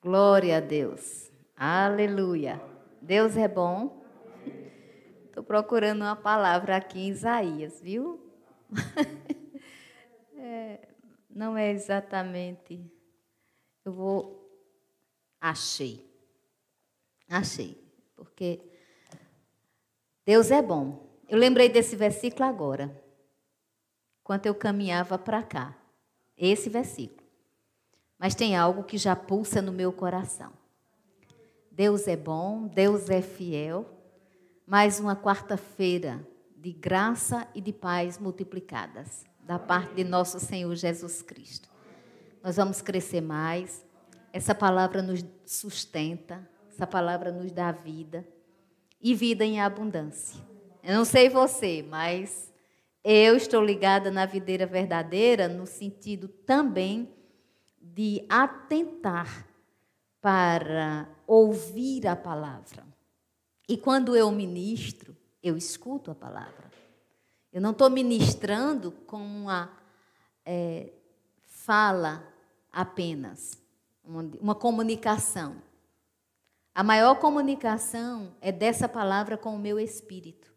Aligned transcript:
Glória 0.00 0.58
a 0.58 0.60
Deus. 0.60 1.28
Aleluia. 1.56 2.62
Deus 3.02 3.36
é 3.36 3.48
bom. 3.48 4.00
Estou 5.26 5.42
procurando 5.42 6.02
uma 6.02 6.14
palavra 6.14 6.76
aqui 6.76 7.00
em 7.00 7.08
Isaías, 7.08 7.80
viu? 7.80 8.20
É, 10.40 10.88
não 11.28 11.56
é 11.58 11.72
exatamente. 11.72 12.80
Eu 13.84 13.92
vou. 13.92 14.48
Achei. 15.40 16.08
Achei. 17.28 17.76
Porque 18.14 18.60
Deus 20.24 20.52
é 20.52 20.62
bom. 20.62 21.08
Eu 21.28 21.36
lembrei 21.36 21.68
desse 21.68 21.96
versículo 21.96 22.44
agora. 22.44 22.96
Enquanto 24.22 24.46
eu 24.46 24.54
caminhava 24.54 25.18
para 25.18 25.42
cá. 25.42 25.76
Esse 26.36 26.70
versículo. 26.70 27.27
Mas 28.18 28.34
tem 28.34 28.56
algo 28.56 28.82
que 28.82 28.98
já 28.98 29.14
pulsa 29.14 29.62
no 29.62 29.70
meu 29.70 29.92
coração. 29.92 30.52
Deus 31.70 32.08
é 32.08 32.16
bom, 32.16 32.66
Deus 32.66 33.08
é 33.08 33.22
fiel. 33.22 33.86
Mais 34.66 34.98
uma 34.98 35.14
quarta-feira 35.14 36.26
de 36.56 36.72
graça 36.72 37.46
e 37.54 37.60
de 37.60 37.72
paz 37.72 38.18
multiplicadas 38.18 39.24
da 39.40 39.58
parte 39.58 39.94
de 39.94 40.02
nosso 40.02 40.40
Senhor 40.40 40.74
Jesus 40.74 41.22
Cristo. 41.22 41.68
Nós 42.42 42.56
vamos 42.56 42.82
crescer 42.82 43.20
mais. 43.20 43.86
Essa 44.32 44.54
palavra 44.54 45.00
nos 45.00 45.24
sustenta, 45.46 46.46
essa 46.68 46.86
palavra 46.86 47.30
nos 47.30 47.52
dá 47.52 47.70
vida 47.70 48.26
e 49.00 49.14
vida 49.14 49.44
em 49.44 49.60
abundância. 49.60 50.44
Eu 50.82 50.94
não 50.96 51.04
sei 51.04 51.28
você, 51.28 51.84
mas 51.88 52.52
eu 53.04 53.36
estou 53.36 53.64
ligada 53.64 54.10
na 54.10 54.26
videira 54.26 54.66
verdadeira 54.66 55.48
no 55.48 55.66
sentido 55.66 56.26
também 56.28 57.08
de 57.98 58.24
atentar 58.28 59.44
para 60.20 61.08
ouvir 61.26 62.06
a 62.06 62.14
palavra. 62.14 62.86
E 63.68 63.76
quando 63.76 64.14
eu 64.14 64.30
ministro, 64.30 65.16
eu 65.42 65.56
escuto 65.56 66.08
a 66.08 66.14
palavra. 66.14 66.70
Eu 67.52 67.60
não 67.60 67.72
estou 67.72 67.90
ministrando 67.90 68.92
com 69.04 69.16
uma 69.16 69.76
é, 70.46 70.92
fala 71.42 72.24
apenas, 72.70 73.60
uma, 74.04 74.22
uma 74.40 74.54
comunicação. 74.54 75.60
A 76.72 76.84
maior 76.84 77.16
comunicação 77.16 78.32
é 78.40 78.52
dessa 78.52 78.88
palavra 78.88 79.36
com 79.36 79.56
o 79.56 79.58
meu 79.58 79.76
espírito. 79.76 80.54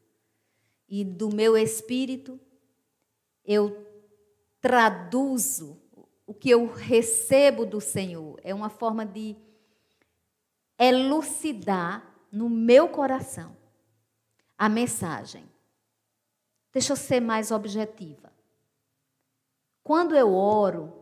E 0.88 1.04
do 1.04 1.34
meu 1.34 1.58
espírito, 1.58 2.40
eu 3.44 3.84
traduzo 4.62 5.82
o 6.32 6.34
que 6.34 6.50
eu 6.50 6.66
recebo 6.66 7.66
do 7.66 7.82
Senhor. 7.82 8.40
É 8.42 8.56
uma 8.56 8.70
forma 8.70 9.06
de 9.06 9.36
elucidar 10.80 12.10
no 12.32 12.50
meu 12.50 12.88
coração 12.88 13.56
a 14.58 14.70
mensagem. 14.70 15.44
Deixa 16.72 16.94
eu 16.94 16.96
ser 16.96 17.20
mais 17.20 17.52
objetiva. 17.52 18.32
Quando 19.84 20.16
eu 20.16 20.34
oro, 20.34 20.94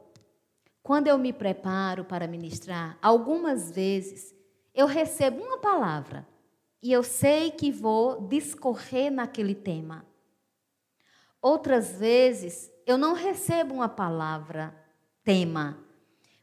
quando 0.82 1.06
eu 1.06 1.18
me 1.20 1.32
preparo 1.32 2.04
para 2.04 2.28
ministrar, 2.28 2.98
algumas 3.00 3.70
vezes 3.70 4.34
eu 4.74 4.88
recebo 4.88 5.44
uma 5.44 5.60
palavra 5.60 6.28
e 6.82 6.92
eu 6.92 7.04
sei 7.04 7.52
que 7.52 7.72
vou 7.72 8.28
discorrer 8.28 9.12
naquele 9.12 9.54
tema. 9.54 10.04
Outras 11.40 12.00
vezes 12.00 12.72
eu 12.88 12.98
não 12.98 13.14
recebo 13.14 13.76
uma 13.76 13.90
palavra 13.90 14.89
tema, 15.30 15.78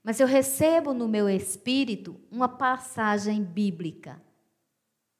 mas 0.01 0.21
eu 0.21 0.29
recebo 0.29 0.95
no 0.95 1.09
meu 1.09 1.29
espírito 1.29 2.21
uma 2.31 2.49
passagem 2.49 3.43
bíblica. 3.43 4.23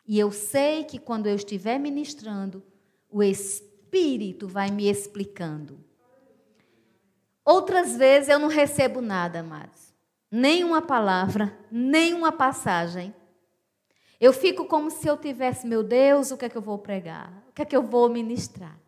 E 0.07 0.17
eu 0.21 0.31
sei 0.31 0.85
que 0.85 1.01
quando 1.01 1.27
eu 1.27 1.35
estiver 1.35 1.77
ministrando, 1.77 2.63
o 3.11 3.25
Espírito 3.25 4.47
vai 4.47 4.71
me 4.71 4.89
explicando. 4.89 5.85
Outras 7.45 7.97
vezes 7.97 8.29
eu 8.29 8.39
não 8.39 8.47
recebo 8.47 9.01
nada, 9.01 9.41
amados. 9.41 9.93
Nem 10.31 10.63
uma 10.63 10.81
palavra, 10.81 11.53
nem 11.69 12.15
uma 12.15 12.31
passagem. 12.31 13.13
Eu 14.21 14.33
fico 14.33 14.67
como 14.67 14.93
se 14.93 15.09
eu 15.09 15.17
tivesse, 15.17 15.67
meu 15.67 15.83
Deus, 15.83 16.31
o 16.31 16.37
que 16.37 16.45
é 16.45 16.49
que 16.49 16.57
eu 16.57 16.63
vou 16.63 16.79
pregar? 16.79 17.45
O 17.49 17.53
que 17.53 17.63
é 17.63 17.65
que 17.65 17.77
eu 17.77 17.83
vou 17.83 18.09
ministrar? 18.09 18.79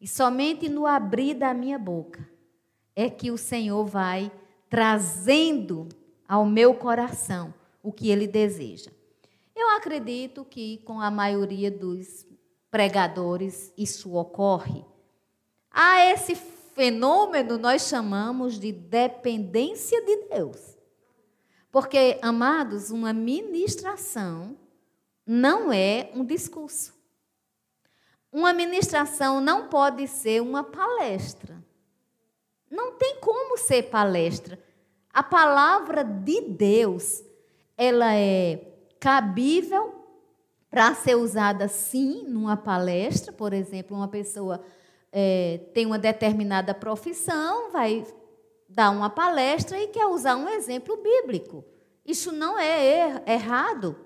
E 0.00 0.08
somente 0.08 0.66
no 0.66 0.86
abrir 0.86 1.34
da 1.34 1.52
minha 1.52 1.78
boca 1.78 2.32
é 2.96 3.10
que 3.10 3.30
o 3.30 3.38
Senhor 3.38 3.84
vai 3.84 4.30
trazendo 4.68 5.88
ao 6.28 6.44
meu 6.44 6.74
coração 6.74 7.52
o 7.82 7.92
que 7.92 8.10
ele 8.10 8.26
deseja. 8.26 8.90
Eu 9.54 9.70
acredito 9.70 10.44
que 10.44 10.78
com 10.78 11.00
a 11.00 11.10
maioria 11.10 11.70
dos 11.70 12.26
pregadores 12.70 13.72
isso 13.76 14.14
ocorre. 14.14 14.84
A 15.70 16.04
esse 16.06 16.34
fenômeno 16.34 17.56
nós 17.56 17.82
chamamos 17.82 18.58
de 18.58 18.72
dependência 18.72 20.04
de 20.04 20.28
Deus. 20.28 20.76
Porque, 21.70 22.18
amados, 22.22 22.90
uma 22.90 23.12
ministração 23.12 24.56
não 25.26 25.72
é 25.72 26.10
um 26.14 26.24
discurso. 26.24 26.94
Uma 28.32 28.52
ministração 28.52 29.40
não 29.40 29.68
pode 29.68 30.06
ser 30.08 30.42
uma 30.42 30.64
palestra. 30.64 31.63
Não 32.74 32.94
tem 32.94 33.20
como 33.20 33.56
ser 33.56 33.84
palestra. 33.84 34.58
A 35.12 35.22
palavra 35.22 36.02
de 36.02 36.40
Deus, 36.40 37.22
ela 37.76 38.12
é 38.16 38.66
cabível 38.98 39.94
para 40.68 40.92
ser 40.92 41.14
usada 41.14 41.68
sim 41.68 42.24
numa 42.26 42.56
palestra, 42.56 43.32
por 43.32 43.52
exemplo, 43.52 43.96
uma 43.96 44.08
pessoa 44.08 44.60
é, 45.12 45.60
tem 45.72 45.86
uma 45.86 46.00
determinada 46.00 46.74
profissão, 46.74 47.70
vai 47.70 48.04
dar 48.68 48.90
uma 48.90 49.08
palestra 49.08 49.78
e 49.78 49.86
quer 49.86 50.06
usar 50.06 50.34
um 50.34 50.48
exemplo 50.48 50.96
bíblico. 50.96 51.64
Isso 52.04 52.32
não 52.32 52.58
é 52.58 52.84
er 52.84 53.22
errado. 53.24 53.96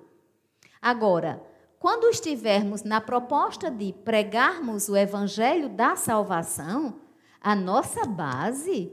Agora, 0.82 1.42
quando 1.78 2.10
estivermos 2.10 2.82
na 2.82 3.00
proposta 3.00 3.70
de 3.70 3.94
pregarmos 4.04 4.90
o 4.90 4.96
evangelho 4.96 5.70
da 5.70 5.96
salvação, 5.96 7.07
a 7.48 7.54
nossa 7.56 8.04
base 8.04 8.92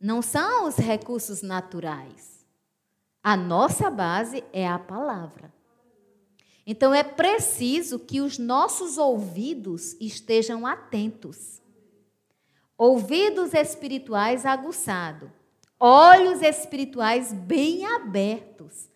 não 0.00 0.22
são 0.22 0.68
os 0.68 0.76
recursos 0.76 1.42
naturais. 1.42 2.46
A 3.20 3.36
nossa 3.36 3.90
base 3.90 4.44
é 4.52 4.68
a 4.68 4.78
palavra. 4.78 5.52
Então 6.64 6.94
é 6.94 7.02
preciso 7.02 7.98
que 7.98 8.20
os 8.20 8.38
nossos 8.38 8.98
ouvidos 8.98 9.96
estejam 10.00 10.64
atentos. 10.64 11.60
Ouvidos 12.76 13.52
espirituais 13.52 14.46
aguçados, 14.46 15.28
olhos 15.80 16.40
espirituais 16.40 17.32
bem 17.32 17.84
abertos. 17.84 18.88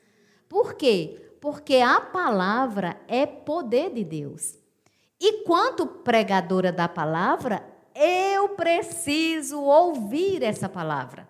Por 0.49 0.75
quê? 0.75 1.35
Porque 1.41 1.79
a 1.79 2.01
palavra 2.01 3.01
é 3.09 3.27
poder 3.27 3.93
de 3.93 4.05
Deus. 4.05 4.57
E 5.21 5.43
quanto 5.43 5.89
pregadora 5.89 6.71
da 6.71 6.87
palavra, 6.87 7.72
eu 7.95 8.51
preciso 8.51 9.61
ouvir 9.61 10.43
essa 10.43 10.69
palavra. 10.69 11.29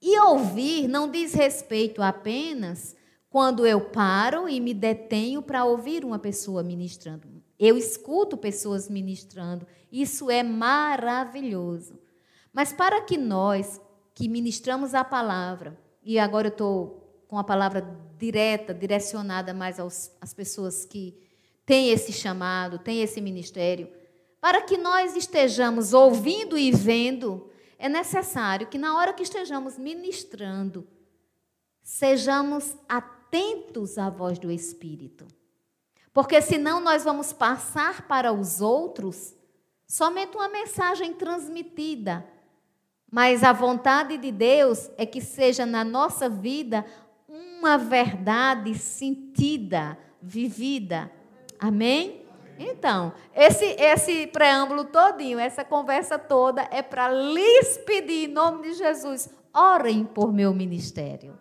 E 0.00 0.18
ouvir 0.20 0.88
não 0.88 1.10
diz 1.10 1.34
respeito 1.34 2.02
apenas 2.02 2.94
quando 3.28 3.66
eu 3.66 3.80
paro 3.80 4.48
e 4.48 4.60
me 4.60 4.72
detenho 4.72 5.42
para 5.42 5.64
ouvir 5.64 6.04
uma 6.04 6.18
pessoa 6.18 6.62
ministrando. 6.62 7.28
Eu 7.58 7.76
escuto 7.76 8.36
pessoas 8.36 8.88
ministrando. 8.88 9.66
Isso 9.90 10.30
é 10.30 10.42
maravilhoso. 10.42 11.98
Mas 12.52 12.72
para 12.72 13.00
que 13.00 13.16
nós 13.16 13.80
que 14.14 14.28
ministramos 14.28 14.94
a 14.94 15.04
palavra, 15.04 15.78
e 16.02 16.18
agora 16.18 16.48
eu 16.48 16.52
estou 16.52 17.24
com 17.28 17.38
a 17.38 17.44
palavra 17.44 17.86
direta, 18.18 18.72
direcionada 18.72 19.52
mais 19.52 19.78
aos, 19.78 20.10
às 20.20 20.32
pessoas 20.32 20.84
que 20.86 21.14
têm 21.66 21.90
esse 21.90 22.12
chamado, 22.12 22.78
têm 22.78 23.02
esse 23.02 23.20
ministério, 23.20 23.88
para 24.46 24.62
que 24.62 24.78
nós 24.78 25.16
estejamos 25.16 25.92
ouvindo 25.92 26.56
e 26.56 26.70
vendo, 26.70 27.50
é 27.76 27.88
necessário 27.88 28.68
que 28.68 28.78
na 28.78 28.96
hora 28.96 29.12
que 29.12 29.24
estejamos 29.24 29.76
ministrando, 29.76 30.86
sejamos 31.82 32.76
atentos 32.88 33.98
à 33.98 34.08
voz 34.08 34.38
do 34.38 34.48
Espírito. 34.48 35.26
Porque 36.12 36.40
senão 36.40 36.78
nós 36.78 37.02
vamos 37.02 37.32
passar 37.32 38.06
para 38.06 38.32
os 38.32 38.60
outros 38.60 39.34
somente 39.84 40.36
uma 40.36 40.48
mensagem 40.48 41.12
transmitida. 41.12 42.24
Mas 43.10 43.42
a 43.42 43.52
vontade 43.52 44.16
de 44.16 44.30
Deus 44.30 44.88
é 44.96 45.04
que 45.04 45.20
seja 45.20 45.66
na 45.66 45.82
nossa 45.82 46.28
vida 46.28 46.86
uma 47.28 47.76
verdade 47.76 48.76
sentida, 48.78 49.98
vivida. 50.22 51.10
Amém? 51.58 52.25
Então, 52.58 53.12
esse, 53.34 53.64
esse 53.78 54.26
preâmbulo 54.28 54.84
todinho, 54.84 55.38
essa 55.38 55.64
conversa 55.64 56.18
toda 56.18 56.66
é 56.70 56.82
para 56.82 57.08
lhes 57.08 57.78
pedir, 57.78 58.28
em 58.28 58.32
nome 58.32 58.62
de 58.62 58.74
Jesus, 58.74 59.28
orem 59.52 60.04
por 60.04 60.32
meu 60.32 60.54
ministério. 60.54 61.38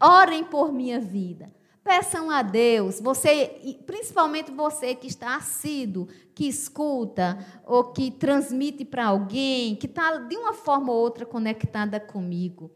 Orem 0.00 0.44
por 0.44 0.72
minha 0.72 0.98
vida. 0.98 1.52
Peçam 1.82 2.30
a 2.30 2.42
Deus, 2.42 3.00
você, 3.00 3.78
principalmente 3.86 4.50
você 4.50 4.94
que 4.94 5.06
está 5.06 5.36
assíduo, 5.36 6.08
que 6.34 6.46
escuta 6.46 7.38
ou 7.64 7.84
que 7.84 8.10
transmite 8.10 8.84
para 8.84 9.06
alguém, 9.06 9.74
que 9.74 9.86
está 9.86 10.18
de 10.18 10.36
uma 10.36 10.52
forma 10.52 10.92
ou 10.92 10.98
outra 10.98 11.24
conectada 11.24 11.98
comigo. 11.98 12.70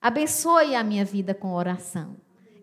Abençoe 0.00 0.74
a 0.74 0.82
minha 0.82 1.04
vida 1.04 1.34
com 1.34 1.52
oração. 1.52 2.16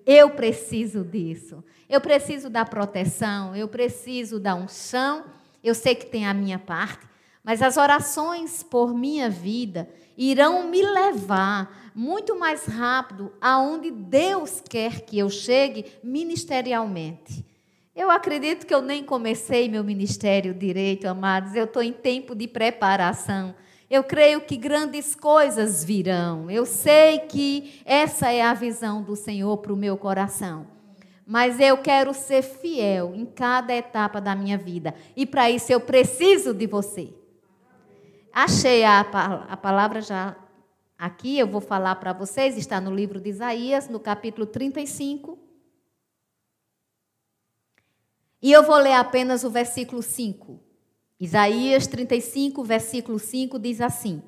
Eu 0.08 0.30
preciso 0.30 1.04
disso. 1.04 1.62
Eu 1.90 2.00
preciso 2.00 2.50
da 2.50 2.64
proteção, 2.64 3.54
eu 3.54 3.68
preciso 3.68 4.40
da 4.40 4.56
unção. 4.56 5.26
Eu 5.62 5.76
sei 5.76 5.96
que 5.96 6.06
tem 6.06 6.26
a 6.26 6.34
minha 6.34 6.58
parte, 6.58 7.06
mas 7.44 7.62
as 7.62 7.76
orações 7.76 8.64
por 8.64 8.94
minha 8.94 9.30
vida 9.30 9.90
irão 10.18 10.70
me 10.70 10.82
levar 10.82 11.92
muito 11.94 12.40
mais 12.40 12.66
rápido 12.66 13.34
aonde 13.42 13.92
Deus 13.92 14.64
quer 14.68 15.02
que 15.02 15.20
eu 15.20 15.30
chegue 15.30 15.86
ministerialmente. 16.02 17.46
Eu 17.94 18.10
acredito 18.10 18.66
que 18.66 18.74
eu 18.74 18.82
nem 18.82 19.04
comecei 19.04 19.68
meu 19.68 19.84
ministério 19.84 20.54
direito, 20.54 21.06
amados. 21.06 21.54
Eu 21.54 21.66
estou 21.66 21.84
em 21.84 21.92
tempo 21.92 22.34
de 22.34 22.48
preparação. 22.48 23.54
Eu 23.90 24.04
creio 24.04 24.42
que 24.42 24.58
grandes 24.58 25.16
coisas 25.16 25.84
virão. 25.84 26.52
Eu 26.52 26.66
sei 26.66 27.20
que 27.20 27.82
essa 27.86 28.32
é 28.32 28.42
a 28.42 28.54
visão 28.54 29.02
do 29.02 29.16
Senhor 29.16 29.58
para 29.58 29.72
o 29.72 29.78
meu 29.78 29.98
coração. 29.98 30.68
Mas 31.26 31.60
eu 31.60 31.78
quero 31.78 32.14
ser 32.14 32.42
fiel 32.42 33.14
em 33.16 33.26
cada 33.26 33.74
etapa 33.74 34.20
da 34.20 34.36
minha 34.36 34.58
vida. 34.58 34.94
E 35.16 35.26
para 35.26 35.50
isso 35.50 35.72
eu 35.72 35.80
preciso 35.80 36.54
de 36.54 36.68
você. 36.68 37.14
Achei 38.34 38.84
a, 38.84 39.00
a 39.00 39.58
palavra 39.58 40.02
já 40.02 40.36
aqui, 40.98 41.40
eu 41.40 41.48
vou 41.48 41.62
falar 41.62 41.96
para 41.96 42.14
vocês, 42.14 42.58
está 42.58 42.82
no 42.82 42.94
livro 42.94 43.20
de 43.20 43.30
Isaías, 43.30 43.88
no 43.88 44.00
capítulo 44.00 44.46
35. 44.46 45.38
E 48.42 48.52
eu 48.52 48.64
vou 48.64 48.78
ler 48.78 48.94
apenas 48.94 49.44
o 49.44 49.50
versículo 49.50 50.02
5. 50.02 50.67
Isaías 51.20 51.88
35, 51.88 52.64
versículo 52.64 53.18
5 53.18 53.58
diz 53.58 53.82
assim: 53.82 54.22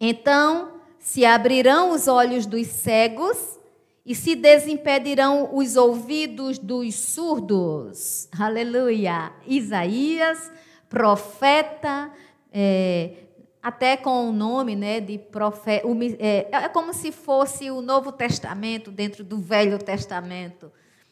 Então 0.00 0.80
se 0.98 1.24
abrirão 1.24 1.90
os 1.90 2.06
olhos 2.06 2.46
dos 2.46 2.66
cegos 2.68 3.58
e 4.06 4.14
se 4.14 4.36
desimpedirão 4.36 5.50
os 5.56 5.76
ouvidos 5.76 6.58
dos 6.58 6.94
surdos. 6.94 8.28
Aleluia! 8.38 9.32
Isaías, 9.46 10.52
profeta, 10.88 12.12
é, 12.52 13.14
até 13.60 13.96
com 13.96 14.28
o 14.28 14.32
nome 14.32 14.76
né, 14.76 15.00
de 15.00 15.18
profeta. 15.18 15.84
É, 16.20 16.48
é 16.52 16.68
como 16.68 16.94
se 16.94 17.10
fosse 17.10 17.72
o 17.72 17.80
Novo 17.80 18.12
Testamento 18.12 18.92
dentro 18.92 19.24
do 19.24 19.38
Velho 19.38 19.78
Testamento. 19.78 20.70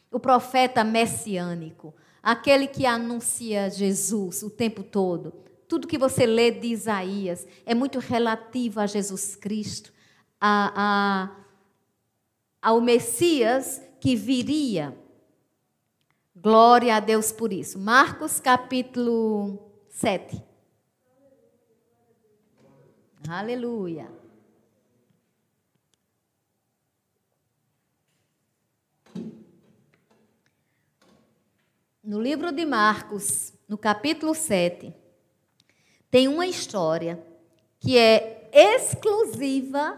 O 0.09 0.19
profeta 0.19 0.83
messiânico 0.83 1.93
aquele 2.23 2.67
que 2.67 2.85
anuncia 2.85 3.69
Jesus 3.69 4.41
o 4.41 4.49
tempo 4.49 4.81
todo. 4.81 5.33
Tudo 5.67 5.87
que 5.87 5.97
você 5.97 6.25
lê 6.25 6.51
de 6.51 6.67
Isaías 6.67 7.45
é 7.65 7.75
muito 7.75 7.99
relativo 7.99 8.79
a 8.79 8.87
Jesus 8.87 9.35
Cristo, 9.35 9.91
a, 10.39 10.71
a, 10.75 11.35
ao 12.61 12.79
Messias 12.79 13.81
que 13.99 14.15
viria. 14.15 14.97
Glória 16.35 16.95
a 16.95 16.99
Deus 17.01 17.31
por 17.31 17.51
isso. 17.51 17.77
Marcos 17.77 18.39
capítulo 18.39 19.59
7. 19.89 20.41
Aleluia. 23.27 24.22
No 32.03 32.21
livro 32.21 32.51
de 32.51 32.65
Marcos, 32.65 33.53
no 33.67 33.77
capítulo 33.77 34.35
7, 34.35 34.93
tem 36.11 36.27
uma 36.27 36.45
história 36.45 37.23
que 37.79 37.97
é 37.97 38.49
exclusiva 38.51 39.97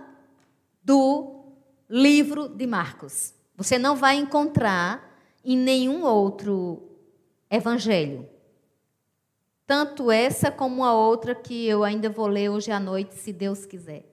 do 0.83 1.45
livro 1.89 2.47
de 2.47 2.67
Marcos. 2.67 3.33
Você 3.55 3.79
não 3.79 3.95
vai 3.95 4.17
encontrar 4.17 5.19
em 5.43 5.57
nenhum 5.57 6.03
outro 6.03 6.91
evangelho. 7.49 8.29
Tanto 9.65 10.11
essa 10.11 10.51
como 10.51 10.85
a 10.85 10.93
outra 10.93 11.33
que 11.33 11.65
eu 11.65 11.83
ainda 11.83 12.07
vou 12.07 12.27
ler 12.27 12.49
hoje 12.49 12.71
à 12.71 12.79
noite, 12.79 13.15
se 13.15 13.33
Deus 13.33 13.65
quiser. 13.65 14.05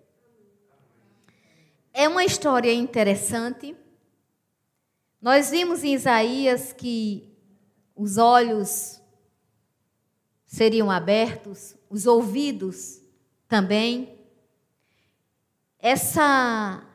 É 1.92 2.08
uma 2.08 2.24
história 2.24 2.72
interessante. 2.72 3.76
Nós 5.20 5.50
vimos 5.50 5.84
em 5.84 5.92
Isaías 5.92 6.72
que 6.72 7.31
os 7.94 8.18
olhos 8.18 9.00
seriam 10.44 10.90
abertos, 10.90 11.76
os 11.88 12.06
ouvidos 12.06 13.00
também. 13.48 14.18
Essa 15.78 16.86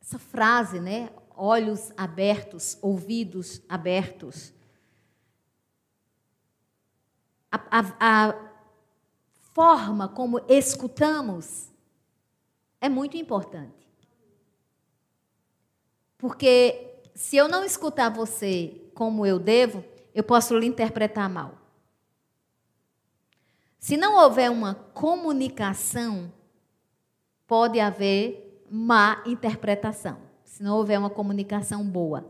essa 0.00 0.18
frase, 0.18 0.80
né? 0.80 1.10
Olhos 1.36 1.92
abertos, 1.96 2.76
ouvidos 2.82 3.62
abertos. 3.68 4.52
A, 7.50 7.78
a, 7.78 8.28
a 8.28 8.50
forma 9.52 10.08
como 10.08 10.40
escutamos 10.48 11.70
é 12.80 12.88
muito 12.88 13.16
importante. 13.16 13.88
Porque 16.18 16.89
se 17.20 17.36
eu 17.36 17.46
não 17.46 17.62
escutar 17.62 18.08
você 18.08 18.80
como 18.94 19.26
eu 19.26 19.38
devo, 19.38 19.84
eu 20.14 20.24
posso 20.24 20.56
lhe 20.56 20.64
interpretar 20.64 21.28
mal. 21.28 21.54
Se 23.78 23.94
não 23.94 24.16
houver 24.16 24.50
uma 24.50 24.74
comunicação, 24.74 26.32
pode 27.46 27.78
haver 27.78 28.64
má 28.70 29.22
interpretação. 29.26 30.18
Se 30.44 30.62
não 30.62 30.78
houver 30.78 30.98
uma 30.98 31.10
comunicação 31.10 31.86
boa. 31.86 32.24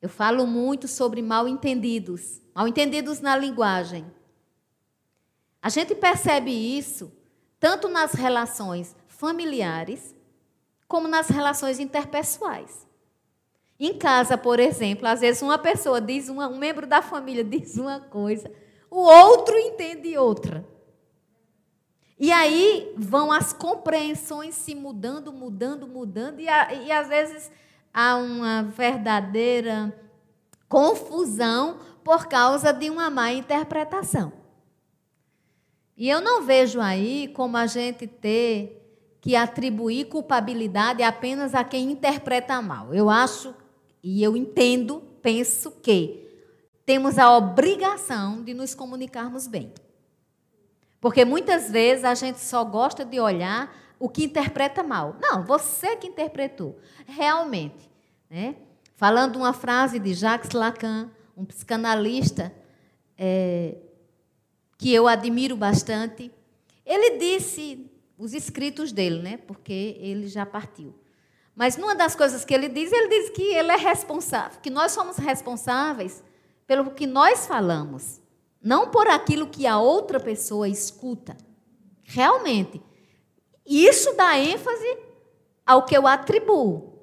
Eu 0.00 0.10
falo 0.10 0.46
muito 0.46 0.86
sobre 0.86 1.22
mal 1.22 1.48
entendidos, 1.48 2.42
mal 2.54 2.68
entendidos 2.68 3.20
na 3.20 3.38
linguagem. 3.38 4.04
A 5.62 5.70
gente 5.70 5.94
percebe 5.94 6.50
isso 6.50 7.10
tanto 7.58 7.88
nas 7.88 8.12
relações 8.12 8.94
familiares, 9.06 10.14
como 10.88 11.06
nas 11.06 11.28
relações 11.28 11.78
interpessoais. 11.78 12.88
Em 13.78 13.96
casa, 13.96 14.36
por 14.36 14.58
exemplo, 14.58 15.06
às 15.06 15.20
vezes 15.20 15.42
uma 15.42 15.58
pessoa 15.58 16.00
diz 16.00 16.28
uma, 16.28 16.48
um 16.48 16.58
membro 16.58 16.86
da 16.86 17.00
família 17.00 17.44
diz 17.44 17.76
uma 17.76 18.00
coisa, 18.00 18.50
o 18.90 18.98
outro 18.98 19.56
entende 19.56 20.16
outra. 20.16 20.66
E 22.18 22.32
aí 22.32 22.92
vão 22.96 23.30
as 23.30 23.52
compreensões 23.52 24.56
se 24.56 24.74
mudando, 24.74 25.32
mudando, 25.32 25.86
mudando, 25.86 26.40
e, 26.40 26.48
a, 26.48 26.74
e 26.74 26.90
às 26.90 27.06
vezes 27.06 27.52
há 27.94 28.16
uma 28.16 28.62
verdadeira 28.62 29.94
confusão 30.68 31.78
por 32.02 32.26
causa 32.26 32.72
de 32.72 32.90
uma 32.90 33.08
má 33.08 33.32
interpretação. 33.32 34.32
E 35.96 36.08
eu 36.08 36.20
não 36.20 36.42
vejo 36.42 36.80
aí 36.80 37.28
como 37.28 37.56
a 37.56 37.66
gente 37.66 38.06
ter 38.06 38.77
que 39.20 39.34
atribuir 39.34 40.06
culpabilidade 40.06 41.02
apenas 41.02 41.54
a 41.54 41.64
quem 41.64 41.90
interpreta 41.90 42.62
mal. 42.62 42.94
Eu 42.94 43.10
acho 43.10 43.54
e 44.02 44.22
eu 44.22 44.36
entendo, 44.36 45.00
penso 45.20 45.72
que 45.82 46.26
temos 46.86 47.18
a 47.18 47.36
obrigação 47.36 48.42
de 48.42 48.54
nos 48.54 48.74
comunicarmos 48.74 49.46
bem. 49.46 49.72
Porque 51.00 51.24
muitas 51.24 51.70
vezes 51.70 52.04
a 52.04 52.14
gente 52.14 52.40
só 52.40 52.64
gosta 52.64 53.04
de 53.04 53.20
olhar 53.20 53.74
o 53.98 54.08
que 54.08 54.24
interpreta 54.24 54.82
mal. 54.82 55.16
Não, 55.20 55.44
você 55.44 55.96
que 55.96 56.06
interpretou. 56.06 56.78
Realmente. 57.06 57.90
Né? 58.30 58.56
Falando 58.96 59.36
uma 59.36 59.52
frase 59.52 59.98
de 59.98 60.14
Jacques 60.14 60.52
Lacan, 60.52 61.10
um 61.36 61.44
psicanalista 61.44 62.52
é, 63.16 63.76
que 64.76 64.92
eu 64.92 65.06
admiro 65.06 65.56
bastante, 65.56 66.32
ele 66.84 67.18
disse 67.18 67.87
os 68.18 68.34
escritos 68.34 68.92
dele, 68.92 69.22
né? 69.22 69.36
Porque 69.36 69.96
ele 70.00 70.26
já 70.26 70.44
partiu. 70.44 70.92
Mas 71.54 71.76
numa 71.76 71.94
das 71.94 72.14
coisas 72.14 72.44
que 72.44 72.52
ele 72.52 72.68
diz, 72.68 72.92
ele 72.92 73.08
diz 73.08 73.30
que 73.30 73.42
ele 73.42 73.70
é 73.70 73.76
responsável, 73.76 74.60
que 74.60 74.70
nós 74.70 74.92
somos 74.92 75.16
responsáveis 75.16 76.22
pelo 76.66 76.90
que 76.90 77.06
nós 77.06 77.46
falamos, 77.46 78.20
não 78.62 78.90
por 78.90 79.08
aquilo 79.08 79.46
que 79.46 79.66
a 79.66 79.78
outra 79.78 80.20
pessoa 80.20 80.68
escuta. 80.68 81.36
Realmente. 82.02 82.82
Isso 83.64 84.14
dá 84.14 84.38
ênfase 84.38 84.98
ao 85.66 85.84
que 85.84 85.96
eu 85.96 86.06
atribuo. 86.06 86.98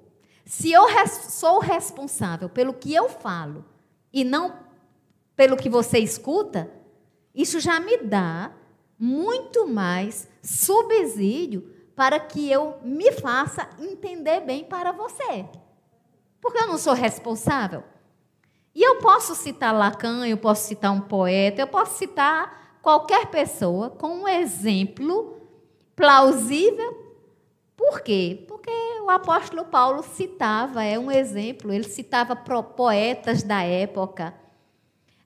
Se 0.46 0.72
eu 0.72 0.86
sou 1.08 1.60
responsável 1.60 2.50
pelo 2.50 2.74
que 2.74 2.94
eu 2.94 3.10
falo 3.10 3.66
e 4.12 4.24
não 4.24 4.58
pelo 5.36 5.58
que 5.58 5.70
você 5.70 6.00
escuta, 6.00 6.72
isso 7.34 7.60
já 7.60 7.80
me 7.80 7.98
dá 7.98 8.52
muito 9.00 9.68
mais 9.68 10.28
subsídio 10.42 11.74
para 11.96 12.20
que 12.20 12.52
eu 12.52 12.78
me 12.84 13.12
faça 13.12 13.70
entender 13.80 14.42
bem 14.42 14.64
para 14.64 14.92
você. 14.92 15.46
Porque 16.42 16.60
eu 16.60 16.68
não 16.68 16.78
sou 16.78 16.94
responsável. 16.94 17.84
E 18.74 18.84
eu 18.84 18.98
posso 18.98 19.34
citar 19.34 19.74
Lacan, 19.74 20.28
eu 20.28 20.38
posso 20.38 20.68
citar 20.68 20.92
um 20.92 21.00
poeta, 21.00 21.62
eu 21.62 21.68
posso 21.68 21.98
citar 21.98 22.80
qualquer 22.82 23.28
pessoa 23.28 23.90
com 23.90 24.10
um 24.10 24.28
exemplo 24.28 25.42
plausível. 25.96 27.04
Por 27.76 28.02
quê? 28.02 28.44
Porque 28.48 28.72
o 29.02 29.10
apóstolo 29.10 29.66
Paulo 29.66 30.04
citava, 30.04 30.84
é 30.84 31.00
um 31.00 31.10
exemplo, 31.10 31.72
ele 31.72 31.86
citava 31.86 32.36
poetas 32.36 33.44
da 33.44 33.64
época. 33.64 34.34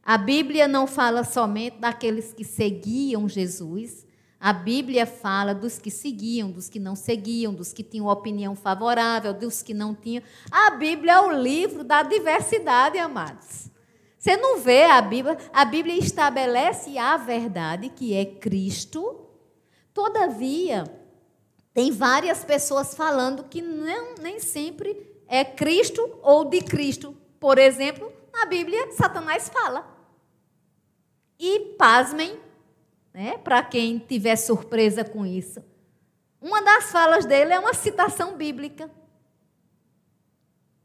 A 0.09 0.17
Bíblia 0.17 0.67
não 0.67 0.87
fala 0.87 1.23
somente 1.23 1.77
daqueles 1.77 2.33
que 2.33 2.43
seguiam 2.43 3.29
Jesus, 3.29 4.07
a 4.39 4.51
Bíblia 4.51 5.05
fala 5.05 5.53
dos 5.53 5.77
que 5.77 5.91
seguiam, 5.91 6.49
dos 6.49 6.67
que 6.67 6.79
não 6.79 6.95
seguiam, 6.95 7.53
dos 7.53 7.71
que 7.71 7.83
tinham 7.83 8.07
opinião 8.07 8.55
favorável, 8.55 9.35
dos 9.35 9.61
que 9.61 9.71
não 9.71 9.93
tinham. 9.93 10.23
A 10.49 10.71
Bíblia 10.71 11.11
é 11.11 11.21
o 11.21 11.31
livro 11.31 11.83
da 11.83 12.01
diversidade, 12.01 12.97
amados. 12.97 13.69
Você 14.17 14.35
não 14.35 14.57
vê 14.57 14.85
a 14.85 14.99
Bíblia, 14.99 15.37
a 15.53 15.63
Bíblia 15.63 15.99
estabelece 15.99 16.97
a 16.97 17.15
verdade 17.15 17.89
que 17.89 18.15
é 18.15 18.25
Cristo. 18.25 19.27
Todavia, 19.93 20.85
tem 21.71 21.91
várias 21.91 22.43
pessoas 22.43 22.95
falando 22.95 23.43
que 23.43 23.61
não, 23.61 24.15
nem 24.19 24.39
sempre 24.39 25.21
é 25.27 25.45
Cristo 25.45 26.17
ou 26.23 26.45
de 26.45 26.61
Cristo. 26.61 27.15
Por 27.39 27.59
exemplo, 27.59 28.11
na 28.33 28.47
Bíblia, 28.47 28.91
Satanás 28.93 29.47
fala. 29.49 29.98
E, 31.39 31.75
pasmem, 31.77 32.37
né? 33.13 33.37
para 33.37 33.63
quem 33.63 33.97
tiver 33.97 34.35
surpresa 34.35 35.05
com 35.05 35.25
isso. 35.25 35.63
Uma 36.41 36.61
das 36.61 36.91
falas 36.91 37.25
dele 37.25 37.53
é 37.53 37.59
uma 37.59 37.73
citação 37.73 38.35
bíblica. 38.35 38.89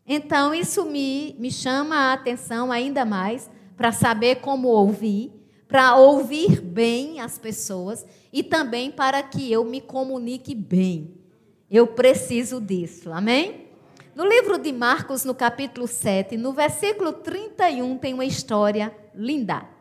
Então, 0.06 0.54
isso 0.54 0.84
me, 0.84 1.34
me 1.38 1.50
chama 1.50 1.96
a 1.96 2.12
atenção 2.12 2.70
ainda 2.70 3.04
mais 3.04 3.50
para 3.76 3.90
saber 3.90 4.37
como 4.37 4.68
ouvir, 4.68 5.32
para 5.66 5.96
ouvir 5.96 6.61
bem 6.61 7.20
as 7.20 7.38
pessoas 7.38 8.06
e 8.32 8.42
também 8.42 8.90
para 8.90 9.23
que 9.23 9.50
eu 9.50 9.64
me 9.64 9.80
comunique 9.80 10.54
bem. 10.54 11.14
Eu 11.70 11.87
preciso 11.87 12.61
disso, 12.61 13.11
amém? 13.12 13.68
No 14.14 14.25
livro 14.25 14.58
de 14.58 14.73
Marcos, 14.73 15.25
no 15.25 15.34
capítulo 15.34 15.88
7, 15.88 16.37
no 16.37 16.52
versículo 16.52 17.12
31, 17.12 17.99
tem 17.99 18.14
uma 18.14 18.25
história 18.25 18.94
linda. 19.14 19.74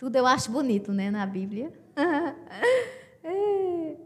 Tudo 0.00 0.16
eu 0.16 0.26
acho 0.26 0.50
bonito, 0.50 0.94
né, 0.94 1.10
na 1.10 1.26
Bíblia. 1.26 1.70
É. 3.22 3.96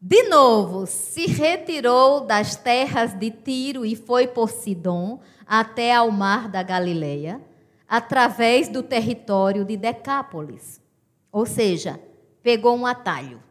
De 0.00 0.22
novo, 0.30 0.86
se 0.86 1.26
retirou 1.26 2.22
das 2.22 2.56
terras 2.56 3.12
de 3.12 3.30
Tiro 3.30 3.84
e 3.84 3.94
foi 3.94 4.26
por 4.26 4.48
Sidom 4.48 5.20
até 5.46 5.94
ao 5.94 6.10
mar 6.10 6.48
da 6.48 6.62
Galileia, 6.62 7.38
através 7.86 8.70
do 8.70 8.82
território 8.82 9.62
de 9.62 9.76
Decápolis. 9.76 10.80
Ou 11.30 11.44
seja, 11.44 12.00
pegou 12.42 12.74
um 12.74 12.86
atalho. 12.86 13.42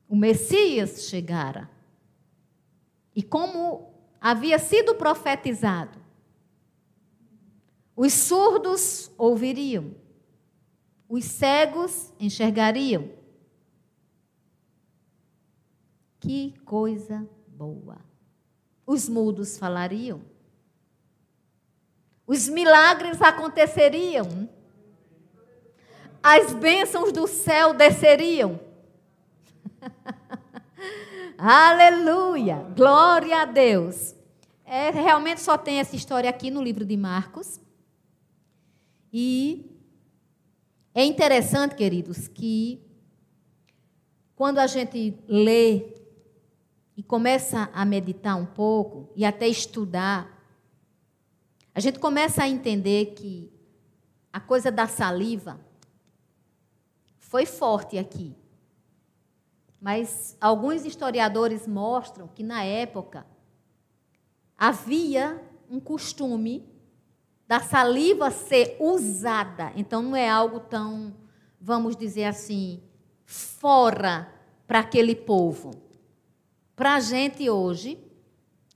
O 0.09 0.15
Messias 0.15 1.09
chegara. 1.09 1.69
E 3.13 3.25
como 3.25 3.93
havia 4.21 4.61
sido 4.61 4.95
profetizado, 4.95 5.99
os 7.99 8.13
surdos 8.13 9.11
ouviriam, 9.19 9.93
os 11.09 11.25
cegos 11.25 12.13
enxergariam. 12.21 13.11
Que 16.21 16.57
coisa 16.65 17.29
boa! 17.49 17.99
Os 18.87 19.09
mudos 19.09 19.59
falariam, 19.59 20.23
os 22.25 22.49
milagres 22.49 23.21
aconteceriam, 23.21 24.49
as 26.23 26.55
bênçãos 26.55 27.11
do 27.11 27.27
céu 27.27 27.75
desceriam. 27.75 28.61
Aleluia! 31.37 32.65
Glória 32.77 33.43
a 33.43 33.45
Deus! 33.45 34.15
É, 34.65 34.91
realmente 34.91 35.41
só 35.41 35.59
tem 35.59 35.81
essa 35.81 35.97
história 35.97 36.31
aqui 36.31 36.49
no 36.49 36.63
livro 36.63 36.85
de 36.85 36.97
Marcos. 36.97 37.61
E 39.13 39.79
é 40.95 41.05
interessante, 41.05 41.75
queridos, 41.75 42.29
que 42.29 42.83
quando 44.35 44.59
a 44.59 44.67
gente 44.67 45.19
lê 45.27 45.95
e 46.97 47.03
começa 47.03 47.71
a 47.73 47.85
meditar 47.85 48.37
um 48.37 48.47
pouco 48.47 49.13
e 49.15 49.25
até 49.25 49.47
estudar, 49.47 50.37
a 51.75 51.81
gente 51.81 51.99
começa 51.99 52.43
a 52.43 52.49
entender 52.49 53.15
que 53.15 53.53
a 54.33 54.41
coisa 54.41 54.71
da 54.71 54.87
saliva 54.87 55.61
foi 57.19 57.47
forte 57.47 57.99
aqui. 57.99 58.35
Mas 59.81 60.37
alguns 60.41 60.85
historiadores 60.85 61.67
mostram 61.67 62.27
que 62.27 62.43
na 62.43 62.65
época 62.65 63.27
havia 64.57 65.41
um 65.71 65.79
costume 65.79 66.69
da 67.49 67.61
saliva 67.61 68.31
ser 68.31 68.77
usada. 68.79 69.73
Então 69.75 70.03
não 70.03 70.15
é 70.15 70.29
algo 70.29 70.61
tão, 70.61 71.15
vamos 71.59 71.97
dizer 71.97 72.25
assim, 72.25 72.83
fora 73.25 74.31
para 74.67 74.81
aquele 74.81 75.17
povo. 75.17 75.71
Para 76.77 76.97
a 76.97 77.01
gente 77.01 77.49
hoje, 77.49 77.99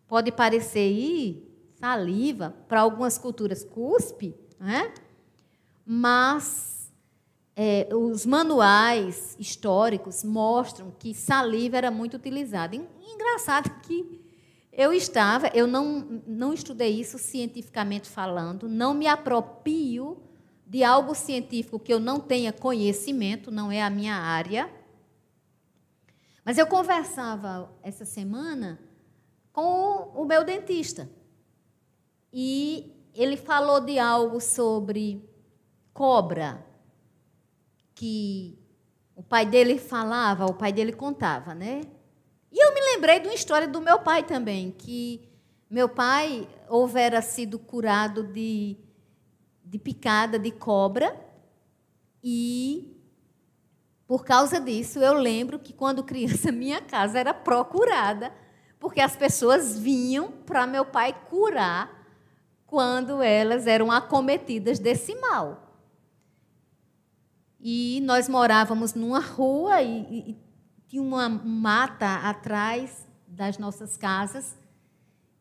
pode 0.09 0.33
parecer 0.33 0.91
ir 0.91 1.49
saliva, 1.79 2.55
para 2.67 2.81
algumas 2.81 3.19
culturas 3.19 3.65
cuspe, 3.65 4.35
né? 4.59 4.95
mas 5.85 6.93
é, 7.55 7.89
os 7.93 8.25
manuais 8.25 9.37
históricos 9.39 10.25
mostram 10.25 10.93
que 10.99 11.13
saliva 11.13 11.77
era 11.77 11.91
muito 11.91 12.17
utilizada. 12.17 12.77
Engraçado 12.77 13.69
que 13.81 14.22
eu 14.73 14.93
estava, 14.93 15.49
eu 15.49 15.67
não, 15.67 16.23
não 16.27 16.55
estudei 16.55 16.99
isso 16.99 17.19
cientificamente 17.19 18.09
falando, 18.09 18.69
não 18.69 18.95
me 18.95 19.07
apropio 19.07 20.23
de 20.67 20.83
algo 20.83 21.15
científico 21.15 21.79
que 21.79 21.93
eu 21.93 22.01
não 22.01 22.19
tenha 22.19 22.51
conhecimento, 22.51 23.51
não 23.51 23.71
é 23.71 23.83
a 23.83 23.91
minha 23.91 24.15
área. 24.15 24.73
Mas 26.43 26.57
eu 26.57 26.67
conversava 26.67 27.71
essa 27.83 28.07
semana 28.07 28.81
com 29.53 30.11
o 30.15 30.25
meu 30.25 30.43
dentista. 30.43 31.11
E 32.33 33.11
ele 33.15 33.37
falou 33.37 33.79
de 33.79 33.99
algo 33.99 34.41
sobre 34.41 35.23
cobra, 35.93 36.65
que 37.95 38.59
o 39.15 39.23
pai 39.23 39.45
dele 39.45 39.77
falava, 39.77 40.47
o 40.47 40.55
pai 40.55 40.73
dele 40.73 40.93
contava, 40.93 41.55
né? 41.55 41.83
E 42.53 42.63
eu 42.63 42.75
me 42.75 42.81
lembrei 42.81 43.19
de 43.19 43.29
uma 43.29 43.35
história 43.35 43.67
do 43.67 43.81
meu 43.81 44.01
pai 44.01 44.23
também, 44.23 44.71
que 44.71 45.27
meu 45.71 45.89
pai 45.89 46.47
houvera 46.69 47.23
sido 47.23 47.59
curado 47.59 48.23
de, 48.23 48.77
de 49.65 49.79
picada 49.79 50.39
de 50.39 50.51
cobra 50.51 51.19
e 52.23 52.95
por 54.07 54.23
causa 54.23 54.61
disso 54.61 54.99
eu 54.99 55.15
lembro 55.15 55.59
que 55.59 55.73
quando 55.73 56.05
criança 56.05 56.53
minha 56.53 56.83
casa 56.83 57.19
era 57.19 57.33
procurada 57.33 58.31
porque 58.79 59.01
as 59.01 59.17
pessoas 59.17 59.79
vinham 59.79 60.31
para 60.31 60.67
meu 60.67 60.85
pai 60.85 61.17
curar 61.31 62.03
quando 62.67 63.23
elas 63.23 63.67
eram 63.67 63.93
acometidas 63.93 64.79
desse 64.79 65.15
mal. 65.15 65.79
E 67.61 68.01
nós 68.03 68.29
morávamos 68.29 68.93
numa 68.93 69.21
rua 69.21 69.81
e, 69.83 70.31
e 70.31 70.37
tinha 70.93 71.03
uma 71.03 71.27
mata 71.27 72.17
atrás 72.17 73.09
das 73.27 73.57
nossas 73.57 73.97
casas. 73.97 74.59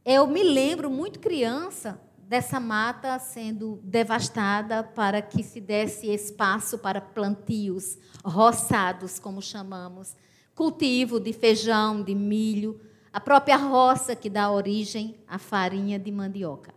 Eu 0.05 0.25
me 0.25 0.41
lembro, 0.41 0.89
muito 0.89 1.19
criança, 1.19 1.99
dessa 2.17 2.57
mata 2.57 3.19
sendo 3.19 3.81
devastada 3.83 4.81
para 4.81 5.21
que 5.21 5.43
se 5.43 5.59
desse 5.59 6.07
espaço 6.07 6.79
para 6.79 7.01
plantios, 7.01 7.97
roçados, 8.23 9.19
como 9.19 9.41
chamamos, 9.41 10.15
cultivo 10.55 11.19
de 11.19 11.33
feijão, 11.33 12.01
de 12.01 12.15
milho, 12.15 12.79
a 13.11 13.19
própria 13.19 13.57
roça 13.57 14.15
que 14.15 14.29
dá 14.29 14.49
origem 14.49 15.17
à 15.27 15.37
farinha 15.37 15.99
de 15.99 16.13
mandioca. 16.13 16.73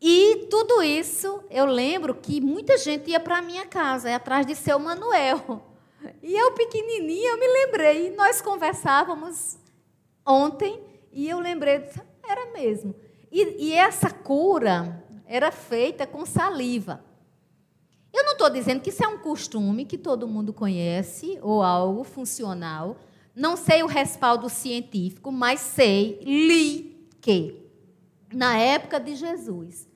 E 0.00 0.46
tudo 0.48 0.82
isso, 0.82 1.44
eu 1.50 1.66
lembro 1.66 2.14
que 2.14 2.40
muita 2.40 2.78
gente 2.78 3.10
ia 3.10 3.20
para 3.20 3.36
a 3.36 3.42
minha 3.42 3.66
casa, 3.66 4.16
atrás 4.16 4.46
de 4.46 4.54
seu 4.54 4.78
Manuel. 4.78 5.69
E 6.22 6.34
eu, 6.34 6.52
pequenininha, 6.52 7.30
eu 7.30 7.38
me 7.38 7.46
lembrei. 7.46 8.14
Nós 8.14 8.40
conversávamos 8.40 9.58
ontem 10.26 10.80
e 11.12 11.28
eu 11.28 11.38
lembrei, 11.40 11.84
era 12.28 12.52
mesmo. 12.52 12.94
E, 13.30 13.68
e 13.68 13.72
essa 13.72 14.10
cura 14.10 15.04
era 15.26 15.50
feita 15.50 16.06
com 16.06 16.24
saliva. 16.24 17.04
Eu 18.12 18.24
não 18.24 18.32
estou 18.32 18.50
dizendo 18.50 18.80
que 18.80 18.90
isso 18.90 19.04
é 19.04 19.08
um 19.08 19.18
costume 19.18 19.84
que 19.84 19.96
todo 19.96 20.26
mundo 20.26 20.52
conhece 20.52 21.38
ou 21.42 21.62
algo 21.62 22.02
funcional. 22.02 22.96
Não 23.34 23.56
sei 23.56 23.82
o 23.82 23.86
respaldo 23.86 24.48
científico, 24.48 25.30
mas 25.30 25.60
sei, 25.60 26.20
li 26.22 27.08
que 27.20 27.60
na 28.32 28.56
época 28.58 28.98
de 28.98 29.14
Jesus 29.14 29.88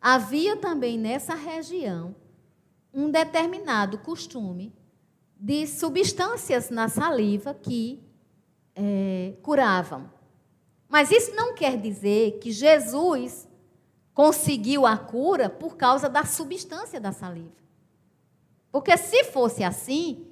havia 0.00 0.56
também 0.56 0.98
nessa 0.98 1.34
região 1.34 2.14
um 2.92 3.10
determinado 3.10 3.98
costume 3.98 4.72
de 5.36 5.66
substâncias 5.66 6.70
na 6.70 6.88
saliva 6.88 7.52
que 7.54 8.02
é, 8.74 9.34
curavam. 9.42 10.10
Mas 10.88 11.10
isso 11.10 11.34
não 11.34 11.54
quer 11.54 11.78
dizer 11.78 12.38
que 12.38 12.50
Jesus 12.50 13.46
conseguiu 14.14 14.86
a 14.86 14.96
cura 14.96 15.50
por 15.50 15.76
causa 15.76 16.08
da 16.08 16.24
substância 16.24 17.00
da 17.00 17.12
saliva. 17.12 17.52
Porque 18.72 18.96
se 18.96 19.24
fosse 19.24 19.62
assim, 19.62 20.26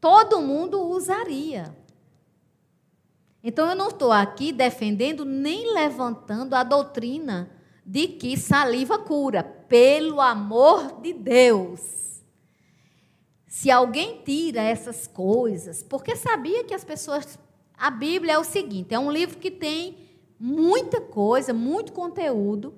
todo 0.00 0.42
mundo 0.42 0.82
usaria. 0.88 1.74
Então 3.42 3.68
eu 3.68 3.76
não 3.76 3.88
estou 3.88 4.12
aqui 4.12 4.52
defendendo 4.52 5.24
nem 5.24 5.72
levantando 5.72 6.54
a 6.54 6.62
doutrina 6.62 7.50
de 7.84 8.08
que 8.08 8.36
saliva 8.36 8.98
cura, 8.98 9.42
pelo 9.42 10.20
amor 10.20 11.00
de 11.00 11.14
Deus. 11.14 11.80
Se 13.48 13.70
alguém 13.70 14.20
tira 14.22 14.60
essas 14.60 15.06
coisas, 15.06 15.82
porque 15.82 16.14
sabia 16.14 16.64
que 16.64 16.74
as 16.74 16.84
pessoas. 16.84 17.38
A 17.76 17.90
Bíblia 17.90 18.34
é 18.34 18.38
o 18.38 18.44
seguinte: 18.44 18.94
é 18.94 18.98
um 18.98 19.10
livro 19.10 19.38
que 19.38 19.50
tem 19.50 19.96
muita 20.38 21.00
coisa, 21.00 21.54
muito 21.54 21.92
conteúdo, 21.92 22.74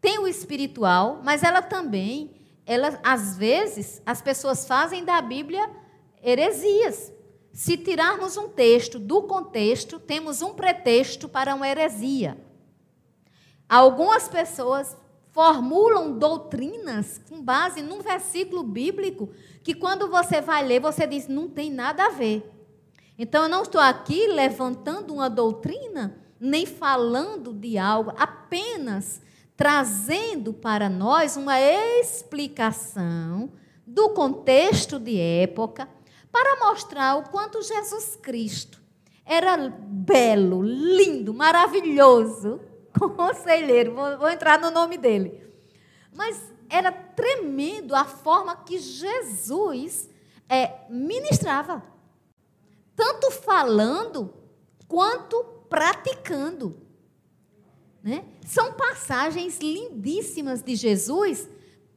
tem 0.00 0.18
o 0.20 0.28
espiritual, 0.28 1.20
mas 1.24 1.42
ela 1.42 1.60
também, 1.60 2.30
ela, 2.64 3.00
às 3.02 3.36
vezes, 3.36 4.00
as 4.06 4.22
pessoas 4.22 4.64
fazem 4.66 5.04
da 5.04 5.20
Bíblia 5.20 5.68
heresias. 6.22 7.12
Se 7.52 7.76
tirarmos 7.76 8.36
um 8.36 8.48
texto 8.48 8.98
do 8.98 9.22
contexto, 9.22 9.98
temos 9.98 10.40
um 10.40 10.54
pretexto 10.54 11.28
para 11.28 11.54
uma 11.54 11.68
heresia. 11.68 12.38
Algumas 13.68 14.28
pessoas 14.28 14.96
formulam 15.36 16.18
doutrinas 16.18 17.20
com 17.28 17.42
base 17.42 17.82
num 17.82 18.00
versículo 18.00 18.62
bíblico 18.62 19.28
que 19.62 19.74
quando 19.74 20.08
você 20.08 20.40
vai 20.40 20.66
ler, 20.66 20.80
você 20.80 21.06
diz, 21.06 21.28
não 21.28 21.46
tem 21.46 21.70
nada 21.70 22.06
a 22.06 22.08
ver. 22.08 22.50
Então, 23.18 23.42
eu 23.42 23.48
não 23.50 23.62
estou 23.62 23.78
aqui 23.78 24.26
levantando 24.28 25.12
uma 25.12 25.28
doutrina, 25.28 26.16
nem 26.40 26.64
falando 26.64 27.52
de 27.52 27.76
algo, 27.76 28.14
apenas 28.16 29.20
trazendo 29.54 30.54
para 30.54 30.88
nós 30.88 31.36
uma 31.36 31.60
explicação 31.60 33.52
do 33.86 34.08
contexto 34.14 34.98
de 34.98 35.20
época, 35.20 35.86
para 36.32 36.66
mostrar 36.66 37.16
o 37.16 37.28
quanto 37.28 37.62
Jesus 37.62 38.16
Cristo 38.22 38.80
era 39.26 39.58
belo, 39.68 40.62
lindo, 40.62 41.34
maravilhoso, 41.34 42.58
conselheiro, 43.16 43.94
vou, 43.94 44.18
vou 44.18 44.28
entrar 44.28 44.60
no 44.60 44.70
nome 44.70 44.96
dele. 44.96 45.42
Mas 46.14 46.40
era 46.68 46.90
tremendo 46.90 47.94
a 47.94 48.04
forma 48.04 48.56
que 48.56 48.78
Jesus 48.78 50.08
é, 50.48 50.72
ministrava. 50.88 51.82
Tanto 52.94 53.30
falando 53.30 54.32
quanto 54.88 55.44
praticando. 55.68 56.80
Né? 58.02 58.24
São 58.46 58.72
passagens 58.72 59.58
lindíssimas 59.58 60.62
de 60.62 60.74
Jesus. 60.76 61.48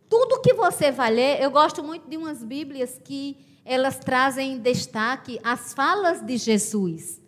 Tudo 0.10 0.42
que 0.42 0.54
você 0.54 0.92
vai 0.92 1.12
ler, 1.12 1.42
eu 1.42 1.52
gosto 1.52 1.84
muito 1.84 2.10
de 2.10 2.18
umas 2.18 2.44
Bíblias 2.44 3.00
que 3.04 3.38
elas 3.64 4.00
trazem 4.00 4.54
em 4.54 4.60
destaque 4.60 5.40
as 5.44 5.74
falas 5.74 6.22
de 6.26 6.36
Jesus. 6.38 7.22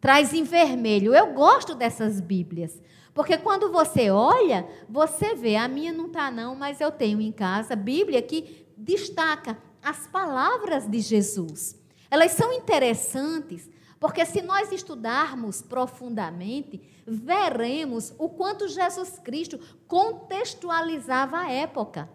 Traz 0.00 0.32
em 0.32 0.44
vermelho. 0.44 1.12
Eu 1.14 1.32
gosto 1.34 1.74
dessas 1.74 2.20
Bíblias. 2.20 2.80
Porque 3.18 3.36
quando 3.36 3.72
você 3.72 4.10
olha, 4.10 4.64
você 4.88 5.34
vê, 5.34 5.56
a 5.56 5.66
minha 5.66 5.92
não 5.92 6.06
está 6.06 6.30
não, 6.30 6.54
mas 6.54 6.80
eu 6.80 6.92
tenho 6.92 7.20
em 7.20 7.32
casa 7.32 7.74
Bíblia 7.74 8.22
que 8.22 8.64
destaca 8.76 9.58
as 9.82 10.06
palavras 10.06 10.86
de 10.86 11.00
Jesus. 11.00 11.76
Elas 12.08 12.30
são 12.30 12.52
interessantes, 12.52 13.68
porque 13.98 14.24
se 14.24 14.40
nós 14.40 14.70
estudarmos 14.70 15.60
profundamente, 15.60 16.80
veremos 17.04 18.14
o 18.20 18.28
quanto 18.28 18.68
Jesus 18.68 19.18
Cristo 19.18 19.58
contextualizava 19.88 21.38
a 21.38 21.50
época. 21.50 22.08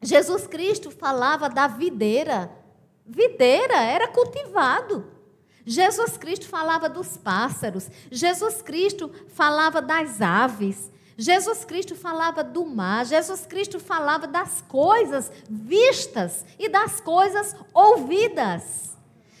Jesus 0.00 0.46
Cristo 0.46 0.92
falava 0.92 1.48
da 1.48 1.66
videira. 1.66 2.56
Videira 3.04 3.82
era 3.82 4.06
cultivado. 4.06 5.10
Jesus 5.70 6.16
Cristo 6.16 6.48
falava 6.48 6.88
dos 6.88 7.16
pássaros, 7.16 7.88
Jesus 8.10 8.60
Cristo 8.60 9.08
falava 9.28 9.80
das 9.80 10.20
aves, 10.20 10.90
Jesus 11.16 11.64
Cristo 11.64 11.94
falava 11.94 12.42
do 12.42 12.66
mar, 12.66 13.06
Jesus 13.06 13.46
Cristo 13.46 13.78
falava 13.78 14.26
das 14.26 14.60
coisas 14.62 15.30
vistas 15.48 16.44
e 16.58 16.68
das 16.68 17.00
coisas 17.00 17.54
ouvidas. 17.72 18.98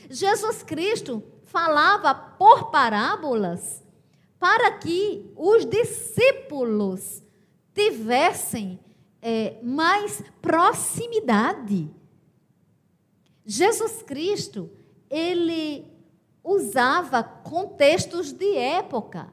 Jesus 0.08 0.62
Cristo 0.62 1.20
falava 1.46 2.14
por 2.14 2.70
parábolas 2.70 3.82
para 4.38 4.70
que 4.70 5.32
os 5.34 5.64
discípulos 5.64 7.24
tivessem 7.74 8.78
é, 9.20 9.56
mais 9.64 10.22
proximidade. 10.40 11.90
Jesus 13.44 14.00
Cristo, 14.04 14.70
ele 15.10 15.89
usava 16.42 17.22
contextos 17.22 18.32
de 18.32 18.56
época. 18.56 19.32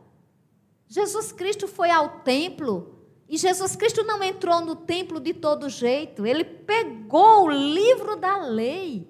Jesus 0.87 1.31
Cristo 1.31 1.67
foi 1.67 1.89
ao 1.89 2.21
templo 2.21 2.97
e 3.29 3.37
Jesus 3.37 3.75
Cristo 3.75 4.03
não 4.03 4.23
entrou 4.23 4.61
no 4.61 4.75
templo 4.75 5.19
de 5.19 5.33
todo 5.33 5.69
jeito. 5.69 6.25
Ele 6.25 6.45
pegou 6.45 7.45
o 7.45 7.51
livro 7.51 8.15
da 8.15 8.37
lei. 8.37 9.09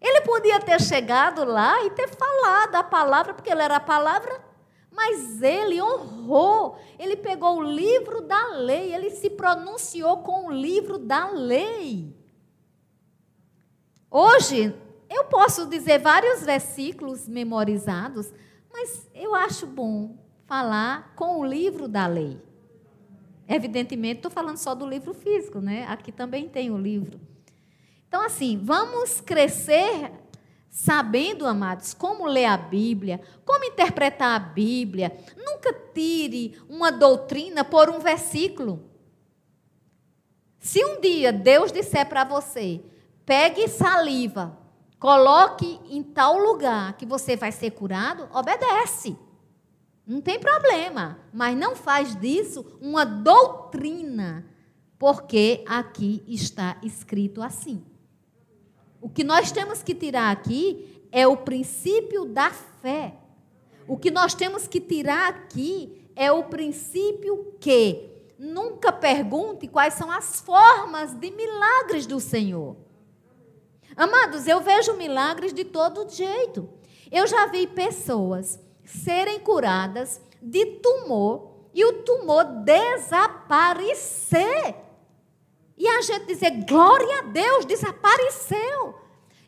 Ele 0.00 0.20
podia 0.22 0.60
ter 0.60 0.80
chegado 0.80 1.44
lá 1.44 1.84
e 1.84 1.90
ter 1.90 2.08
falado 2.08 2.74
a 2.74 2.82
palavra, 2.82 3.34
porque 3.34 3.50
ele 3.50 3.62
era 3.62 3.76
a 3.76 3.80
palavra, 3.80 4.42
Mas 4.92 5.40
ele 5.40 5.80
honrou, 5.80 6.76
ele 6.98 7.16
pegou 7.16 7.58
o 7.58 7.62
livro 7.62 8.20
da 8.20 8.48
lei, 8.56 8.92
ele 8.92 9.10
se 9.10 9.30
pronunciou 9.30 10.18
com 10.18 10.46
o 10.46 10.50
livro 10.50 10.98
da 10.98 11.30
lei. 11.30 12.12
Hoje, 14.10 14.74
eu 15.10 15.24
posso 15.24 15.66
dizer 15.66 15.98
vários 15.98 16.44
versículos 16.44 17.28
memorizados, 17.28 18.32
mas 18.72 19.10
eu 19.12 19.34
acho 19.34 19.66
bom 19.66 20.16
falar 20.46 21.12
com 21.16 21.40
o 21.40 21.44
livro 21.44 21.88
da 21.88 22.06
lei. 22.06 22.40
Evidentemente, 23.48 24.18
estou 24.18 24.30
falando 24.30 24.58
só 24.58 24.72
do 24.72 24.86
livro 24.86 25.12
físico, 25.12 25.60
né? 25.60 25.84
Aqui 25.88 26.12
também 26.12 26.48
tem 26.48 26.70
o 26.70 26.78
livro. 26.78 27.20
Então, 28.06 28.22
assim, 28.22 28.60
vamos 28.62 29.20
crescer 29.20 30.12
sabendo, 30.68 31.44
amados, 31.44 31.92
como 31.92 32.26
ler 32.26 32.44
a 32.44 32.56
Bíblia, 32.56 33.20
como 33.44 33.64
interpretar 33.64 34.36
a 34.36 34.38
Bíblia. 34.38 35.12
Nunca 35.36 35.72
tire 35.92 36.56
uma 36.68 36.92
doutrina 36.92 37.64
por 37.64 37.90
um 37.90 37.98
versículo. 37.98 38.88
Se 40.60 40.84
um 40.84 41.00
dia 41.00 41.32
Deus 41.32 41.72
disser 41.72 42.08
para 42.08 42.22
você, 42.22 42.80
pegue 43.26 43.66
saliva, 43.66 44.59
coloque 45.00 45.80
em 45.88 46.02
tal 46.02 46.38
lugar 46.38 46.92
que 46.92 47.06
você 47.06 47.34
vai 47.34 47.50
ser 47.50 47.70
curado, 47.70 48.28
obedece. 48.34 49.16
Não 50.06 50.20
tem 50.20 50.38
problema, 50.38 51.18
mas 51.32 51.56
não 51.56 51.74
faz 51.74 52.14
disso 52.14 52.78
uma 52.82 53.06
doutrina, 53.06 54.44
porque 54.98 55.64
aqui 55.66 56.22
está 56.28 56.76
escrito 56.82 57.40
assim. 57.40 57.82
O 59.00 59.08
que 59.08 59.24
nós 59.24 59.50
temos 59.50 59.82
que 59.82 59.94
tirar 59.94 60.30
aqui 60.30 61.08
é 61.10 61.26
o 61.26 61.38
princípio 61.38 62.26
da 62.26 62.50
fé. 62.50 63.14
O 63.88 63.96
que 63.96 64.10
nós 64.10 64.34
temos 64.34 64.68
que 64.68 64.80
tirar 64.80 65.30
aqui 65.30 66.10
é 66.14 66.30
o 66.30 66.44
princípio 66.44 67.54
que 67.58 68.10
nunca 68.38 68.92
pergunte 68.92 69.66
quais 69.66 69.94
são 69.94 70.10
as 70.10 70.40
formas 70.40 71.14
de 71.14 71.30
milagres 71.30 72.04
do 72.06 72.20
Senhor. 72.20 72.89
Amados, 73.96 74.46
eu 74.46 74.60
vejo 74.60 74.94
milagres 74.94 75.52
de 75.52 75.64
todo 75.64 76.08
jeito. 76.08 76.68
Eu 77.10 77.26
já 77.26 77.46
vi 77.46 77.66
pessoas 77.66 78.60
serem 78.84 79.40
curadas 79.40 80.20
de 80.40 80.64
tumor 80.76 81.50
e 81.74 81.84
o 81.84 82.02
tumor 82.02 82.44
desaparecer. 82.64 84.76
E 85.76 85.88
a 85.88 86.00
gente 86.02 86.26
dizer, 86.26 86.64
glória 86.66 87.20
a 87.20 87.22
Deus, 87.22 87.64
desapareceu. 87.64 88.94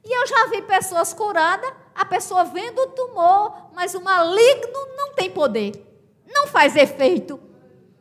E 0.04 0.12
eu 0.12 0.26
já 0.26 0.46
vi 0.46 0.62
pessoas 0.62 1.12
curadas, 1.12 1.72
a 1.94 2.04
pessoa 2.04 2.44
vendo 2.44 2.80
o 2.80 2.88
tumor, 2.88 3.68
mas 3.74 3.94
o 3.94 4.00
maligno 4.00 4.86
não 4.96 5.14
tem 5.14 5.30
poder, 5.30 5.72
não 6.26 6.48
faz 6.48 6.74
efeito. 6.74 7.38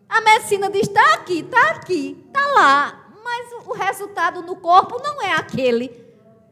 A 0.09 0.21
medicina 0.21 0.69
diz: 0.69 0.87
está 0.87 1.13
aqui, 1.13 1.39
está 1.39 1.71
aqui, 1.71 2.25
está 2.27 2.47
lá, 2.53 3.07
mas 3.23 3.67
o 3.67 3.73
resultado 3.73 4.41
no 4.41 4.55
corpo 4.55 4.97
não 5.03 5.21
é 5.21 5.33
aquele, 5.33 5.89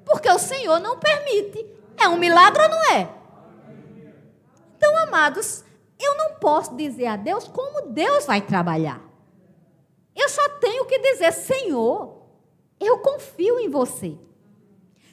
porque 0.10 0.30
o 0.30 0.40
Senhor 0.40 0.80
não 0.80 0.98
permite. 0.98 1.66
É 1.96 2.08
um 2.08 2.18
milagre 2.18 2.64
ou 2.64 2.70
não 2.70 2.84
é? 2.92 3.10
Então, 4.76 4.98
amados, 5.04 5.64
eu 6.00 6.18
não 6.18 6.36
posso 6.36 6.76
dizer 6.76 7.06
a 7.06 7.16
Deus 7.16 7.48
como 7.48 7.90
Deus 7.90 8.26
vai 8.26 8.42
trabalhar. 8.42 9.02
Eu 10.16 10.28
só 10.28 10.50
tenho 10.60 10.86
que 10.86 10.98
dizer: 11.00 11.32
Senhor, 11.32 12.24
eu 12.80 12.98
confio 13.00 13.60
em 13.60 13.70
você. 13.70 14.18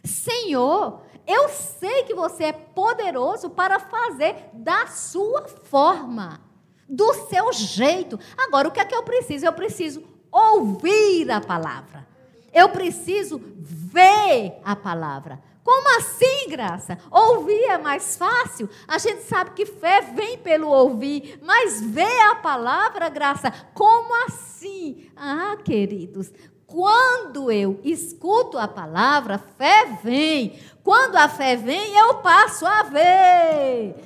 Senhor, 0.05 1.03
eu 1.27 1.49
sei 1.49 2.05
que 2.05 2.15
você 2.15 2.45
é 2.45 2.53
poderoso 2.53 3.51
para 3.51 3.79
fazer 3.79 4.49
da 4.53 4.87
sua 4.87 5.47
forma, 5.49 6.41
do 6.89 7.13
seu 7.29 7.53
jeito. 7.53 8.19
Agora, 8.37 8.69
o 8.69 8.71
que 8.71 8.81
é 8.81 8.85
que 8.85 8.95
eu 8.95 9.03
preciso? 9.03 9.45
Eu 9.45 9.53
preciso 9.53 10.05
ouvir 10.31 11.31
a 11.31 11.41
palavra. 11.41 12.16
Eu 12.57 12.71
preciso 12.71 13.39
ver 13.39 14.55
a 14.65 14.75
palavra. 14.75 15.39
Como 15.63 15.99
assim, 15.99 16.49
graça? 16.49 16.97
Ouvir 17.11 17.65
é 17.65 17.77
mais 17.77 18.17
fácil. 18.17 18.67
A 18.89 18.97
gente 18.97 19.25
sabe 19.25 19.51
que 19.51 19.67
fé 19.67 20.01
vem 20.01 20.39
pelo 20.39 20.69
ouvir, 20.69 21.39
mas 21.43 21.83
ver 21.83 22.19
a 22.31 22.37
palavra, 22.37 23.11
graça, 23.11 23.53
como 23.75 24.25
assim? 24.25 25.11
Ah, 25.15 25.59
queridos, 25.63 26.33
quando 26.67 27.53
eu 27.53 27.79
escuto 27.85 28.57
a 28.57 28.67
palavra, 28.67 29.37
fé 29.37 29.99
vem. 30.03 30.59
Quando 30.83 31.17
a 31.17 31.29
fé 31.29 31.57
vem, 31.57 31.95
eu 31.95 32.15
passo 32.23 32.65
a 32.65 32.85
ver. 32.85 33.97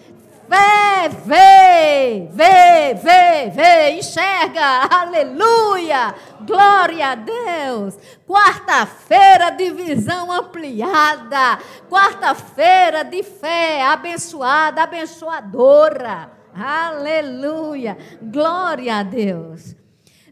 Vê, 0.50 1.08
vê, 1.26 2.28
vê, 2.32 2.94
vê, 2.94 3.50
vê, 3.50 3.90
enxerga, 3.92 4.88
aleluia, 4.90 6.12
glória 6.44 7.10
a 7.10 7.14
Deus. 7.14 7.96
Quarta-feira 8.26 9.50
de 9.50 9.70
visão 9.70 10.32
ampliada, 10.32 11.60
quarta-feira 11.88 13.04
de 13.04 13.22
fé 13.22 13.84
abençoada, 13.84 14.82
abençoadora, 14.82 16.32
aleluia, 16.52 17.96
glória 18.20 18.96
a 18.96 19.04
Deus. 19.04 19.76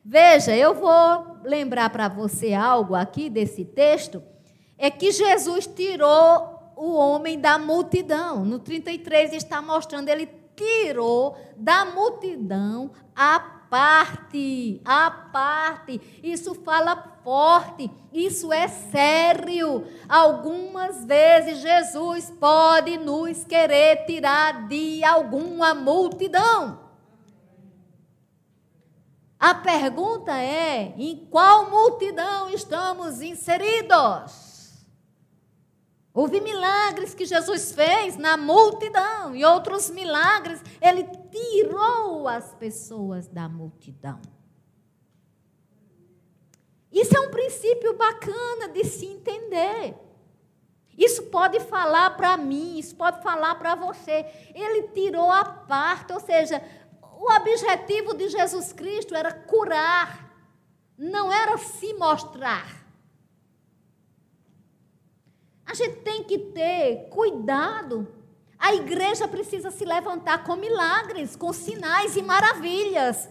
Veja, 0.04 0.56
eu 0.56 0.74
vou 0.74 1.38
lembrar 1.44 1.90
para 1.90 2.08
você 2.08 2.54
algo 2.54 2.96
aqui 2.96 3.30
desse 3.30 3.64
texto, 3.64 4.20
é 4.76 4.90
que 4.90 5.12
Jesus 5.12 5.68
tirou 5.68 6.57
o 6.78 6.94
homem 6.94 7.40
da 7.40 7.58
multidão. 7.58 8.44
No 8.44 8.60
33 8.60 9.32
está 9.32 9.60
mostrando, 9.60 10.08
ele 10.08 10.26
tirou 10.54 11.36
da 11.56 11.84
multidão 11.84 12.92
a 13.14 13.40
parte, 13.68 14.80
a 14.84 15.10
parte. 15.10 16.00
Isso 16.22 16.54
fala 16.54 17.18
forte, 17.24 17.90
isso 18.12 18.52
é 18.52 18.68
sério. 18.68 19.84
Algumas 20.08 21.04
vezes 21.04 21.58
Jesus 21.58 22.30
pode 22.38 22.96
nos 22.96 23.44
querer 23.44 24.06
tirar 24.06 24.68
de 24.68 25.02
alguma 25.02 25.74
multidão. 25.74 26.86
A 29.38 29.54
pergunta 29.54 30.32
é: 30.40 30.94
em 30.96 31.26
qual 31.30 31.70
multidão 31.70 32.50
estamos 32.50 33.20
inseridos? 33.20 34.47
Houve 36.18 36.40
milagres 36.40 37.14
que 37.14 37.24
Jesus 37.24 37.70
fez 37.70 38.16
na 38.16 38.36
multidão 38.36 39.36
e 39.36 39.44
outros 39.44 39.88
milagres 39.88 40.60
ele 40.80 41.04
tirou 41.30 42.26
as 42.26 42.52
pessoas 42.54 43.28
da 43.28 43.48
multidão. 43.48 44.20
Isso 46.90 47.16
é 47.16 47.20
um 47.20 47.30
princípio 47.30 47.96
bacana 47.96 48.66
de 48.66 48.82
se 48.82 49.06
entender. 49.06 49.94
Isso 50.98 51.22
pode 51.26 51.60
falar 51.60 52.10
para 52.16 52.36
mim, 52.36 52.80
isso 52.80 52.96
pode 52.96 53.22
falar 53.22 53.54
para 53.54 53.76
você. 53.76 54.26
Ele 54.52 54.88
tirou 54.88 55.30
a 55.30 55.44
parte, 55.44 56.12
ou 56.12 56.18
seja, 56.18 56.60
o 57.00 57.32
objetivo 57.32 58.12
de 58.12 58.28
Jesus 58.28 58.72
Cristo 58.72 59.14
era 59.14 59.32
curar, 59.32 60.34
não 60.98 61.32
era 61.32 61.56
se 61.58 61.94
mostrar. 61.94 62.77
A 65.68 65.74
gente 65.74 65.96
tem 65.96 66.24
que 66.24 66.38
ter 66.38 67.10
cuidado. 67.10 68.08
A 68.58 68.74
igreja 68.74 69.28
precisa 69.28 69.70
se 69.70 69.84
levantar 69.84 70.42
com 70.42 70.56
milagres, 70.56 71.36
com 71.36 71.52
sinais 71.52 72.16
e 72.16 72.22
maravilhas. 72.22 73.28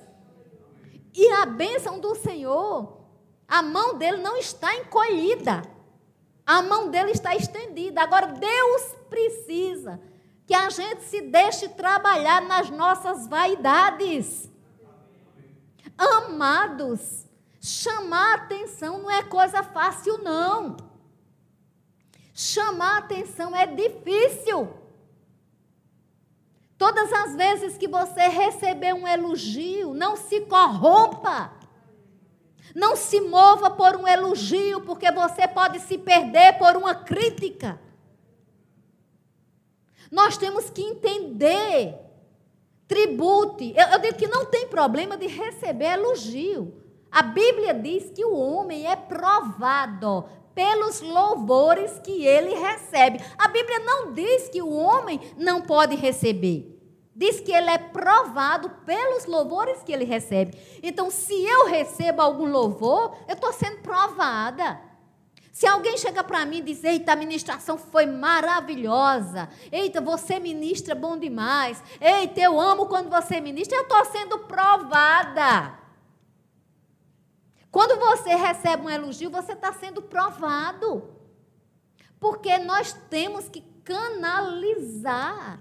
E 1.16 1.28
a 1.32 1.48
bênção 1.48 2.00
do 2.00 2.14
Senhor, 2.14 3.02
a 3.48 3.64
mão 3.64 3.98
dele 3.98 4.18
não 4.18 4.38
está 4.38 4.76
encolhida. 4.76 5.64
A 6.46 6.62
mão 6.62 6.92
dele 6.92 7.10
está 7.10 7.36
estendida. 7.36 8.04
Agora, 8.04 8.28
Deus 8.28 8.84
precisa 9.10 10.00
que 10.46 10.54
a 10.54 10.70
gente 10.70 11.06
se 11.06 11.22
deixe 11.22 11.68
trabalhar 11.68 12.42
nas 12.44 12.70
nossas 12.70 13.28
vaidades. 13.28 14.48
Amados, 15.98 17.26
chamar 17.60 18.36
atenção 18.36 19.00
não 19.00 19.10
é 19.10 19.24
coisa 19.24 19.64
fácil, 19.64 20.20
não. 20.20 20.87
Chamar 22.40 23.00
atenção 23.00 23.56
é 23.56 23.66
difícil. 23.66 24.70
Todas 26.78 27.12
as 27.12 27.36
vezes 27.36 27.80
que 27.80 27.88
você 27.88 28.28
receber 28.28 28.94
um 28.94 29.08
elogio, 29.08 29.96
não 29.96 30.16
se 30.16 30.42
corrompa. 30.42 31.52
Não 32.76 32.96
se 32.96 33.20
mova 33.22 33.72
por 33.72 33.96
um 33.96 34.08
elogio, 34.08 34.82
porque 34.82 35.12
você 35.12 35.48
pode 35.48 35.80
se 35.80 35.98
perder 35.98 36.60
por 36.60 36.78
uma 36.78 36.94
crítica. 36.94 37.82
Nós 40.12 40.38
temos 40.38 40.70
que 40.70 40.84
entender. 40.84 41.96
Tribute. 42.88 43.74
Eu, 43.76 43.88
eu 43.94 44.00
digo 44.00 44.16
que 44.16 44.28
não 44.28 44.46
tem 44.46 44.68
problema 44.68 45.18
de 45.18 45.26
receber 45.26 45.94
elogio. 45.94 46.84
A 47.12 47.24
Bíblia 47.24 47.74
diz 47.74 48.12
que 48.12 48.24
o 48.24 48.36
homem 48.36 48.86
é 48.86 48.96
provado 48.96 50.30
pelos 50.58 51.02
louvores 51.02 52.00
que 52.00 52.26
ele 52.26 52.56
recebe. 52.56 53.24
A 53.38 53.48
Bíblia 53.48 53.78
não 53.82 54.12
diz 54.12 54.50
que 54.50 54.60
o 54.60 54.74
homem 54.74 55.22
não 55.38 55.62
pode 55.62 55.96
receber. 55.96 56.76
Diz 57.16 57.40
que 57.40 57.52
ele 57.52 57.70
é 57.70 57.78
provado 57.78 58.68
pelos 58.84 59.28
louvores 59.28 59.84
que 59.84 59.92
ele 59.92 60.04
recebe. 60.04 60.58
Então, 60.82 61.12
se 61.12 61.32
eu 61.46 61.68
recebo 61.68 62.24
algum 62.24 62.48
louvor, 62.48 63.16
eu 63.28 63.36
estou 63.36 63.54
sendo 63.54 63.84
provada. 63.84 64.82
Se 65.52 65.68
alguém 65.68 65.96
chega 65.96 66.24
para 66.24 66.44
mim 66.44 66.58
e 66.58 66.62
diz: 66.62 66.84
Eita, 66.84 67.14
a 67.14 67.16
ministração 67.16 67.78
foi 67.78 68.08
maravilhosa. 68.08 69.50
Eita, 69.72 70.02
você 70.02 70.40
ministra 70.40 70.96
bom 70.96 71.20
demais. 71.20 71.84
Eita, 72.02 72.40
eu 72.40 72.60
amo 72.60 72.88
quando 72.88 73.12
você 73.12 73.40
ministra. 73.40 73.78
Eu 73.78 73.84
estou 73.84 74.06
sendo 74.06 74.40
provada. 74.40 75.87
Quando 77.72 78.00
você 78.00 78.36
recebe 78.36 78.84
um 78.84 78.90
elogio, 78.90 79.30
você 79.30 79.54
está 79.54 79.74
sendo 79.74 80.02
provado. 80.02 81.10
Porque 82.20 82.58
nós 82.58 82.94
temos 83.10 83.48
que 83.50 83.62
canalizar. 83.84 85.60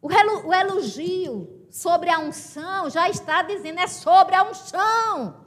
O 0.00 0.52
elogio 0.52 1.66
sobre 1.70 2.10
a 2.10 2.18
unção 2.18 2.90
já 2.90 3.08
está 3.08 3.42
dizendo, 3.42 3.80
é 3.80 3.86
sobre 3.86 4.34
a 4.34 4.44
unção. 4.44 5.44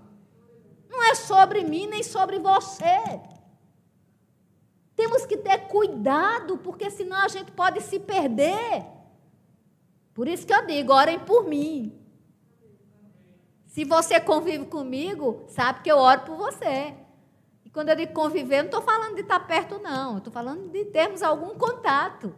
Não 0.89 1.03
é 1.03 1.15
sobre 1.15 1.63
mim 1.63 1.87
nem 1.87 2.01
sobre 2.01 2.39
você. 2.39 3.21
Temos 4.95 5.25
que 5.27 5.37
ter 5.37 5.67
cuidado, 5.67 6.57
porque 6.57 6.89
senão 6.89 7.17
a 7.17 7.27
gente 7.27 7.51
pode 7.51 7.81
se 7.81 7.99
perder. 7.99 8.83
Por 10.13 10.27
isso 10.27 10.47
que 10.47 10.53
eu 10.53 10.65
digo, 10.65 10.91
orem 10.91 11.19
por 11.19 11.43
mim. 11.43 11.96
Se 13.77 13.85
você 13.85 14.19
convive 14.19 14.65
comigo, 14.65 15.45
sabe 15.49 15.83
que 15.83 15.91
eu 15.91 15.99
oro 15.99 16.21
por 16.21 16.35
você. 16.35 16.95
E 17.63 17.69
quando 17.69 17.89
eu 17.89 17.95
digo 17.95 18.11
conviver, 18.11 18.63
não 18.63 18.65
estou 18.65 18.81
falando 18.81 19.13
de 19.13 19.21
estar 19.21 19.39
perto, 19.41 19.77
não. 19.77 20.17
Estou 20.17 20.33
falando 20.33 20.67
de 20.71 20.85
termos 20.85 21.21
algum 21.21 21.55
contato. 21.55 22.35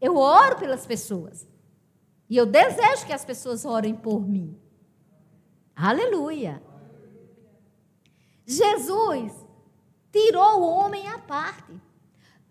Eu 0.00 0.16
oro 0.16 0.56
pelas 0.56 0.86
pessoas. 0.86 1.46
E 2.26 2.38
eu 2.38 2.46
desejo 2.46 3.04
que 3.04 3.12
as 3.12 3.22
pessoas 3.22 3.66
orem 3.66 3.94
por 3.94 4.26
mim. 4.26 4.58
Aleluia. 5.76 6.62
Jesus 8.46 9.34
tirou 10.10 10.62
o 10.62 10.70
homem 10.70 11.06
à 11.06 11.18
parte. 11.18 11.78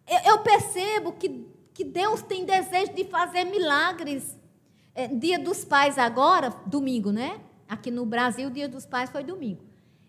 Eu, 0.06 0.34
eu 0.34 0.39
percebo 0.43 1.13
que, 1.13 1.43
que 1.73 1.84
Deus 1.84 2.21
tem 2.21 2.45
desejo 2.45 2.93
de 2.93 3.06
fazer 3.06 3.45
milagres. 3.45 4.38
É, 4.93 5.08
dia 5.08 5.39
dos 5.39 5.65
Pais 5.65 5.97
agora, 5.97 6.52
domingo, 6.67 7.12
né? 7.12 7.48
Aqui 7.69 7.91
no 7.91 8.05
Brasil, 8.05 8.49
o 8.49 8.51
Dia 8.51 8.67
dos 8.67 8.86
Pais 8.86 9.12
foi 9.12 9.23
domingo. 9.23 9.63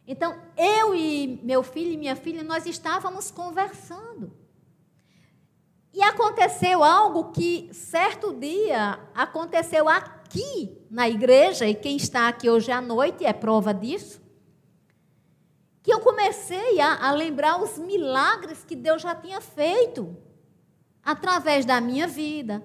Então, 0.06 0.36
eu 0.56 0.94
e 0.94 1.38
meu 1.44 1.62
filho 1.62 1.92
e 1.92 1.96
minha 1.96 2.16
filha, 2.16 2.42
nós 2.42 2.66
estávamos 2.66 3.30
conversando. 3.30 4.32
E 5.92 6.02
aconteceu 6.02 6.82
algo 6.82 7.32
que, 7.32 7.68
certo 7.72 8.32
dia, 8.32 8.98
aconteceu 9.14 9.88
aqui 9.88 10.78
na 10.90 11.08
igreja, 11.08 11.66
e 11.66 11.74
quem 11.74 11.96
está 11.96 12.28
aqui 12.28 12.48
hoje 12.48 12.72
à 12.72 12.80
noite 12.80 13.24
é 13.24 13.32
prova 13.32 13.74
disso, 13.74 14.20
que 15.82 15.92
eu 15.92 16.00
comecei 16.00 16.80
a, 16.80 17.08
a 17.08 17.12
lembrar 17.12 17.60
os 17.60 17.78
milagres 17.78 18.64
que 18.64 18.76
Deus 18.76 19.02
já 19.02 19.14
tinha 19.14 19.40
feito 19.40 20.16
através 21.02 21.64
da 21.64 21.80
minha 21.80 22.06
vida, 22.06 22.62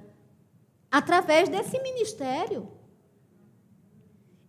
através 0.92 1.50
desse 1.50 1.80
ministério. 1.82 2.75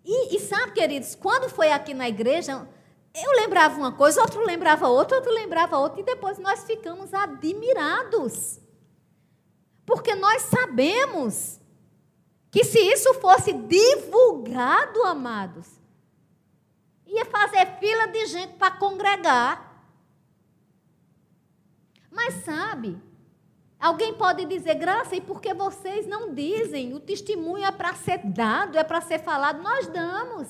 E, 0.06 0.36
e, 0.36 0.40
sabe, 0.40 0.70
queridos, 0.70 1.16
quando 1.16 1.50
foi 1.50 1.72
aqui 1.72 1.92
na 1.92 2.08
igreja, 2.08 2.66
eu 3.12 3.32
lembrava 3.32 3.76
uma 3.76 3.90
coisa, 3.90 4.20
outro 4.20 4.46
lembrava 4.46 4.86
outra, 4.86 5.16
outro 5.16 5.32
lembrava 5.32 5.78
outra, 5.78 6.00
e 6.00 6.04
depois 6.04 6.38
nós 6.38 6.62
ficamos 6.62 7.12
admirados. 7.12 8.60
Porque 9.84 10.14
nós 10.14 10.42
sabemos 10.42 11.60
que 12.52 12.62
se 12.62 12.78
isso 12.78 13.14
fosse 13.14 13.52
divulgado, 13.52 15.02
amados, 15.02 15.66
ia 17.04 17.24
fazer 17.24 17.66
fila 17.80 18.06
de 18.06 18.26
gente 18.26 18.54
para 18.54 18.76
congregar. 18.76 19.84
Mas 22.12 22.44
sabe, 22.44 22.96
alguém 23.78 24.14
pode 24.14 24.44
dizer, 24.44 24.74
graça, 24.74 25.16
e 25.16 25.20
por 25.20 25.40
que 25.40 25.52
vocês 25.54 26.06
não 26.06 26.34
dizem? 26.34 26.94
O 26.94 27.00
testemunho 27.00 27.64
é 27.64 27.72
para 27.72 27.94
ser 27.94 28.18
dado, 28.24 28.78
é 28.78 28.84
para 28.84 29.00
ser 29.00 29.18
falado. 29.20 29.62
Nós 29.62 29.86
damos. 29.86 30.48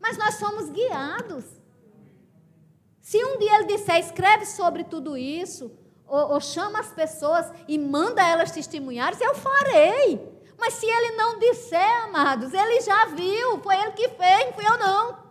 Mas 0.00 0.18
nós 0.18 0.34
somos 0.34 0.70
guiados. 0.70 1.44
Se 3.00 3.24
um 3.24 3.38
dia 3.38 3.56
ele 3.56 3.76
disser, 3.76 3.98
escreve 3.98 4.46
sobre 4.46 4.84
tudo 4.84 5.16
isso, 5.16 5.70
ou, 6.06 6.32
ou 6.32 6.40
chama 6.40 6.80
as 6.80 6.92
pessoas 6.92 7.50
e 7.68 7.78
manda 7.78 8.26
elas 8.26 8.50
testemunharem, 8.50 9.18
eu 9.20 9.34
farei. 9.34 10.36
Mas 10.58 10.74
se 10.74 10.86
ele 10.86 11.16
não 11.16 11.38
disser, 11.38 12.04
amados, 12.04 12.52
ele 12.52 12.80
já 12.80 13.06
viu, 13.06 13.60
foi 13.62 13.76
ele 13.76 13.92
que 13.92 14.08
fez, 14.08 14.46
não 14.46 14.52
fui 14.54 14.66
eu 14.66 14.78
não. 14.78 15.25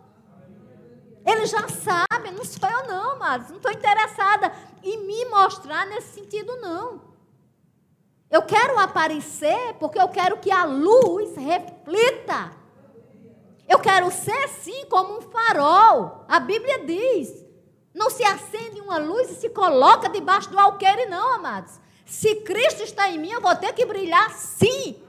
Ele 1.36 1.46
já 1.46 1.68
sabe, 1.68 2.30
não 2.30 2.44
sou 2.44 2.68
eu 2.68 2.88
não, 2.88 3.10
amados, 3.12 3.50
não 3.50 3.58
estou 3.58 3.70
interessada 3.70 4.52
em 4.82 5.06
me 5.06 5.24
mostrar 5.26 5.86
nesse 5.86 6.14
sentido, 6.14 6.56
não. 6.56 7.00
Eu 8.30 8.42
quero 8.42 8.78
aparecer 8.78 9.74
porque 9.78 10.00
eu 10.00 10.08
quero 10.08 10.38
que 10.38 10.50
a 10.50 10.64
luz 10.64 11.36
reflita. 11.36 12.52
Eu 13.68 13.78
quero 13.78 14.10
ser, 14.10 14.48
sim, 14.48 14.86
como 14.86 15.18
um 15.18 15.22
farol. 15.22 16.24
A 16.28 16.40
Bíblia 16.40 16.84
diz: 16.84 17.44
não 17.94 18.10
se 18.10 18.24
acende 18.24 18.80
uma 18.80 18.98
luz 18.98 19.30
e 19.30 19.34
se 19.34 19.48
coloca 19.50 20.08
debaixo 20.08 20.50
do 20.50 20.58
alqueire, 20.58 21.06
não, 21.06 21.34
amados. 21.34 21.80
Se 22.04 22.36
Cristo 22.36 22.82
está 22.82 23.10
em 23.10 23.18
mim, 23.18 23.30
eu 23.30 23.40
vou 23.40 23.54
ter 23.56 23.72
que 23.72 23.84
brilhar, 23.84 24.32
sim. 24.32 25.02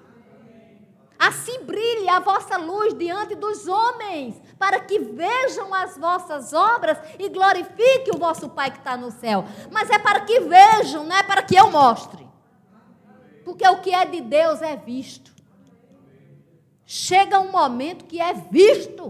Assim 1.20 1.64
brilhe 1.64 2.08
a 2.08 2.20
vossa 2.20 2.58
luz 2.58 2.94
diante 2.94 3.34
dos 3.34 3.68
homens, 3.68 4.40
para 4.60 4.80
que 4.80 5.00
vejam 5.00 5.74
as 5.74 5.98
vossas 5.98 6.54
obras 6.54 6.98
e 7.18 7.28
glorifiquem 7.30 8.14
o 8.14 8.20
vosso 8.20 8.50
Pai 8.50 8.70
que 8.70 8.78
está 8.78 8.96
no 8.96 9.12
céu. 9.12 9.44
Mas 9.72 9.90
é 9.90 9.98
para 9.98 10.22
que 10.22 10.40
vejam, 10.42 11.04
não 11.04 11.16
é 11.16 11.24
para 11.24 11.42
que 11.42 11.56
eu 11.56 11.72
mostre. 11.72 12.28
Porque 13.44 13.68
o 13.68 13.82
que 13.82 13.94
é 13.94 14.06
de 14.06 14.22
Deus 14.22 14.62
é 14.62 14.76
visto. 14.76 15.34
Chega 16.86 17.40
um 17.40 17.52
momento 17.52 18.06
que 18.06 18.22
é 18.22 18.34
visto. 18.34 19.10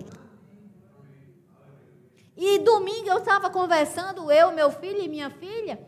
E 2.38 2.60
domingo 2.60 3.10
eu 3.10 3.18
estava 3.18 3.50
conversando, 3.50 4.32
eu, 4.32 4.52
meu 4.52 4.72
filho 4.72 5.02
e 5.02 5.08
minha 5.08 5.30
filha, 5.30 5.80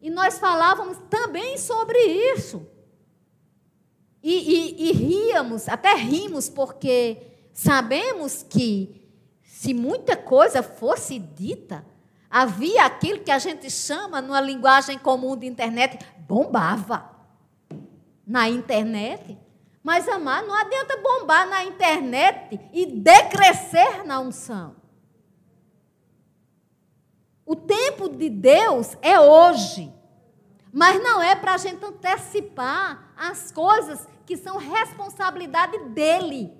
e 0.00 0.10
nós 0.10 0.38
falávamos 0.38 0.98
também 1.08 1.56
sobre 1.56 1.96
isso. 2.34 2.66
E, 4.22 4.32
e, 4.32 4.88
e 4.88 4.92
ríamos, 4.92 5.68
até 5.68 5.94
rimos, 5.94 6.48
porque 6.48 7.18
sabemos 7.52 8.42
que 8.42 9.02
se 9.42 9.74
muita 9.74 10.16
coisa 10.16 10.62
fosse 10.62 11.18
dita, 11.18 11.84
havia 12.30 12.84
aquilo 12.84 13.20
que 13.20 13.30
a 13.30 13.38
gente 13.38 13.70
chama, 13.70 14.22
numa 14.22 14.40
linguagem 14.40 14.98
comum 14.98 15.36
de 15.36 15.46
internet, 15.46 15.98
bombava 16.20 17.10
na 18.26 18.48
internet. 18.48 19.38
Mas, 19.82 20.08
amar, 20.08 20.44
não 20.44 20.54
adianta 20.54 20.96
bombar 20.96 21.48
na 21.48 21.64
internet 21.64 22.60
e 22.72 22.86
decrescer 22.86 24.04
na 24.04 24.20
unção. 24.20 24.76
O 27.44 27.56
tempo 27.56 28.08
de 28.08 28.30
Deus 28.30 28.96
é 29.02 29.18
hoje. 29.18 29.92
Mas 30.72 31.02
não 31.02 31.20
é 31.20 31.36
para 31.36 31.54
a 31.54 31.58
gente 31.58 31.84
antecipar 31.84 33.12
as 33.16 33.52
coisas 33.52 34.08
que 34.24 34.36
são 34.36 34.56
responsabilidade 34.56 35.78
dele. 35.90 36.52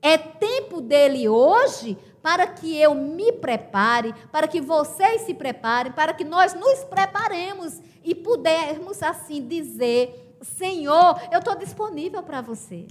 É 0.00 0.16
tempo 0.16 0.80
dele 0.80 1.28
hoje 1.28 1.98
para 2.22 2.46
que 2.46 2.76
eu 2.76 2.94
me 2.94 3.32
prepare, 3.32 4.14
para 4.30 4.46
que 4.46 4.60
vocês 4.60 5.22
se 5.22 5.34
preparem, 5.34 5.92
para 5.92 6.12
que 6.12 6.24
nós 6.24 6.54
nos 6.54 6.84
preparemos 6.84 7.80
e 8.04 8.14
pudermos 8.14 9.02
assim 9.02 9.46
dizer: 9.46 10.36
Senhor, 10.40 11.20
eu 11.32 11.38
estou 11.40 11.56
disponível 11.56 12.22
para 12.22 12.40
você. 12.40 12.86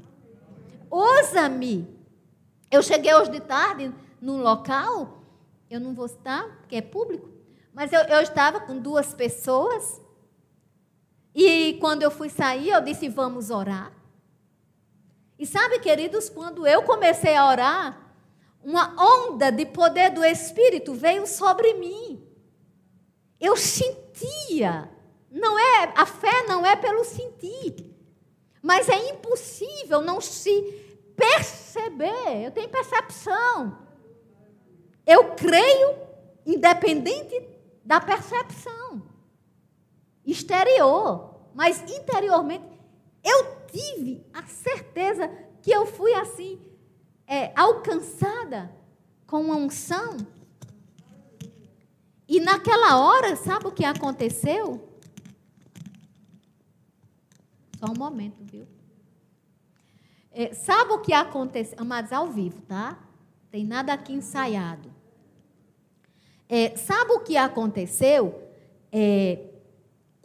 Usa-me. 0.91 1.88
Eu 2.69 2.83
cheguei 2.83 3.13
hoje 3.13 3.31
de 3.31 3.39
tarde 3.39 3.93
num 4.21 4.41
local 4.41 5.17
eu 5.69 5.79
não 5.79 5.93
vou 5.93 6.07
citar, 6.07 6.45
porque 6.60 6.77
é 6.77 6.81
público, 6.81 7.29
mas 7.73 7.91
eu, 7.91 7.99
eu 8.01 8.21
estava 8.21 8.60
com 8.62 8.79
duas 8.79 9.13
pessoas. 9.13 10.01
E 11.39 11.76
quando 11.76 12.02
eu 12.02 12.10
fui 12.10 12.30
sair, 12.30 12.71
eu 12.71 12.82
disse: 12.82 13.08
vamos 13.08 13.52
orar. 13.52 13.93
E 15.38 15.45
sabe, 15.45 15.78
queridos, 15.78 16.30
quando 16.30 16.65
eu 16.65 16.82
comecei 16.82 17.36
a 17.36 17.47
orar, 17.47 18.12
uma 18.63 18.95
onda 19.00 19.52
de 19.52 19.63
poder 19.67 20.10
do 20.10 20.26
Espírito 20.26 20.95
veio 20.95 21.28
sobre 21.28 21.76
mim. 21.76 22.28
Eu 23.39 23.56
sentia. 23.56 24.89
Não 25.30 25.60
é 25.60 25.93
a 25.95 26.08
fé 26.08 26.47
não 26.47 26.65
é 26.65 26.76
pelo 26.76 27.04
sentir, 27.04 27.93
mas 28.60 28.89
é 28.89 29.12
impossível 29.12 30.02
não 30.02 30.19
se 30.19 30.63
perceber. 31.15 32.45
Eu 32.45 32.50
tenho 32.50 32.67
percepção. 32.67 33.78
Eu 35.06 35.36
creio, 35.36 35.95
independente 36.47 37.47
da 37.86 38.02
percepção 38.02 39.07
exterior, 40.31 41.35
mas 41.55 41.81
interiormente 41.89 42.65
eu 43.23 43.57
tive 43.67 44.25
a 44.33 44.43
certeza 44.43 45.27
que 45.61 45.71
eu 45.71 45.85
fui 45.85 46.13
assim, 46.13 46.61
é, 47.25 47.51
alcançada 47.55 48.71
com 49.25 49.41
uma 49.41 49.55
unção. 49.55 50.17
E 52.27 52.39
naquela 52.39 52.99
hora, 52.99 53.35
sabe 53.35 53.67
o 53.67 53.71
que 53.71 53.85
aconteceu? 53.85 54.87
Só 57.79 57.91
um 57.91 57.97
momento, 57.97 58.43
viu? 58.43 58.67
É, 60.31 60.53
sabe 60.53 60.93
o 60.93 60.99
que 60.99 61.13
aconteceu? 61.13 61.77
Amados, 61.79 62.11
ao 62.11 62.27
vivo, 62.27 62.61
tá? 62.61 62.99
Tem 63.49 63.65
nada 63.65 63.93
aqui 63.93 64.13
ensaiado. 64.13 64.91
É, 66.49 66.75
sabe 66.77 67.11
o 67.13 67.19
que 67.21 67.35
aconteceu? 67.35 68.43
É, 68.91 69.46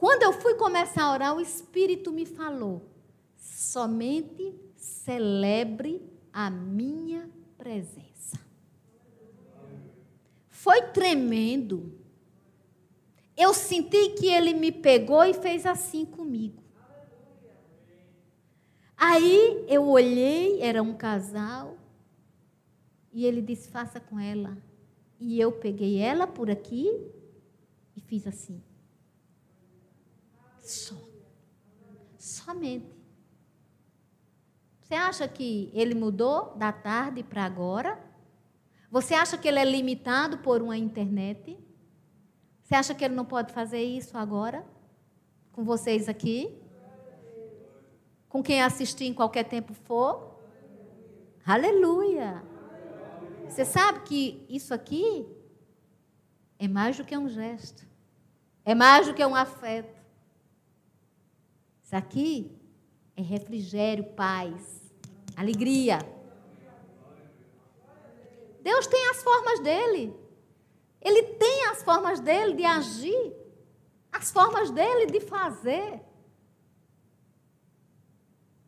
quando 0.02 0.24
eu 0.24 0.32
fui 0.32 0.56
começar 0.56 1.04
a 1.04 1.12
orar, 1.12 1.36
o 1.36 1.40
Espírito 1.40 2.10
me 2.10 2.26
falou: 2.26 2.90
somente 3.36 4.52
celebre 4.74 6.02
a 6.32 6.50
minha 6.50 7.30
presença. 7.56 8.36
Foi 10.50 10.82
tremendo. 10.88 11.96
Eu 13.36 13.54
senti 13.54 14.08
que 14.18 14.26
ele 14.26 14.52
me 14.54 14.72
pegou 14.72 15.24
e 15.24 15.34
fez 15.34 15.64
assim 15.64 16.04
comigo. 16.04 16.60
Aí 18.96 19.64
eu 19.68 19.86
olhei, 19.86 20.60
era 20.62 20.82
um 20.82 20.94
casal, 20.94 21.76
e 23.12 23.24
ele 23.24 23.40
disse: 23.40 23.70
faça 23.70 24.00
com 24.00 24.18
ela. 24.18 24.58
E 25.20 25.38
eu 25.38 25.52
peguei 25.52 25.98
ela 25.98 26.26
por 26.26 26.50
aqui 26.50 26.90
e 27.94 28.00
fiz 28.00 28.26
assim. 28.26 28.60
Só. 30.62 30.94
Somente. 32.16 32.86
Você 34.80 34.94
acha 34.94 35.26
que 35.26 35.70
ele 35.74 35.94
mudou 35.94 36.54
da 36.56 36.72
tarde 36.72 37.22
para 37.22 37.44
agora? 37.44 37.98
Você 38.90 39.14
acha 39.14 39.36
que 39.36 39.48
ele 39.48 39.58
é 39.58 39.64
limitado 39.64 40.38
por 40.38 40.62
uma 40.62 40.76
internet? 40.76 41.58
Você 42.62 42.74
acha 42.74 42.94
que 42.94 43.04
ele 43.04 43.14
não 43.14 43.24
pode 43.24 43.52
fazer 43.52 43.82
isso 43.82 44.16
agora? 44.16 44.64
Com 45.50 45.64
vocês 45.64 46.08
aqui? 46.08 46.58
Com 48.28 48.42
quem 48.42 48.62
assistir 48.62 49.06
em 49.06 49.14
qualquer 49.14 49.44
tempo 49.44 49.74
for? 49.74 50.38
Aleluia! 51.44 52.42
Você 53.48 53.64
sabe 53.64 54.00
que 54.00 54.46
isso 54.48 54.72
aqui 54.72 55.26
é 56.58 56.68
mais 56.68 56.96
do 56.96 57.04
que 57.04 57.16
um 57.18 57.28
gesto, 57.28 57.84
é 58.64 58.74
mais 58.74 59.06
do 59.06 59.12
que 59.12 59.24
um 59.26 59.34
afeto. 59.34 59.91
Isso 61.92 61.98
aqui 61.98 62.50
é 63.14 63.20
refrigério, 63.20 64.02
paz, 64.02 64.90
alegria. 65.36 65.98
Deus 68.62 68.86
tem 68.86 69.10
as 69.10 69.22
formas 69.22 69.60
dele. 69.60 70.16
Ele 71.02 71.22
tem 71.34 71.66
as 71.66 71.82
formas 71.82 72.18
dele 72.18 72.54
de 72.54 72.64
agir, 72.64 73.34
as 74.10 74.30
formas 74.30 74.70
dele 74.70 75.04
de 75.04 75.20
fazer. 75.20 76.00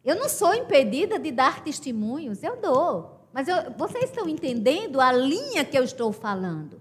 Eu 0.04 0.16
não 0.16 0.28
sou 0.28 0.54
impedida 0.54 1.18
de 1.18 1.32
dar 1.32 1.64
testemunhos, 1.64 2.42
eu 2.42 2.60
dou. 2.60 3.26
Mas 3.32 3.48
eu, 3.48 3.70
vocês 3.78 4.04
estão 4.04 4.28
entendendo 4.28 5.00
a 5.00 5.10
linha 5.10 5.64
que 5.64 5.78
eu 5.78 5.82
estou 5.82 6.12
falando? 6.12 6.78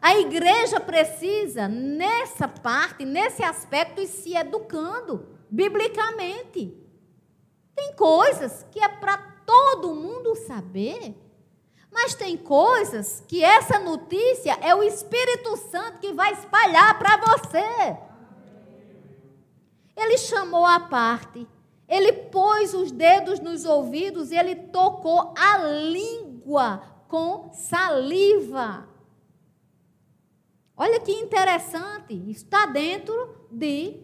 A 0.00 0.16
igreja 0.16 0.78
precisa, 0.78 1.66
nessa 1.66 2.46
parte, 2.46 3.04
nesse 3.04 3.42
aspecto, 3.42 4.00
ir 4.00 4.06
se 4.06 4.36
educando, 4.36 5.31
biblicamente. 5.52 6.74
Tem 7.76 7.94
coisas 7.94 8.66
que 8.70 8.80
é 8.80 8.88
para 8.88 9.18
todo 9.44 9.94
mundo 9.94 10.34
saber. 10.34 11.14
Mas 11.90 12.14
tem 12.14 12.38
coisas 12.38 13.22
que 13.28 13.44
essa 13.44 13.78
notícia 13.78 14.58
é 14.62 14.74
o 14.74 14.82
Espírito 14.82 15.54
Santo 15.58 15.98
que 15.98 16.14
vai 16.14 16.32
espalhar 16.32 16.98
para 16.98 17.18
você. 17.18 17.98
Ele 19.94 20.16
chamou 20.16 20.64
a 20.64 20.80
parte, 20.80 21.46
ele 21.86 22.14
pôs 22.14 22.72
os 22.72 22.90
dedos 22.90 23.40
nos 23.40 23.66
ouvidos 23.66 24.30
e 24.30 24.36
ele 24.36 24.54
tocou 24.54 25.34
a 25.36 25.58
língua 25.58 26.82
com 27.08 27.52
saliva. 27.52 28.88
Olha 30.74 30.98
que 30.98 31.12
interessante, 31.12 32.14
está 32.30 32.64
dentro 32.64 33.46
de 33.50 34.01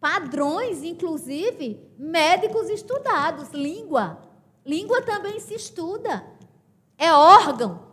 padrões, 0.00 0.82
inclusive 0.82 1.80
médicos 1.98 2.68
estudados. 2.68 3.50
Língua. 3.50 4.18
Língua 4.64 5.02
também 5.02 5.38
se 5.40 5.54
estuda 5.54 6.36
é 6.98 7.12
órgão. 7.12 7.86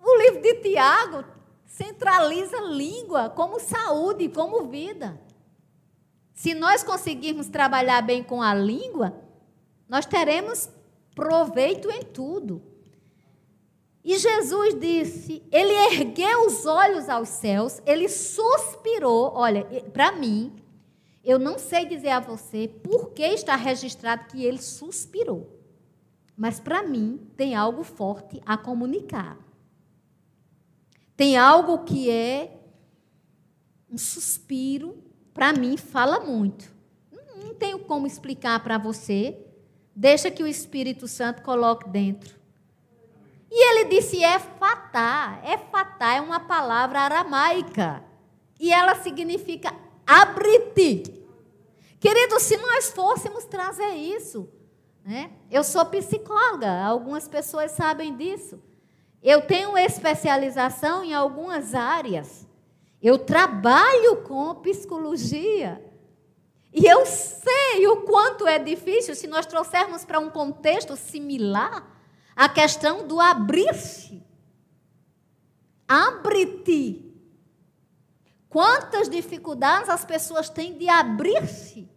O 0.00 0.16
livro 0.22 0.40
de 0.40 0.54
Tiago 0.56 1.24
centraliza 1.66 2.60
língua 2.60 3.28
como 3.28 3.60
saúde, 3.60 4.28
como 4.28 4.64
vida. 4.64 5.20
Se 6.32 6.54
nós 6.54 6.82
conseguirmos 6.82 7.48
trabalhar 7.48 8.00
bem 8.02 8.22
com 8.22 8.40
a 8.40 8.54
língua, 8.54 9.12
nós 9.88 10.06
teremos 10.06 10.68
proveito 11.14 11.90
em 11.90 12.02
tudo. 12.02 12.62
E 14.04 14.16
Jesus 14.16 14.78
disse, 14.78 15.42
ele 15.50 15.72
ergueu 15.72 16.46
os 16.46 16.64
olhos 16.64 17.08
aos 17.08 17.28
céus, 17.28 17.82
ele 17.84 18.08
suspirou. 18.08 19.32
Olha, 19.34 19.64
para 19.92 20.12
mim, 20.12 20.56
eu 21.24 21.38
não 21.38 21.58
sei 21.58 21.84
dizer 21.84 22.10
a 22.10 22.20
você 22.20 22.68
por 22.82 23.10
que 23.10 23.22
está 23.22 23.56
registrado 23.56 24.26
que 24.26 24.44
ele 24.44 24.58
suspirou. 24.58 25.58
Mas 26.36 26.60
para 26.60 26.82
mim 26.82 27.28
tem 27.36 27.54
algo 27.54 27.82
forte 27.82 28.40
a 28.46 28.56
comunicar. 28.56 29.36
Tem 31.16 31.36
algo 31.36 31.84
que 31.84 32.10
é 32.10 32.60
um 33.90 33.98
suspiro, 33.98 35.02
para 35.34 35.52
mim 35.52 35.76
fala 35.76 36.20
muito. 36.20 36.72
Não 37.42 37.54
tenho 37.54 37.80
como 37.80 38.06
explicar 38.06 38.62
para 38.62 38.78
você. 38.78 39.36
Deixa 39.94 40.30
que 40.30 40.42
o 40.42 40.46
Espírito 40.46 41.08
Santo 41.08 41.42
coloque 41.42 41.88
dentro. 41.88 42.38
E 43.50 43.70
ele 43.70 43.88
disse 43.88 44.22
é 44.22 44.38
fatá. 44.38 45.40
É 45.42 45.58
fatá 45.58 46.14
é 46.14 46.20
uma 46.20 46.38
palavra 46.40 47.00
aramaica. 47.00 48.04
E 48.60 48.72
ela 48.72 48.94
significa 48.96 49.74
abre-te. 50.08 51.14
Querido, 52.00 52.40
se 52.40 52.56
nós 52.56 52.90
fôssemos 52.90 53.44
trazer 53.44 53.90
isso 53.90 54.48
né? 55.08 55.30
Eu 55.50 55.64
sou 55.64 55.86
psicóloga, 55.86 56.70
algumas 56.84 57.26
pessoas 57.26 57.70
sabem 57.70 58.14
disso. 58.14 58.62
Eu 59.22 59.40
tenho 59.40 59.78
especialização 59.78 61.02
em 61.02 61.14
algumas 61.14 61.74
áreas. 61.74 62.46
Eu 63.00 63.18
trabalho 63.18 64.18
com 64.18 64.54
psicologia. 64.56 65.82
E 66.74 66.84
eu 66.84 67.06
sei 67.06 67.86
o 67.86 68.02
quanto 68.02 68.46
é 68.46 68.58
difícil 68.58 69.14
se 69.14 69.26
nós 69.26 69.46
trouxermos 69.46 70.04
para 70.04 70.18
um 70.18 70.28
contexto 70.28 70.94
similar 70.94 71.90
a 72.36 72.46
questão 72.46 73.08
do 73.08 73.18
abrir-se. 73.18 74.22
Abre-te. 75.88 77.07
Quantas 78.48 79.08
dificuldades 79.08 79.88
as 79.88 80.04
pessoas 80.04 80.48
têm 80.48 80.76
de 80.76 80.88
abrir-se 80.88 81.88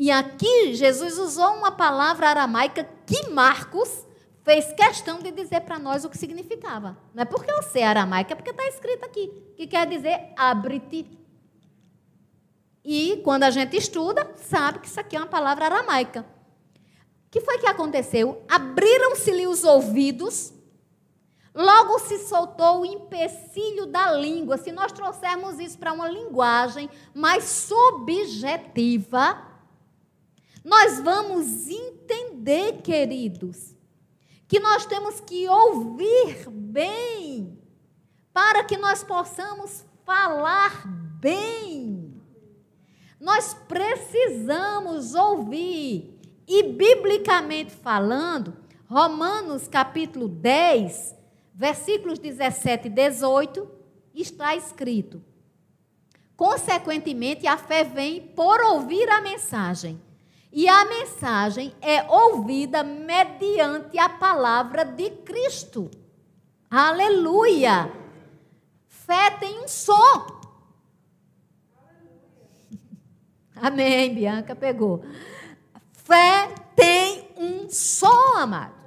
e 0.00 0.10
aqui 0.10 0.72
Jesus 0.72 1.18
usou 1.18 1.56
uma 1.56 1.70
palavra 1.70 2.30
aramaica 2.30 2.88
que 3.04 3.28
Marcos 3.28 4.06
fez 4.42 4.72
questão 4.72 5.18
de 5.18 5.30
dizer 5.30 5.60
para 5.60 5.78
nós 5.78 6.06
o 6.06 6.08
que 6.08 6.16
significava. 6.16 6.96
Não 7.12 7.20
é 7.20 7.26
porque 7.26 7.50
eu 7.50 7.62
sei 7.62 7.82
aramaica, 7.82 8.32
é 8.32 8.34
porque 8.34 8.48
está 8.48 8.66
escrito 8.66 9.04
aqui, 9.04 9.28
que 9.58 9.66
quer 9.66 9.86
dizer 9.86 10.32
abre-te. 10.38 11.06
E 12.82 13.20
quando 13.22 13.42
a 13.42 13.50
gente 13.50 13.76
estuda, 13.76 14.26
sabe 14.36 14.78
que 14.78 14.86
isso 14.86 14.98
aqui 14.98 15.16
é 15.16 15.20
uma 15.20 15.26
palavra 15.26 15.66
aramaica. 15.66 16.22
O 17.26 17.30
que 17.30 17.42
foi 17.42 17.58
que 17.58 17.66
aconteceu? 17.66 18.42
Abriram-se-lhe 18.48 19.46
os 19.46 19.64
ouvidos, 19.64 20.50
logo 21.54 21.98
se 22.00 22.18
soltou 22.18 22.80
o 22.80 22.86
empecilho 22.86 23.86
da 23.86 24.12
língua. 24.12 24.56
Se 24.56 24.72
nós 24.72 24.92
trouxermos 24.92 25.58
isso 25.58 25.78
para 25.78 25.92
uma 25.92 26.08
linguagem 26.08 26.88
mais 27.14 27.44
subjetiva, 27.44 29.46
nós 30.64 31.00
vamos 31.00 31.68
entender, 31.68 32.82
queridos, 32.82 33.74
que 34.46 34.60
nós 34.60 34.84
temos 34.84 35.20
que 35.20 35.48
ouvir 35.48 36.48
bem, 36.50 37.58
para 38.32 38.64
que 38.64 38.76
nós 38.76 39.02
possamos 39.02 39.84
falar 40.04 40.86
bem. 41.20 42.14
Nós 43.18 43.54
precisamos 43.68 45.14
ouvir, 45.14 46.18
e 46.46 46.64
biblicamente 46.64 47.72
falando, 47.72 48.56
Romanos 48.88 49.68
capítulo 49.68 50.26
10, 50.26 51.14
versículos 51.60 52.18
17 52.18 52.86
e 52.86 52.90
18, 52.90 53.68
está 54.14 54.56
escrito: 54.56 55.22
Consequentemente, 56.34 57.46
a 57.46 57.58
fé 57.58 57.84
vem 57.84 58.22
por 58.28 58.62
ouvir 58.62 59.06
a 59.10 59.20
mensagem. 59.20 60.00
E 60.50 60.66
a 60.66 60.86
mensagem 60.86 61.74
é 61.82 62.02
ouvida 62.10 62.82
mediante 62.82 63.98
a 63.98 64.08
palavra 64.08 64.86
de 64.86 65.10
Cristo. 65.10 65.90
Aleluia! 66.70 67.92
Fé 68.88 69.30
tem 69.32 69.62
um 69.62 69.68
som. 69.68 70.40
Amém, 73.54 74.14
Bianca 74.14 74.56
pegou. 74.56 75.04
Fé 75.92 76.54
tem 76.74 77.28
um 77.36 77.68
som, 77.68 78.38
amados. 78.38 78.79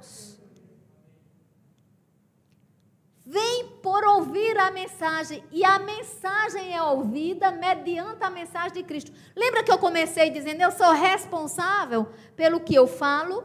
Vem 3.34 3.66
por 3.82 4.04
ouvir 4.04 4.56
a 4.58 4.70
mensagem, 4.70 5.42
e 5.50 5.64
a 5.64 5.76
mensagem 5.76 6.72
é 6.72 6.80
ouvida 6.80 7.50
mediante 7.50 8.22
a 8.22 8.30
mensagem 8.30 8.74
de 8.74 8.84
Cristo. 8.84 9.10
Lembra 9.34 9.64
que 9.64 9.72
eu 9.72 9.78
comecei 9.78 10.30
dizendo, 10.30 10.60
eu 10.60 10.70
sou 10.70 10.92
responsável 10.92 12.06
pelo 12.36 12.60
que 12.60 12.76
eu 12.76 12.86
falo, 12.86 13.42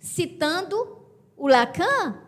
citando 0.00 0.98
o 1.36 1.46
Lacan? 1.46 2.20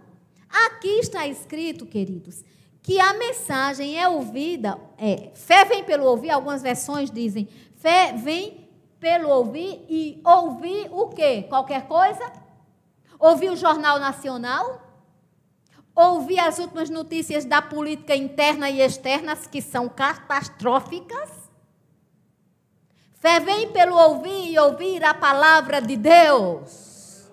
Aqui 0.49 1.01
está 1.01 1.27
escrito, 1.27 1.85
queridos, 1.85 2.45
que 2.81 3.01
a 3.01 3.13
mensagem 3.15 4.01
é 4.01 4.09
ouvida, 4.09 4.79
é, 4.97 5.33
fé 5.35 5.65
vem 5.65 5.83
pelo 5.83 6.05
ouvir, 6.05 6.31
algumas 6.31 6.63
versões 6.63 7.11
dizem, 7.11 7.49
fé 7.75 8.13
vem 8.13 8.69
pelo 9.01 9.31
ouvir 9.31 9.85
e 9.89 10.23
ouvir 10.25 10.89
o 10.93 11.09
quê? 11.09 11.45
Qualquer 11.49 11.89
coisa? 11.89 12.33
Ouvir 13.19 13.51
o 13.51 13.57
Jornal 13.57 13.99
Nacional? 13.99 14.90
Ouvir 16.01 16.39
as 16.39 16.59
últimas 16.59 16.89
notícias 16.89 17.45
da 17.45 17.61
política 17.61 18.17
interna 18.17 18.71
e 18.71 18.81
externa, 18.81 19.37
que 19.37 19.61
são 19.61 19.87
catastróficas? 19.87 21.31
Fé 23.17 23.39
vem 23.39 23.71
pelo 23.71 23.99
ouvir 23.99 24.51
e 24.51 24.59
ouvir 24.59 25.05
a 25.05 25.13
palavra 25.13 25.79
de 25.79 25.99
Deus. 25.99 27.29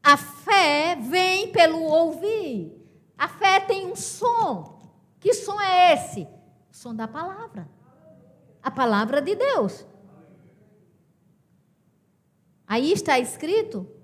A 0.00 0.16
fé 0.16 0.94
vem 0.94 1.50
pelo 1.50 1.82
ouvir. 1.82 2.80
A 3.18 3.26
fé 3.26 3.58
tem 3.58 3.84
um 3.84 3.96
som. 3.96 4.80
Que 5.18 5.34
som 5.34 5.60
é 5.60 5.94
esse? 5.94 6.22
O 6.70 6.74
som 6.74 6.94
da 6.94 7.08
palavra. 7.08 7.68
A 8.62 8.70
palavra 8.70 9.20
de 9.20 9.34
Deus. 9.34 9.84
Aí 12.64 12.92
está 12.92 13.18
escrito. 13.18 14.01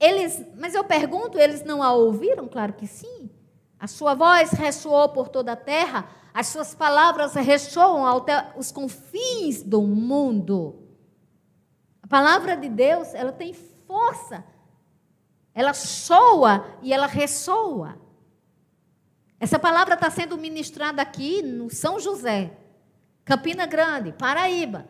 Eles, 0.00 0.44
mas 0.56 0.74
eu 0.74 0.84
pergunto, 0.84 1.38
eles 1.38 1.64
não 1.64 1.82
a 1.82 1.92
ouviram? 1.92 2.46
Claro 2.46 2.72
que 2.72 2.86
sim. 2.86 3.30
A 3.78 3.86
sua 3.86 4.14
voz 4.14 4.50
ressoou 4.50 5.08
por 5.08 5.28
toda 5.28 5.52
a 5.52 5.56
terra, 5.56 6.08
as 6.32 6.48
suas 6.48 6.74
palavras 6.74 7.34
ressoam 7.34 8.06
até 8.06 8.52
os 8.56 8.70
confins 8.70 9.62
do 9.62 9.82
mundo. 9.82 10.88
A 12.02 12.06
palavra 12.06 12.56
de 12.56 12.68
Deus, 12.68 13.14
ela 13.14 13.32
tem 13.32 13.52
força. 13.52 14.44
Ela 15.54 15.74
soa 15.74 16.64
e 16.82 16.92
ela 16.92 17.06
ressoa. 17.06 17.98
Essa 19.40 19.58
palavra 19.58 19.94
está 19.94 20.10
sendo 20.10 20.36
ministrada 20.36 21.00
aqui 21.00 21.42
no 21.42 21.70
São 21.70 21.98
José, 22.00 22.56
Campina 23.24 23.66
Grande, 23.66 24.12
Paraíba. 24.12 24.88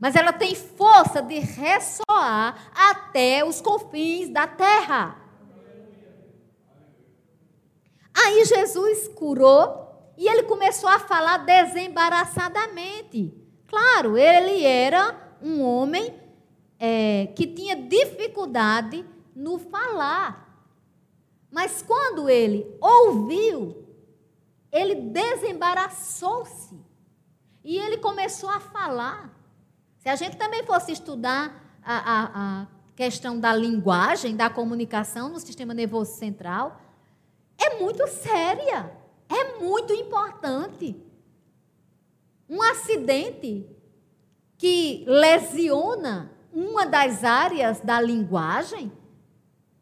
Mas 0.00 0.14
ela 0.14 0.32
tem 0.32 0.54
força 0.54 1.20
de 1.20 1.38
ressoar 1.38 2.70
até 2.74 3.44
os 3.44 3.60
confins 3.60 4.28
da 4.28 4.46
terra. 4.46 5.16
Aí 8.14 8.44
Jesus 8.44 9.08
curou 9.08 10.12
e 10.16 10.28
ele 10.28 10.44
começou 10.44 10.88
a 10.88 10.98
falar 10.98 11.38
desembaraçadamente. 11.38 13.34
Claro, 13.66 14.16
ele 14.16 14.64
era 14.64 15.36
um 15.42 15.62
homem 15.62 16.14
é, 16.78 17.28
que 17.36 17.46
tinha 17.46 17.76
dificuldade 17.76 19.04
no 19.34 19.58
falar. 19.58 20.46
Mas 21.50 21.82
quando 21.82 22.28
ele 22.28 22.66
ouviu, 22.80 23.86
ele 24.70 24.94
desembaraçou-se. 24.96 26.78
E 27.64 27.78
ele 27.78 27.98
começou 27.98 28.50
a 28.50 28.60
falar. 28.60 29.37
Se 30.08 30.12
a 30.12 30.16
gente 30.16 30.38
também 30.38 30.64
fosse 30.64 30.90
estudar 30.90 31.78
a, 31.84 31.98
a, 31.98 32.30
a 32.62 32.66
questão 32.96 33.38
da 33.38 33.54
linguagem, 33.54 34.34
da 34.34 34.48
comunicação 34.48 35.28
no 35.28 35.38
sistema 35.38 35.74
nervoso 35.74 36.16
central, 36.16 36.80
é 37.58 37.78
muito 37.78 38.06
séria, 38.06 38.90
é 39.28 39.58
muito 39.58 39.92
importante. 39.92 40.96
Um 42.48 42.62
acidente 42.62 43.68
que 44.56 45.04
lesiona 45.06 46.32
uma 46.54 46.86
das 46.86 47.22
áreas 47.22 47.82
da 47.82 48.00
linguagem 48.00 48.90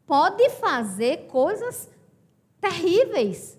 pode 0.05 0.49
fazer 0.49 1.27
coisas 1.27 1.89
terríveis. 2.59 3.57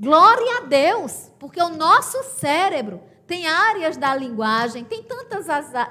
Glória 0.00 0.62
a 0.62 0.64
Deus, 0.64 1.30
porque 1.38 1.60
o 1.60 1.68
nosso 1.68 2.22
cérebro 2.40 3.12
tem 3.26 3.46
áreas 3.46 3.96
da 3.96 4.14
linguagem, 4.14 4.84
tem 4.84 5.02
tantas, 5.02 5.46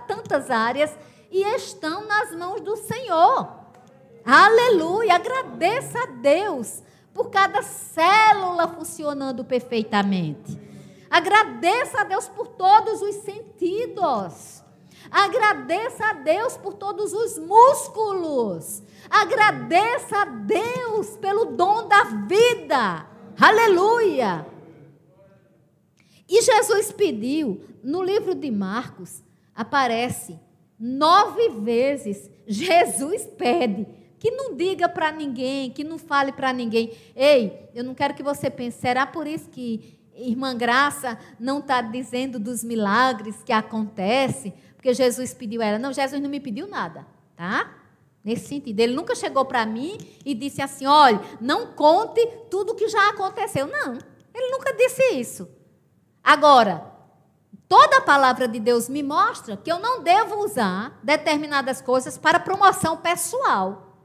tantas 0.08 0.52
áreas 0.52 0.96
e 1.32 1.42
estão 1.56 2.06
nas 2.06 2.36
mãos 2.36 2.62
do 2.62 2.76
Senhor. 2.76 3.50
Aleluia! 4.26 5.16
Agradeça 5.16 6.00
a 6.00 6.06
Deus 6.06 6.82
por 7.14 7.30
cada 7.30 7.62
célula 7.62 8.68
funcionando 8.68 9.44
perfeitamente. 9.44 10.60
Agradeça 11.10 12.02
a 12.02 12.04
Deus 12.04 12.28
por 12.28 12.48
todos 12.48 13.02
os 13.02 13.16
sentidos. 13.16 14.64
Agradeça 15.12 16.06
a 16.06 16.14
Deus 16.14 16.58
por 16.58 16.74
todos 16.74 17.14
os 17.14 17.38
músculos. 17.38 18.82
Agradeça 19.10 20.22
a 20.22 20.26
Deus 20.26 21.18
pelo 21.18 21.46
dom 21.46 21.88
da 21.88 22.04
vida. 22.04 23.06
Aleluia! 23.40 24.53
E 26.34 26.42
Jesus 26.42 26.92
pediu, 26.92 27.62
no 27.84 28.02
livro 28.02 28.34
de 28.34 28.50
Marcos, 28.50 29.22
aparece 29.54 30.40
nove 30.80 31.48
vezes, 31.60 32.28
Jesus 32.48 33.28
pede 33.38 33.86
que 34.18 34.32
não 34.32 34.56
diga 34.56 34.90
para 34.90 35.12
ninguém, 35.12 35.70
que 35.70 35.84
não 35.84 36.00
fale 36.00 36.32
para 36.32 36.52
ninguém. 36.52 36.92
Ei, 37.16 37.70
eu 37.76 37.84
não 37.84 37.94
quero 37.94 38.16
que 38.16 38.24
você 38.24 38.50
pense, 38.50 38.80
será 38.80 39.06
por 39.06 39.28
isso 39.28 39.48
que 39.48 40.00
irmã 40.16 40.58
Graça 40.58 41.20
não 41.40 41.60
está 41.60 41.84
dizendo 41.84 42.40
dos 42.40 42.64
milagres 42.64 43.44
que 43.44 43.54
acontecem? 43.54 44.56
Porque 44.76 44.92
Jesus 44.92 45.36
pediu 45.36 45.62
ela. 45.62 45.78
Não, 45.78 45.94
Jesus 45.94 46.20
não 46.20 46.32
me 46.32 46.40
pediu 46.40 46.68
nada, 46.68 47.06
tá? 47.36 47.76
Nesse 48.24 48.48
sentido, 48.48 48.80
ele 48.80 48.96
nunca 48.96 49.14
chegou 49.14 49.46
para 49.46 49.68
mim 49.68 50.00
e 50.26 50.34
disse 50.34 50.64
assim: 50.64 50.88
olha, 50.88 51.22
não 51.40 51.74
conte 51.74 52.26
tudo 52.50 52.72
o 52.72 52.76
que 52.76 52.88
já 52.88 53.10
aconteceu. 53.10 53.68
Não, 53.68 54.00
ele 54.34 54.50
nunca 54.50 54.74
disse 54.74 55.14
isso. 55.14 55.48
Agora, 56.24 56.92
toda 57.68 57.98
a 57.98 58.02
palavra 58.02 58.48
de 58.48 58.60
Deus 58.60 58.88
me 58.88 59.04
mostra 59.04 59.58
que 59.58 59.72
eu 59.72 59.80
não 59.80 60.02
devo 60.02 60.44
usar 60.44 60.98
determinadas 61.04 61.82
coisas 61.82 62.18
para 62.18 62.40
promoção 62.40 62.98
pessoal. 62.98 63.98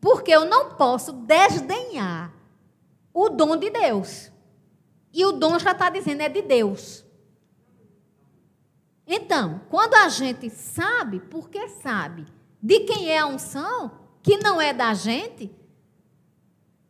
Porque 0.00 0.30
eu 0.30 0.44
não 0.44 0.70
posso 0.70 1.12
desdenhar 1.12 2.32
o 3.12 3.28
dom 3.28 3.56
de 3.56 3.68
Deus. 3.68 4.30
E 5.12 5.24
o 5.24 5.32
dom 5.32 5.58
já 5.58 5.72
está 5.72 5.90
dizendo 5.90 6.22
é 6.22 6.28
de 6.28 6.40
Deus. 6.40 7.04
Então, 9.06 9.60
quando 9.68 9.94
a 9.94 10.08
gente 10.08 10.48
sabe, 10.48 11.18
porque 11.18 11.68
sabe, 11.68 12.26
de 12.62 12.80
quem 12.80 13.10
é 13.10 13.18
a 13.18 13.26
unção, 13.26 13.90
que 14.22 14.38
não 14.38 14.60
é 14.60 14.72
da 14.72 14.94
gente, 14.94 15.50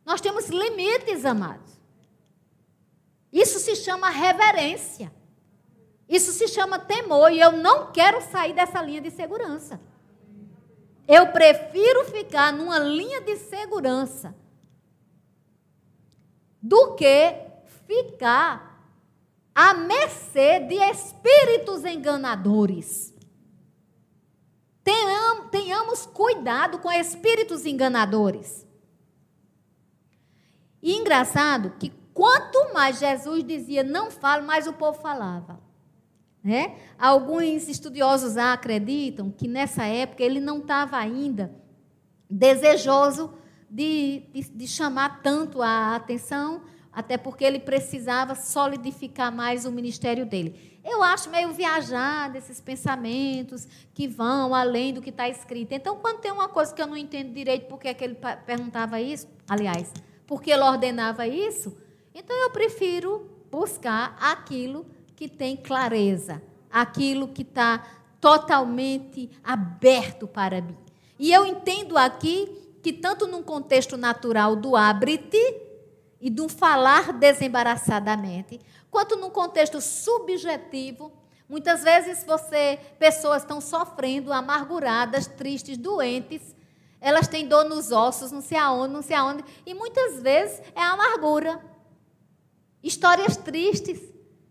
nós 0.05 0.21
temos 0.21 0.47
limites, 0.49 1.25
amados. 1.25 1.70
Isso 3.31 3.59
se 3.59 3.75
chama 3.75 4.09
reverência. 4.09 5.11
Isso 6.07 6.31
se 6.33 6.47
chama 6.47 6.77
temor. 6.77 7.31
E 7.31 7.39
eu 7.39 7.51
não 7.53 7.91
quero 7.91 8.21
sair 8.21 8.53
dessa 8.53 8.81
linha 8.81 9.01
de 9.01 9.09
segurança. 9.11 9.79
Eu 11.07 11.27
prefiro 11.31 12.05
ficar 12.05 12.51
numa 12.51 12.79
linha 12.79 13.21
de 13.21 13.37
segurança 13.37 14.35
do 16.61 16.95
que 16.95 17.35
ficar 17.87 18.85
à 19.53 19.73
mercê 19.73 20.59
de 20.59 20.75
espíritos 20.75 21.83
enganadores. 21.83 23.13
Tenhamos 25.51 26.05
cuidado 26.05 26.79
com 26.79 26.91
espíritos 26.91 27.65
enganadores. 27.65 28.65
E 30.81 30.93
engraçado 30.93 31.71
que 31.77 32.00
Quanto 32.13 32.73
mais 32.73 32.99
Jesus 32.99 33.43
dizia 33.43 33.83
não 33.83 34.11
fale, 34.11 34.45
mais 34.45 34.67
o 34.67 34.73
povo 34.73 34.99
falava. 34.99 35.59
Né? 36.43 36.75
Alguns 36.97 37.67
estudiosos 37.67 38.35
acreditam 38.35 39.29
que 39.29 39.47
nessa 39.47 39.85
época 39.85 40.23
ele 40.23 40.39
não 40.39 40.57
estava 40.57 40.97
ainda 40.97 41.53
desejoso 42.29 43.33
de, 43.69 44.23
de, 44.33 44.49
de 44.49 44.67
chamar 44.67 45.21
tanto 45.21 45.61
a 45.61 45.95
atenção, 45.95 46.63
até 46.91 47.15
porque 47.15 47.43
ele 47.43 47.59
precisava 47.59 48.35
solidificar 48.35 49.31
mais 49.31 49.65
o 49.65 49.71
ministério 49.71 50.25
dele. 50.25 50.79
Eu 50.83 51.03
acho 51.03 51.29
meio 51.29 51.53
viajado 51.53 52.37
esses 52.37 52.59
pensamentos 52.59 53.67
que 53.93 54.07
vão 54.07 54.55
além 54.55 54.93
do 54.93 55.01
que 55.01 55.11
está 55.11 55.29
escrito. 55.29 55.73
Então, 55.73 55.97
quando 55.97 56.19
tem 56.19 56.31
uma 56.31 56.49
coisa 56.49 56.73
que 56.73 56.81
eu 56.81 56.87
não 56.87 56.97
entendo 56.97 57.31
direito 57.31 57.67
porque 57.67 57.87
é 57.87 57.93
que 57.93 58.03
ele 58.03 58.17
perguntava 58.45 58.99
isso, 58.99 59.27
aliás, 59.47 59.93
porque 60.25 60.49
ele 60.49 60.63
ordenava 60.63 61.27
isso, 61.27 61.77
então 62.13 62.35
eu 62.35 62.49
prefiro 62.49 63.29
buscar 63.51 64.15
aquilo 64.19 64.85
que 65.15 65.27
tem 65.27 65.55
clareza, 65.55 66.41
aquilo 66.71 67.27
que 67.27 67.41
está 67.41 67.85
totalmente 68.19 69.29
aberto 69.43 70.27
para 70.27 70.61
mim. 70.61 70.77
E 71.19 71.31
eu 71.31 71.45
entendo 71.45 71.97
aqui 71.97 72.57
que, 72.81 72.91
tanto 72.91 73.27
num 73.27 73.43
contexto 73.43 73.97
natural 73.97 74.55
do 74.55 74.75
abre-te 74.75 75.61
e 76.19 76.29
do 76.29 76.47
falar 76.47 77.13
desembaraçadamente, 77.13 78.59
quanto 78.89 79.15
num 79.15 79.29
contexto 79.29 79.79
subjetivo, 79.81 81.11
muitas 81.47 81.83
vezes 81.83 82.23
você, 82.23 82.79
pessoas 82.97 83.43
estão 83.43 83.61
sofrendo, 83.61 84.31
amarguradas, 84.31 85.27
tristes, 85.27 85.77
doentes, 85.77 86.55
elas 86.99 87.27
têm 87.27 87.47
dor 87.47 87.65
nos 87.65 87.91
ossos, 87.91 88.31
não 88.31 88.41
sei 88.41 88.57
aonde, 88.57 88.93
não 88.93 89.01
sei 89.01 89.15
aonde, 89.15 89.43
e 89.65 89.73
muitas 89.73 90.21
vezes 90.21 90.61
é 90.75 90.81
amargura. 90.81 91.59
Histórias 92.83 93.37
tristes 93.37 93.99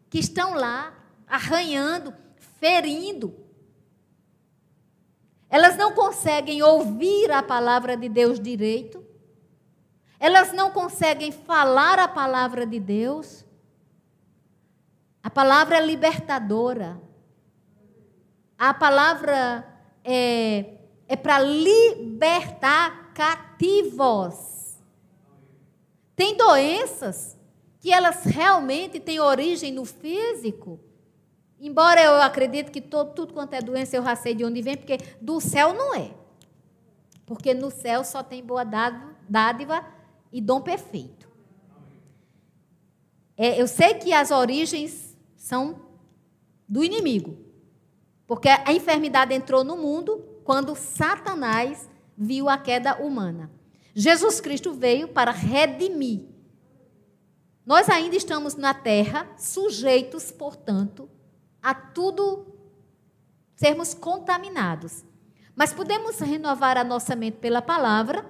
que 0.08 0.18
estão 0.18 0.54
lá 0.54 0.94
arranhando, 1.26 2.14
ferindo. 2.58 3.34
Elas 5.48 5.76
não 5.76 5.92
conseguem 5.92 6.62
ouvir 6.62 7.30
a 7.32 7.42
palavra 7.42 7.96
de 7.96 8.08
Deus 8.08 8.38
direito. 8.38 9.04
Elas 10.18 10.52
não 10.52 10.70
conseguem 10.70 11.32
falar 11.32 11.98
a 11.98 12.06
palavra 12.06 12.66
de 12.66 12.78
Deus. 12.78 13.44
A 15.22 15.30
palavra 15.30 15.78
é 15.78 15.84
libertadora. 15.84 17.00
A 18.56 18.74
palavra 18.74 19.66
é, 20.04 20.78
é 21.08 21.16
para 21.16 21.38
libertar 21.40 23.12
cativos. 23.12 24.78
Tem 26.14 26.36
doenças 26.36 27.39
que 27.80 27.92
elas 27.92 28.24
realmente 28.24 29.00
têm 29.00 29.18
origem 29.18 29.72
no 29.72 29.84
físico. 29.84 30.78
Embora 31.58 32.02
eu 32.02 32.14
acredite 32.22 32.70
que 32.70 32.80
todo, 32.80 33.12
tudo 33.14 33.32
quanto 33.32 33.54
é 33.54 33.60
doença 33.60 33.96
eu 33.96 34.02
já 34.02 34.14
sei 34.14 34.34
de 34.34 34.44
onde 34.44 34.62
vem, 34.62 34.76
porque 34.76 34.98
do 35.20 35.40
céu 35.40 35.72
não 35.72 35.94
é. 35.94 36.12
Porque 37.24 37.54
no 37.54 37.70
céu 37.70 38.04
só 38.04 38.22
tem 38.22 38.44
boa 38.44 38.64
dádiva 39.28 39.84
e 40.30 40.40
dom 40.40 40.60
perfeito. 40.60 41.28
É, 43.36 43.60
eu 43.60 43.66
sei 43.66 43.94
que 43.94 44.12
as 44.12 44.30
origens 44.30 45.16
são 45.34 45.80
do 46.68 46.84
inimigo. 46.84 47.38
Porque 48.26 48.48
a 48.48 48.72
enfermidade 48.72 49.34
entrou 49.34 49.64
no 49.64 49.76
mundo 49.76 50.22
quando 50.44 50.76
Satanás 50.76 51.88
viu 52.16 52.48
a 52.48 52.58
queda 52.58 52.96
humana. 52.96 53.50
Jesus 53.94 54.40
Cristo 54.40 54.72
veio 54.72 55.08
para 55.08 55.30
redimir 55.30 56.28
nós 57.64 57.88
ainda 57.88 58.16
estamos 58.16 58.56
na 58.56 58.74
terra, 58.74 59.28
sujeitos, 59.36 60.30
portanto, 60.30 61.08
a 61.62 61.74
tudo 61.74 62.46
sermos 63.54 63.92
contaminados. 63.92 65.04
Mas 65.54 65.72
podemos 65.72 66.18
renovar 66.18 66.78
a 66.78 66.84
nossa 66.84 67.14
mente 67.14 67.36
pela 67.36 67.60
palavra 67.60 68.24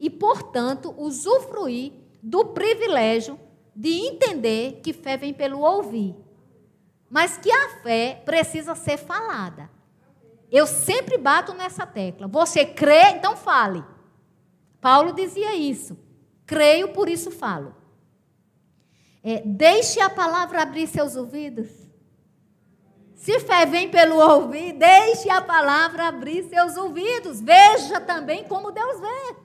e, 0.00 0.10
portanto, 0.10 0.94
usufruir 0.98 1.92
do 2.22 2.46
privilégio 2.46 3.38
de 3.74 3.90
entender 3.90 4.80
que 4.82 4.92
fé 4.92 5.16
vem 5.16 5.32
pelo 5.32 5.60
ouvir, 5.60 6.16
mas 7.08 7.36
que 7.38 7.50
a 7.50 7.80
fé 7.80 8.20
precisa 8.24 8.74
ser 8.74 8.96
falada. 8.96 9.70
Eu 10.50 10.66
sempre 10.66 11.16
bato 11.16 11.54
nessa 11.54 11.86
tecla. 11.86 12.26
Você 12.26 12.64
crê, 12.64 13.10
então 13.10 13.36
fale. 13.36 13.84
Paulo 14.80 15.12
dizia 15.12 15.54
isso. 15.54 15.96
Creio, 16.44 16.92
por 16.92 17.08
isso 17.08 17.30
falo. 17.30 17.74
É, 19.22 19.42
deixe 19.44 20.00
a 20.00 20.08
palavra 20.08 20.62
abrir 20.62 20.86
seus 20.86 21.16
ouvidos. 21.16 21.68
Se 23.14 23.40
fé 23.40 23.66
vem 23.66 23.90
pelo 23.90 24.16
ouvir, 24.16 24.72
deixe 24.74 25.28
a 25.28 25.42
palavra 25.42 26.06
abrir 26.06 26.44
seus 26.44 26.76
ouvidos. 26.76 27.40
Veja 27.40 28.00
também 28.00 28.44
como 28.44 28.70
Deus 28.70 29.00
vê. 29.00 29.36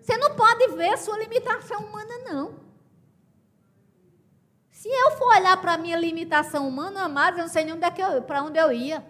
Você 0.00 0.16
não 0.16 0.34
pode 0.34 0.68
ver 0.68 0.96
sua 0.96 1.18
limitação 1.18 1.80
humana, 1.80 2.14
não. 2.24 2.54
Se 4.70 4.88
eu 4.88 5.10
for 5.18 5.28
olhar 5.36 5.60
para 5.60 5.74
a 5.74 5.78
minha 5.78 5.96
limitação 5.96 6.66
humana, 6.66 7.02
amados, 7.02 7.38
eu 7.38 7.44
não 7.44 7.52
sei 7.52 7.66
nem 7.66 7.74
é 7.74 8.20
para 8.22 8.42
onde 8.42 8.58
eu 8.58 8.72
ia. 8.72 9.04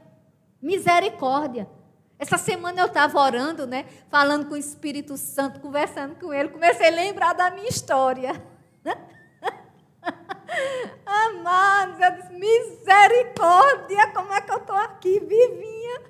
Misericórdia. 0.61 1.70
Essa 2.18 2.36
semana 2.36 2.80
eu 2.80 2.86
estava 2.86 3.18
orando, 3.20 3.68
né? 3.68 3.86
Falando 4.11 4.47
com 4.47 4.55
o 4.55 4.59
Espírito 4.59 5.16
Santo, 5.16 5.61
conversando 5.61 6.16
com 6.16 6.34
ele. 6.34 6.49
Comecei 6.49 6.88
a 6.88 6.91
lembrar 6.91 7.34
da 7.34 7.53
minha 7.53 7.68
história. 7.68 8.49
Amados, 11.07 12.01
eu 12.01 12.12
disse, 12.12 12.33
misericórdia, 12.33 14.09
como 14.14 14.33
é 14.33 14.41
que 14.41 14.53
eu 14.53 14.59
estou 14.59 14.76
aqui, 14.76 15.20
vivinha? 15.20 16.01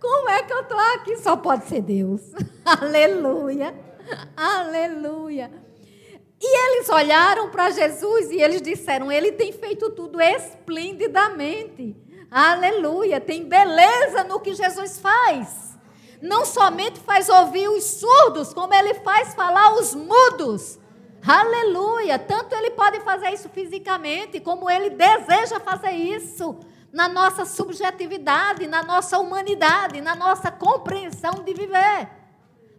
Como 0.00 0.28
é 0.28 0.42
que 0.42 0.52
eu 0.52 0.60
estou 0.60 0.78
aqui? 0.78 1.16
Só 1.16 1.36
pode 1.36 1.66
ser 1.66 1.82
Deus. 1.82 2.20
Aleluia, 2.64 3.74
aleluia. 4.36 5.50
E 6.42 6.66
eles 6.66 6.88
olharam 6.88 7.50
para 7.50 7.70
Jesus 7.70 8.30
e 8.30 8.40
eles 8.40 8.62
disseram: 8.62 9.12
Ele 9.12 9.32
tem 9.32 9.52
feito 9.52 9.90
tudo 9.90 10.20
esplendidamente. 10.20 11.94
Aleluia, 12.30 13.20
tem 13.20 13.44
beleza 13.44 14.24
no 14.24 14.40
que 14.40 14.54
Jesus 14.54 14.98
faz. 14.98 15.78
Não 16.22 16.44
somente 16.44 17.00
faz 17.00 17.28
ouvir 17.28 17.68
os 17.68 17.84
surdos, 17.84 18.54
como 18.54 18.72
ele 18.72 18.94
faz 18.94 19.34
falar 19.34 19.74
os 19.74 19.94
mudos. 19.94 20.78
Aleluia! 21.26 22.18
Tanto 22.18 22.54
ele 22.54 22.70
pode 22.70 23.00
fazer 23.00 23.30
isso 23.30 23.48
fisicamente, 23.48 24.40
como 24.40 24.70
ele 24.70 24.90
deseja 24.90 25.60
fazer 25.60 25.92
isso 25.92 26.58
na 26.92 27.08
nossa 27.08 27.44
subjetividade, 27.44 28.66
na 28.66 28.82
nossa 28.82 29.18
humanidade, 29.18 30.00
na 30.00 30.14
nossa 30.14 30.50
compreensão 30.50 31.44
de 31.44 31.52
viver. 31.52 32.08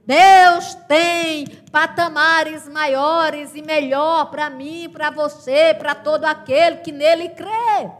Deus 0.06 0.74
tem 0.88 1.46
patamares 1.72 2.68
maiores 2.68 3.56
e 3.56 3.62
melhor 3.62 4.32
para 4.32 4.50
mim, 4.50 4.90
para 4.92 5.12
você, 5.12 5.74
para 5.74 5.94
todo 5.94 6.26
aquele 6.26 6.78
que 6.78 6.92
nele 6.92 7.30
crê. 7.30 7.92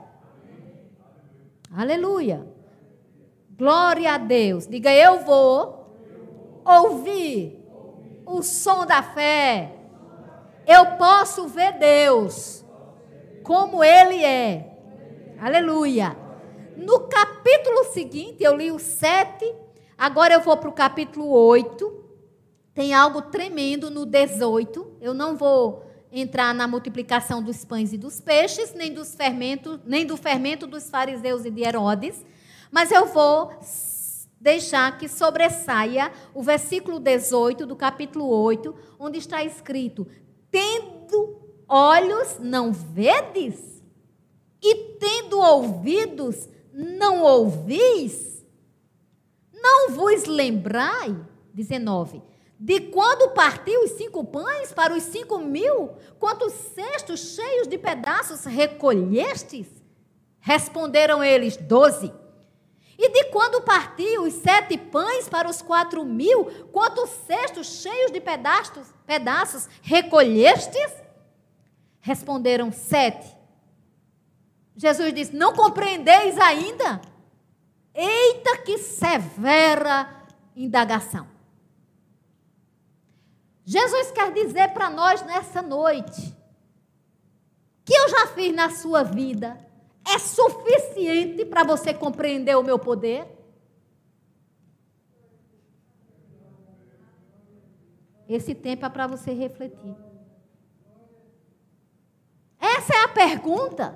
Aleluia. 1.74 2.46
Glória 3.52 4.16
a 4.16 4.18
Deus. 4.18 4.68
Diga, 4.68 4.92
eu 4.92 5.20
vou 5.20 5.96
ouvir 6.66 7.64
o 8.26 8.42
som 8.42 8.86
da 8.86 9.04
fé 9.04 9.81
eu 10.72 10.86
posso 10.98 11.48
ver 11.48 11.74
Deus 11.78 12.64
como 13.44 13.84
Ele 13.84 14.24
é. 14.24 14.78
Aleluia. 15.40 16.16
No 16.78 17.02
capítulo 17.02 17.92
seguinte, 17.92 18.44
eu 18.44 18.56
li 18.56 18.72
o 18.72 18.80
7, 18.80 19.54
agora 19.98 20.34
eu 20.34 20.42
vou 20.42 20.56
para 20.56 20.70
o 20.70 20.74
capítulo 20.74 21.30
8. 21.30 22.00
Tem 22.74 22.94
algo 22.94 23.24
tremendo 23.24 23.92
no 23.92 24.06
18. 24.06 24.98
Eu 25.02 25.14
não 25.14 25.36
vou 25.36 25.86
entrar 26.12 26.54
na 26.54 26.68
multiplicação 26.68 27.44
dos 27.44 27.66
pães 27.66 27.92
e 27.92 27.98
dos 27.98 28.22
peixes, 28.22 28.74
nem 28.74 28.94
dos 28.94 29.14
fermentos, 29.14 29.80
nem 29.86 30.06
do 30.06 30.16
fermento 30.16 30.66
dos 30.66 30.90
fariseus 30.90 31.46
e 31.46 31.52
de 31.52 31.64
Herodes, 31.64 32.26
mas 32.70 32.92
eu 32.92 33.06
vou 33.08 33.52
deixar 34.40 34.98
que 34.98 35.08
sobressaia 35.08 36.12
o 36.34 36.42
versículo 36.42 37.00
18 37.00 37.66
do 37.66 37.76
capítulo 37.76 38.28
8, 38.28 38.76
onde 39.00 39.20
está 39.20 39.44
escrito: 39.44 40.08
tendo 40.52 41.40
olhos, 41.68 42.38
não 42.40 42.72
vedes? 42.72 43.82
E 44.62 44.76
tendo 45.00 45.40
ouvidos, 45.40 46.48
não 46.72 47.24
ouvis? 47.24 48.46
Não 49.54 49.92
vos 49.92 50.26
lembrai? 50.26 51.16
19. 51.54 52.22
De 52.60 52.80
quando 52.80 53.34
partiu 53.34 53.84
os 53.84 53.92
cinco 53.92 54.24
pães 54.24 54.72
para 54.72 54.94
os 54.94 55.02
cinco 55.04 55.40
mil? 55.40 55.90
Quantos 56.20 56.54
cestos 56.54 57.34
cheios 57.36 57.68
de 57.68 57.78
pedaços 57.78 58.46
recolhestes? 58.46 59.68
Responderam 60.40 61.24
eles: 61.24 61.58
doze. 61.58 62.14
E 62.98 63.10
de 63.10 63.26
quando 63.26 63.62
partiu 63.62 64.24
os 64.24 64.34
sete 64.34 64.78
pães 64.78 65.28
para 65.28 65.50
os 65.50 65.62
quatro 65.62 66.04
mil, 66.06 66.46
quantos 66.72 67.10
cestos 67.26 67.82
cheios 67.82 68.12
de 68.12 68.20
pedaços, 68.20 68.88
pedaços 69.06 69.68
recolhestes? 69.82 70.92
Responderam 72.00 72.72
sete. 72.72 73.36
Jesus 74.76 75.14
disse: 75.14 75.36
Não 75.36 75.54
compreendeis 75.54 76.38
ainda? 76.40 77.02
Eita, 77.94 78.58
que 78.58 78.78
severa 78.78 80.10
indagação. 80.56 81.28
Jesus 83.66 84.12
quer 84.12 84.34
dizer 84.34 84.70
para 84.74 84.90
nós 84.90 85.22
nessa 85.24 85.62
noite 85.62 86.36
que 87.86 87.94
eu 87.94 88.10
já 88.10 88.28
fiz 88.28 88.54
na 88.54 88.70
sua 88.70 89.04
vida 89.04 89.58
é 90.06 90.20
suficiente 90.20 91.46
para 91.46 91.64
você 91.64 91.94
compreender 91.94 92.56
o 92.58 92.64
meu 92.64 92.80
poder? 92.80 93.28
Esse 98.28 98.56
tempo 98.56 98.86
é 98.86 98.90
para 98.90 99.08
você 99.08 99.34
refletir. 99.34 99.96
Essa 102.60 102.94
é 102.94 103.04
a 103.04 103.08
pergunta. 103.10 103.96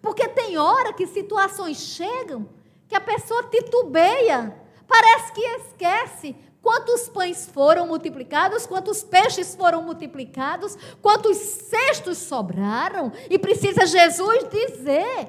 Porque 0.00 0.28
tem 0.28 0.56
hora 0.56 0.92
que 0.92 1.06
situações 1.06 1.78
chegam 1.78 2.48
que 2.86 2.94
a 2.94 3.00
pessoa 3.00 3.42
titubeia, 3.44 4.56
parece 4.86 5.32
que 5.32 5.40
esquece 5.40 6.36
quantos 6.66 7.08
pães 7.08 7.46
foram 7.46 7.86
multiplicados, 7.86 8.66
quantos 8.66 9.04
peixes 9.04 9.54
foram 9.54 9.84
multiplicados, 9.84 10.76
quantos 11.00 11.36
cestos 11.36 12.18
sobraram, 12.18 13.12
e 13.30 13.38
precisa 13.38 13.86
Jesus 13.86 14.48
dizer: 14.50 15.28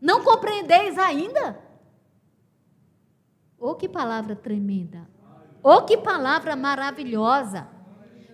Não 0.00 0.24
compreendeis 0.24 0.98
ainda? 0.98 1.56
Oh, 3.56 3.76
que 3.76 3.88
palavra 3.88 4.34
tremenda! 4.34 5.08
Oh, 5.62 5.82
que 5.82 5.96
palavra 5.96 6.56
maravilhosa! 6.56 7.68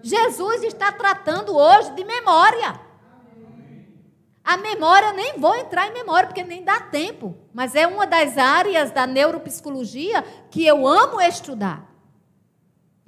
Jesus 0.02 0.62
está 0.62 0.90
tratando 0.90 1.54
hoje 1.54 1.92
de 1.92 2.02
memória. 2.02 2.80
A 4.42 4.56
memória, 4.56 5.12
nem 5.12 5.38
vou 5.38 5.54
entrar 5.54 5.86
em 5.86 5.92
memória, 5.92 6.28
porque 6.28 6.42
nem 6.42 6.64
dá 6.64 6.80
tempo. 6.80 7.36
Mas 7.52 7.74
é 7.74 7.86
uma 7.86 8.06
das 8.06 8.38
áreas 8.38 8.90
da 8.90 9.06
neuropsicologia 9.06 10.22
que 10.50 10.66
eu 10.66 10.88
amo 10.88 11.20
estudar. 11.20 11.87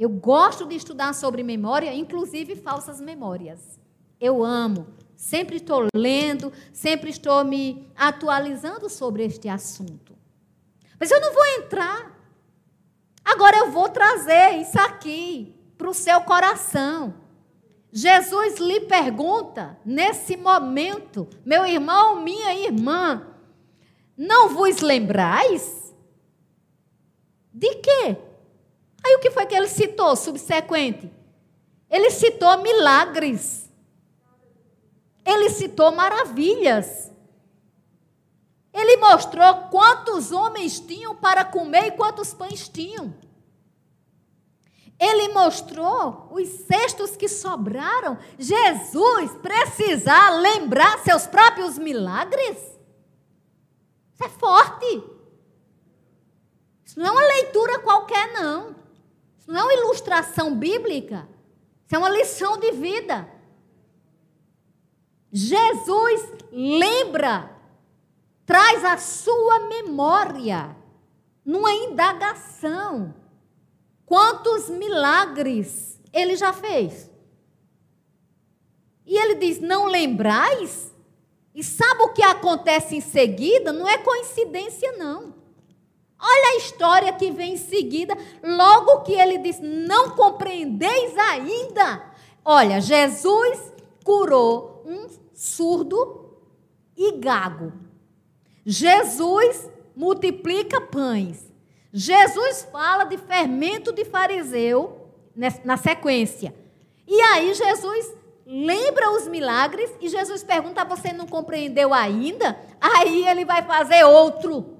Eu 0.00 0.08
gosto 0.08 0.64
de 0.66 0.74
estudar 0.74 1.12
sobre 1.12 1.42
memória, 1.42 1.94
inclusive 1.94 2.56
falsas 2.56 3.02
memórias. 3.02 3.78
Eu 4.18 4.42
amo. 4.42 4.86
Sempre 5.14 5.56
estou 5.56 5.88
lendo, 5.94 6.50
sempre 6.72 7.10
estou 7.10 7.44
me 7.44 7.86
atualizando 7.94 8.88
sobre 8.88 9.26
este 9.26 9.46
assunto. 9.46 10.16
Mas 10.98 11.10
eu 11.10 11.20
não 11.20 11.34
vou 11.34 11.44
entrar. 11.58 12.18
Agora 13.22 13.58
eu 13.58 13.70
vou 13.70 13.90
trazer 13.90 14.62
isso 14.62 14.80
aqui 14.80 15.54
para 15.76 15.90
o 15.90 15.92
seu 15.92 16.22
coração. 16.22 17.12
Jesus 17.92 18.58
lhe 18.58 18.80
pergunta, 18.80 19.78
nesse 19.84 20.34
momento, 20.34 21.28
meu 21.44 21.66
irmão, 21.66 22.22
minha 22.22 22.54
irmã, 22.54 23.26
não 24.16 24.48
vos 24.48 24.80
lembrais? 24.80 25.94
De 27.52 27.74
quê? 27.74 28.29
Aí 29.04 29.14
o 29.16 29.20
que 29.20 29.30
foi 29.30 29.46
que 29.46 29.54
ele 29.54 29.68
citou, 29.68 30.14
subsequente? 30.14 31.10
Ele 31.88 32.10
citou 32.10 32.58
milagres. 32.58 33.70
Ele 35.24 35.50
citou 35.50 35.92
maravilhas. 35.92 37.10
Ele 38.72 38.96
mostrou 38.98 39.54
quantos 39.70 40.30
homens 40.30 40.78
tinham 40.78 41.14
para 41.16 41.44
comer 41.44 41.88
e 41.88 41.92
quantos 41.92 42.32
pães 42.32 42.68
tinham. 42.68 43.12
Ele 44.98 45.32
mostrou 45.32 46.28
os 46.30 46.46
cestos 46.66 47.16
que 47.16 47.26
sobraram. 47.26 48.18
Jesus 48.38 49.32
precisar 49.38 50.30
lembrar 50.40 50.98
seus 50.98 51.26
próprios 51.26 51.78
milagres? 51.78 52.58
Isso 54.12 54.24
é 54.24 54.28
forte. 54.28 55.02
Isso 56.84 57.00
não 57.00 57.06
é 57.06 57.10
uma 57.10 57.26
leitura 57.26 57.78
qualquer, 57.78 58.32
não. 58.34 58.79
Isso 59.40 59.50
não 59.50 59.58
é 59.58 59.64
uma 59.64 59.74
ilustração 59.74 60.54
bíblica. 60.54 61.28
Isso 61.84 61.96
é 61.96 61.98
uma 61.98 62.10
lição 62.10 62.56
de 62.58 62.70
vida. 62.70 63.28
Jesus 65.32 66.32
lembra, 66.52 67.50
traz 68.46 68.84
a 68.84 68.96
sua 68.96 69.60
memória 69.68 70.76
numa 71.44 71.72
indagação 71.72 73.14
Quantos 74.10 74.68
milagres 74.68 76.00
ele 76.12 76.34
já 76.34 76.52
fez? 76.52 77.08
E 79.06 79.16
ele 79.16 79.36
diz: 79.36 79.60
Não 79.60 79.84
lembrais? 79.84 80.92
E 81.54 81.62
sabe 81.62 82.02
o 82.02 82.08
que 82.08 82.20
acontece 82.20 82.96
em 82.96 83.00
seguida? 83.00 83.72
Não 83.72 83.88
é 83.88 83.98
coincidência, 83.98 84.90
não. 84.98 85.32
Olha 86.22 86.50
a 86.50 86.56
história 86.56 87.12
que 87.14 87.30
vem 87.30 87.54
em 87.54 87.56
seguida, 87.56 88.16
logo 88.42 89.00
que 89.00 89.12
ele 89.12 89.38
diz: 89.38 89.58
Não 89.60 90.10
compreendeis 90.10 91.16
ainda. 91.16 92.04
Olha, 92.44 92.80
Jesus 92.80 93.72
curou 94.04 94.82
um 94.84 95.08
surdo 95.32 96.36
e 96.96 97.12
gago. 97.12 97.72
Jesus 98.66 99.70
multiplica 99.96 100.80
pães. 100.80 101.50
Jesus 101.92 102.68
fala 102.70 103.04
de 103.04 103.16
fermento 103.16 103.92
de 103.92 104.04
fariseu 104.04 105.08
na 105.64 105.76
sequência. 105.76 106.54
E 107.06 107.20
aí 107.20 107.54
Jesus 107.54 108.14
lembra 108.46 109.10
os 109.12 109.26
milagres 109.26 109.90
e 110.00 110.08
Jesus 110.08 110.44
pergunta: 110.44 110.84
Você 110.84 111.12
não 111.12 111.26
compreendeu 111.26 111.94
ainda? 111.94 112.58
Aí 112.80 113.26
ele 113.26 113.44
vai 113.44 113.62
fazer 113.62 114.04
outro. 114.04 114.79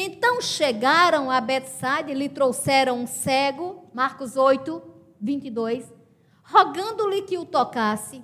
Então 0.00 0.40
chegaram 0.40 1.28
a 1.28 1.40
Betsaida 1.40 2.12
e 2.12 2.14
lhe 2.14 2.28
trouxeram 2.28 3.00
um 3.00 3.06
cego, 3.06 3.90
Marcos 3.92 4.36
8, 4.36 4.80
22, 5.20 5.92
rogando-lhe 6.44 7.22
que 7.22 7.36
o 7.36 7.44
tocasse. 7.44 8.22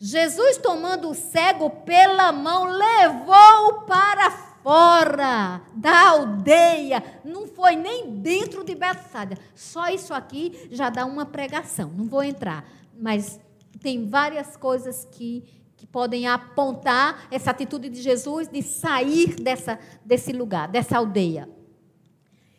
Jesus, 0.00 0.56
tomando 0.56 1.08
o 1.08 1.14
cego 1.14 1.70
pela 1.70 2.32
mão, 2.32 2.64
levou-o 2.64 3.82
para 3.82 4.28
fora 4.28 5.62
da 5.72 6.08
aldeia, 6.08 7.20
não 7.24 7.46
foi 7.46 7.76
nem 7.76 8.16
dentro 8.16 8.64
de 8.64 8.74
Betsaida. 8.74 9.38
Só 9.54 9.86
isso 9.90 10.12
aqui 10.12 10.68
já 10.72 10.90
dá 10.90 11.06
uma 11.06 11.24
pregação. 11.24 11.92
Não 11.96 12.06
vou 12.06 12.24
entrar, 12.24 12.68
mas 12.98 13.38
tem 13.80 14.08
várias 14.08 14.56
coisas 14.56 15.04
que, 15.12 15.44
que 15.78 15.86
podem 15.86 16.26
apontar 16.26 17.26
essa 17.30 17.50
atitude 17.50 17.88
de 17.88 18.02
Jesus 18.02 18.48
de 18.48 18.62
sair 18.62 19.36
dessa, 19.36 19.78
desse 20.04 20.32
lugar, 20.32 20.68
dessa 20.68 20.98
aldeia. 20.98 21.48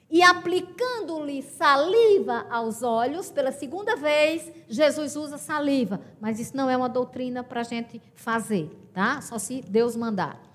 E 0.10 0.24
aplicando-lhe 0.24 1.44
saliva 1.44 2.48
aos 2.50 2.82
olhos, 2.82 3.30
pela 3.30 3.52
segunda 3.52 3.96
vez, 3.96 4.52
Jesus 4.68 5.16
usa 5.16 5.38
saliva. 5.38 6.02
Mas 6.20 6.40
isso 6.40 6.58
não 6.58 6.68
é 6.68 6.76
uma 6.76 6.90
doutrina 6.90 7.44
para 7.44 7.62
a 7.62 7.64
gente 7.64 8.02
fazer, 8.16 8.72
tá? 8.92 9.22
Só 9.22 9.38
se 9.38 9.62
Deus 9.62 9.96
mandar 9.96 10.50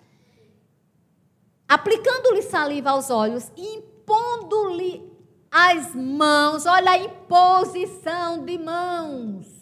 aplicando-lhe 1.74 2.42
saliva 2.42 2.90
aos 2.90 3.10
olhos 3.10 3.50
impondo-lhe 3.56 5.12
as 5.50 5.94
mãos. 5.94 6.66
Olha 6.66 6.92
a 6.92 6.98
imposição 6.98 8.44
de 8.44 8.58
mãos. 8.58 9.53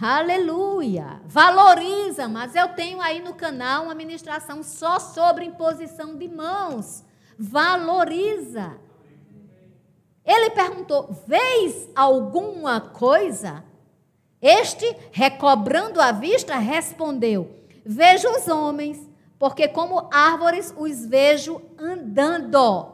Aleluia! 0.00 1.20
Valoriza, 1.26 2.28
mas 2.28 2.54
eu 2.54 2.68
tenho 2.68 3.00
aí 3.00 3.20
no 3.20 3.34
canal 3.34 3.84
uma 3.84 3.94
ministração 3.94 4.62
só 4.62 4.98
sobre 4.98 5.44
imposição 5.44 6.16
de 6.16 6.28
mãos. 6.28 7.04
Valoriza. 7.38 8.78
Ele 10.24 10.50
perguntou: 10.50 11.10
Vês 11.26 11.88
alguma 11.96 12.80
coisa? 12.80 13.64
Este, 14.40 14.86
recobrando 15.10 16.00
a 16.00 16.12
vista, 16.12 16.56
respondeu: 16.56 17.56
Vejo 17.84 18.30
os 18.30 18.46
homens 18.46 19.08
porque 19.38 19.68
como 19.68 20.08
árvores 20.12 20.74
os 20.76 21.06
vejo 21.06 21.62
andando. 21.78 22.92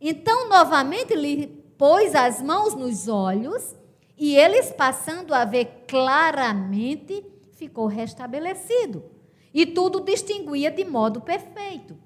Então, 0.00 0.48
novamente, 0.48 1.14
lhe 1.14 1.46
pôs 1.76 2.14
as 2.14 2.40
mãos 2.40 2.74
nos 2.74 3.06
olhos, 3.06 3.74
e 4.16 4.36
eles, 4.36 4.70
passando 4.70 5.34
a 5.34 5.44
ver 5.44 5.84
claramente, 5.88 7.24
ficou 7.52 7.86
restabelecido. 7.86 9.04
E 9.52 9.66
tudo 9.66 10.00
distinguia 10.00 10.70
de 10.70 10.84
modo 10.84 11.20
perfeito. 11.20 11.96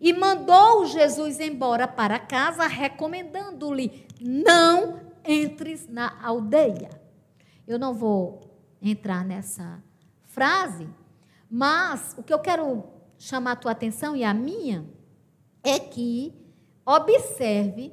E 0.00 0.12
mandou 0.12 0.86
Jesus 0.86 1.40
embora 1.40 1.86
para 1.86 2.18
casa, 2.18 2.66
recomendando-lhe: 2.66 4.06
não 4.20 5.00
entres 5.24 5.86
na 5.88 6.22
aldeia. 6.22 6.90
Eu 7.66 7.78
não 7.78 7.92
vou 7.92 8.40
entrar 8.80 9.24
nessa 9.24 9.82
frase, 10.24 10.88
mas 11.50 12.14
o 12.16 12.22
que 12.22 12.32
eu 12.32 12.38
quero 12.38 12.84
chamar 13.18 13.52
a 13.52 13.56
tua 13.56 13.72
atenção 13.72 14.14
e 14.14 14.22
a 14.22 14.32
minha 14.32 14.86
é 15.62 15.78
que 15.78 16.32
observe 16.86 17.92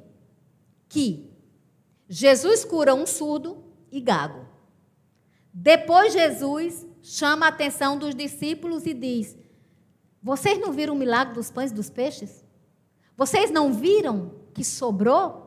que 0.88 1.30
Jesus 2.08 2.64
cura 2.64 2.94
um 2.94 3.04
surdo 3.04 3.65
e 3.96 4.00
gago. 4.00 4.46
Depois 5.52 6.12
Jesus 6.12 6.86
chama 7.02 7.46
a 7.46 7.48
atenção 7.48 7.98
dos 7.98 8.14
discípulos 8.14 8.84
e 8.84 8.92
diz: 8.92 9.36
Vocês 10.22 10.58
não 10.58 10.72
viram 10.72 10.94
o 10.94 10.98
milagre 10.98 11.34
dos 11.34 11.50
pães 11.50 11.70
e 11.70 11.74
dos 11.74 11.88
peixes? 11.88 12.44
Vocês 13.16 13.50
não 13.50 13.72
viram 13.72 14.32
que 14.52 14.62
sobrou? 14.62 15.46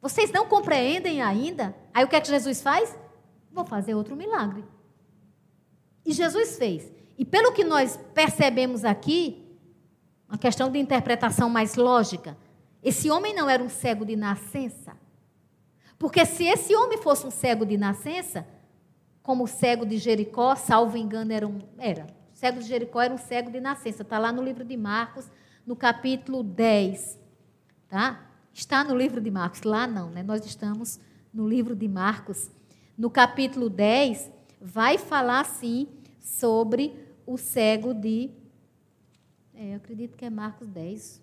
Vocês 0.00 0.30
não 0.30 0.46
compreendem 0.46 1.22
ainda? 1.22 1.74
Aí 1.92 2.04
o 2.04 2.08
que 2.08 2.14
é 2.14 2.20
que 2.20 2.28
Jesus 2.28 2.62
faz? 2.62 2.96
Vou 3.50 3.64
fazer 3.64 3.94
outro 3.94 4.14
milagre. 4.14 4.64
E 6.04 6.12
Jesus 6.12 6.56
fez. 6.56 6.92
E 7.16 7.24
pelo 7.24 7.52
que 7.52 7.64
nós 7.64 7.98
percebemos 8.12 8.84
aqui, 8.84 9.44
uma 10.28 10.38
questão 10.38 10.70
de 10.70 10.78
interpretação 10.78 11.48
mais 11.48 11.74
lógica, 11.74 12.36
esse 12.82 13.10
homem 13.10 13.34
não 13.34 13.48
era 13.48 13.62
um 13.62 13.68
cego 13.68 14.04
de 14.04 14.14
nascença. 14.14 14.96
Porque 16.04 16.26
se 16.26 16.44
esse 16.44 16.76
homem 16.76 16.98
fosse 16.98 17.26
um 17.26 17.30
cego 17.30 17.64
de 17.64 17.78
nascença, 17.78 18.46
como 19.22 19.44
o 19.44 19.46
cego 19.46 19.86
de 19.86 19.96
Jericó, 19.96 20.54
salvo 20.54 20.98
engano, 20.98 21.32
era 21.32 21.48
um. 21.48 21.62
Era. 21.78 22.04
O 22.30 22.36
cego 22.36 22.58
de 22.58 22.66
Jericó 22.66 23.00
era 23.00 23.14
um 23.14 23.16
cego 23.16 23.50
de 23.50 23.58
nascença. 23.58 24.02
Está 24.02 24.18
lá 24.18 24.30
no 24.30 24.42
livro 24.42 24.66
de 24.66 24.76
Marcos, 24.76 25.30
no 25.66 25.74
capítulo 25.74 26.42
10. 26.42 27.18
Tá? 27.88 28.20
Está 28.52 28.84
no 28.84 28.94
livro 28.94 29.18
de 29.18 29.30
Marcos. 29.30 29.62
Lá 29.62 29.86
não, 29.86 30.10
né? 30.10 30.22
Nós 30.22 30.44
estamos 30.44 31.00
no 31.32 31.48
livro 31.48 31.74
de 31.74 31.88
Marcos. 31.88 32.50
No 32.98 33.08
capítulo 33.08 33.70
10, 33.70 34.30
vai 34.60 34.98
falar 34.98 35.46
sim 35.46 35.88
sobre 36.20 36.94
o 37.24 37.38
cego 37.38 37.94
de. 37.94 38.30
É, 39.54 39.70
eu 39.72 39.76
acredito 39.76 40.18
que 40.18 40.26
é 40.26 40.28
Marcos 40.28 40.68
10. 40.68 41.22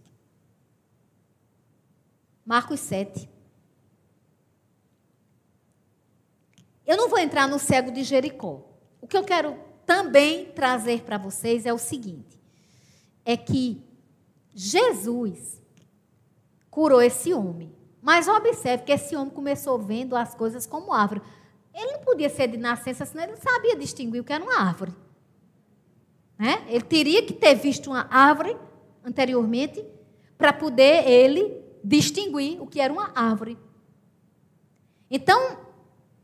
Marcos 2.44 2.80
7. 2.80 3.30
Eu 6.92 6.98
não 6.98 7.08
vou 7.08 7.20
entrar 7.20 7.48
no 7.48 7.58
cego 7.58 7.90
de 7.90 8.04
Jericó. 8.04 8.66
O 9.00 9.08
que 9.08 9.16
eu 9.16 9.24
quero 9.24 9.56
também 9.86 10.48
trazer 10.48 11.04
para 11.04 11.18
vocês 11.18 11.66
é 11.66 11.72
o 11.72 11.78
seguinte: 11.78 12.38
é 13.24 13.38
que 13.38 13.82
Jesus 14.54 15.62
curou 16.70 17.02
esse 17.02 17.34
homem. 17.34 17.74
Mas 18.02 18.28
observe 18.28 18.84
que 18.84 18.92
esse 18.92 19.16
homem 19.16 19.34
começou 19.34 19.80
vendo 19.80 20.18
as 20.18 20.36
coisas 20.36 20.66
como 20.66 20.92
árvore. 20.92 21.22
Ele 21.74 21.94
não 21.94 22.00
podia 22.02 22.28
ser 22.28 22.50
de 22.50 22.58
nascença, 22.58 23.06
senão 23.06 23.24
ele 23.24 23.32
não 23.32 23.42
sabia 23.42 23.78
distinguir 23.78 24.20
o 24.20 24.26
que 24.26 24.34
era 24.34 24.44
uma 24.44 24.60
árvore. 24.60 24.94
Né? 26.38 26.62
Ele 26.68 26.84
teria 26.84 27.26
que 27.26 27.32
ter 27.32 27.56
visto 27.56 27.90
uma 27.90 28.06
árvore 28.12 28.58
anteriormente 29.02 29.82
para 30.38 30.52
poder 30.52 31.08
ele 31.08 31.64
distinguir 31.82 32.62
o 32.62 32.68
que 32.68 32.82
era 32.82 32.92
uma 32.92 33.14
árvore. 33.16 33.58
Então, 35.10 35.71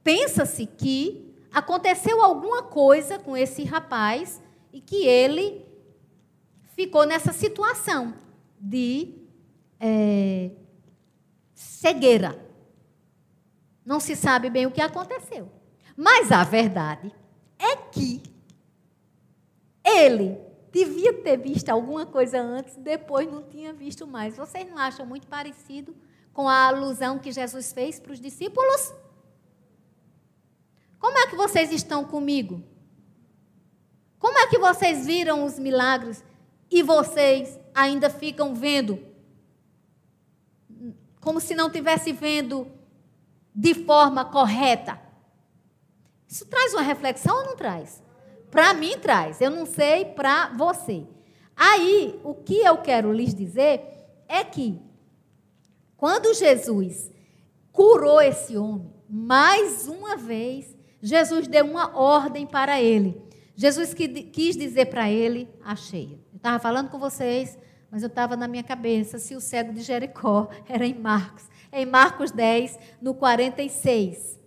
pensa-se 0.07 0.65
que 0.65 1.35
aconteceu 1.51 2.23
alguma 2.23 2.63
coisa 2.63 3.19
com 3.19 3.35
esse 3.35 3.65
rapaz 3.65 4.41
e 4.71 4.79
que 4.79 5.05
ele 5.05 5.65
ficou 6.77 7.05
nessa 7.05 7.33
situação 7.33 8.13
de 8.57 9.15
é, 9.77 10.51
cegueira. 11.53 12.41
Não 13.85 13.99
se 13.99 14.15
sabe 14.15 14.49
bem 14.49 14.65
o 14.65 14.71
que 14.71 14.79
aconteceu. 14.79 15.51
Mas 15.97 16.31
a 16.31 16.41
verdade 16.45 17.13
é 17.59 17.75
que 17.75 18.23
ele 19.83 20.37
devia 20.71 21.21
ter 21.21 21.35
visto 21.35 21.67
alguma 21.67 22.05
coisa 22.05 22.39
antes, 22.39 22.77
depois 22.77 23.29
não 23.29 23.43
tinha 23.43 23.73
visto 23.73 24.07
mais. 24.07 24.37
Vocês 24.37 24.69
não 24.69 24.77
acham 24.77 25.05
muito 25.05 25.27
parecido 25.27 25.93
com 26.31 26.47
a 26.47 26.67
alusão 26.67 27.19
que 27.19 27.29
Jesus 27.29 27.73
fez 27.73 27.99
para 27.99 28.13
os 28.13 28.21
discípulos? 28.21 28.93
Como 31.07 31.19
é 31.19 31.27
que 31.27 31.37
vocês 31.37 31.71
estão 31.71 32.03
comigo? 32.03 32.61
Como 34.19 34.37
é 34.39 34.47
que 34.47 34.59
vocês 34.59 35.05
viram 35.05 35.45
os 35.45 35.57
milagres 35.57 36.21
e 36.69 36.83
vocês 36.83 37.57
ainda 37.73 38.09
ficam 38.09 38.53
vendo 38.53 38.99
como 41.21 41.39
se 41.39 41.55
não 41.55 41.69
tivesse 41.69 42.11
vendo 42.11 42.69
de 43.55 43.73
forma 43.73 44.25
correta? 44.25 44.99
Isso 46.27 46.45
traz 46.45 46.73
uma 46.73 46.81
reflexão 46.81 47.37
ou 47.37 47.45
não 47.45 47.55
traz? 47.55 48.03
Para 48.51 48.73
mim 48.73 48.99
traz. 48.99 49.39
Eu 49.39 49.49
não 49.49 49.65
sei 49.65 50.03
para 50.03 50.49
você. 50.57 51.07
Aí, 51.55 52.19
o 52.21 52.35
que 52.35 52.57
eu 52.57 52.79
quero 52.79 53.13
lhes 53.13 53.33
dizer 53.33 53.81
é 54.27 54.43
que 54.43 54.77
quando 55.95 56.33
Jesus 56.33 57.09
curou 57.71 58.19
esse 58.19 58.57
homem, 58.57 58.93
mais 59.09 59.87
uma 59.87 60.17
vez, 60.17 60.75
Jesus 61.07 61.47
deu 61.47 61.63
uma 61.63 61.97
ordem 61.97 62.45
para 62.45 62.81
ele. 62.81 63.21
Jesus 63.55 63.93
quis 63.93 64.57
dizer 64.57 64.87
para 64.87 65.09
ele, 65.09 65.49
achei. 65.63 66.19
Eu 66.33 66.37
estava 66.37 66.59
falando 66.59 66.89
com 66.89 66.99
vocês, 66.99 67.57
mas 67.89 68.03
eu 68.03 68.07
estava 68.07 68.35
na 68.35 68.45
minha 68.45 68.61
cabeça 68.61 69.17
se 69.17 69.33
o 69.33 69.39
cego 69.39 69.71
de 69.71 69.81
Jericó 69.81 70.49
era 70.67 70.85
em 70.85 70.93
Marcos. 70.93 71.45
É 71.71 71.81
em 71.81 71.85
Marcos 71.85 72.29
10, 72.31 72.77
no 73.01 73.13
46. 73.13 74.37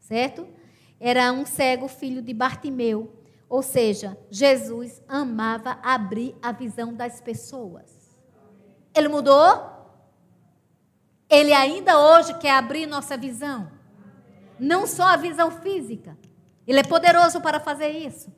Certo? 0.00 0.48
Era 0.98 1.30
um 1.30 1.46
cego 1.46 1.86
filho 1.86 2.20
de 2.20 2.34
Bartimeu. 2.34 3.16
Ou 3.48 3.62
seja, 3.62 4.18
Jesus 4.28 5.00
amava 5.06 5.78
abrir 5.80 6.34
a 6.42 6.50
visão 6.50 6.92
das 6.92 7.20
pessoas. 7.20 8.18
Ele 8.92 9.06
mudou? 9.06 9.70
Ele 11.28 11.52
ainda 11.52 12.00
hoje 12.00 12.36
quer 12.38 12.56
abrir 12.56 12.86
nossa 12.86 13.16
visão. 13.16 13.79
Não 14.60 14.86
só 14.86 15.04
a 15.04 15.16
visão 15.16 15.50
física. 15.50 16.16
Ele 16.66 16.78
é 16.78 16.84
poderoso 16.84 17.40
para 17.40 17.58
fazer 17.58 17.88
isso. 17.88 18.32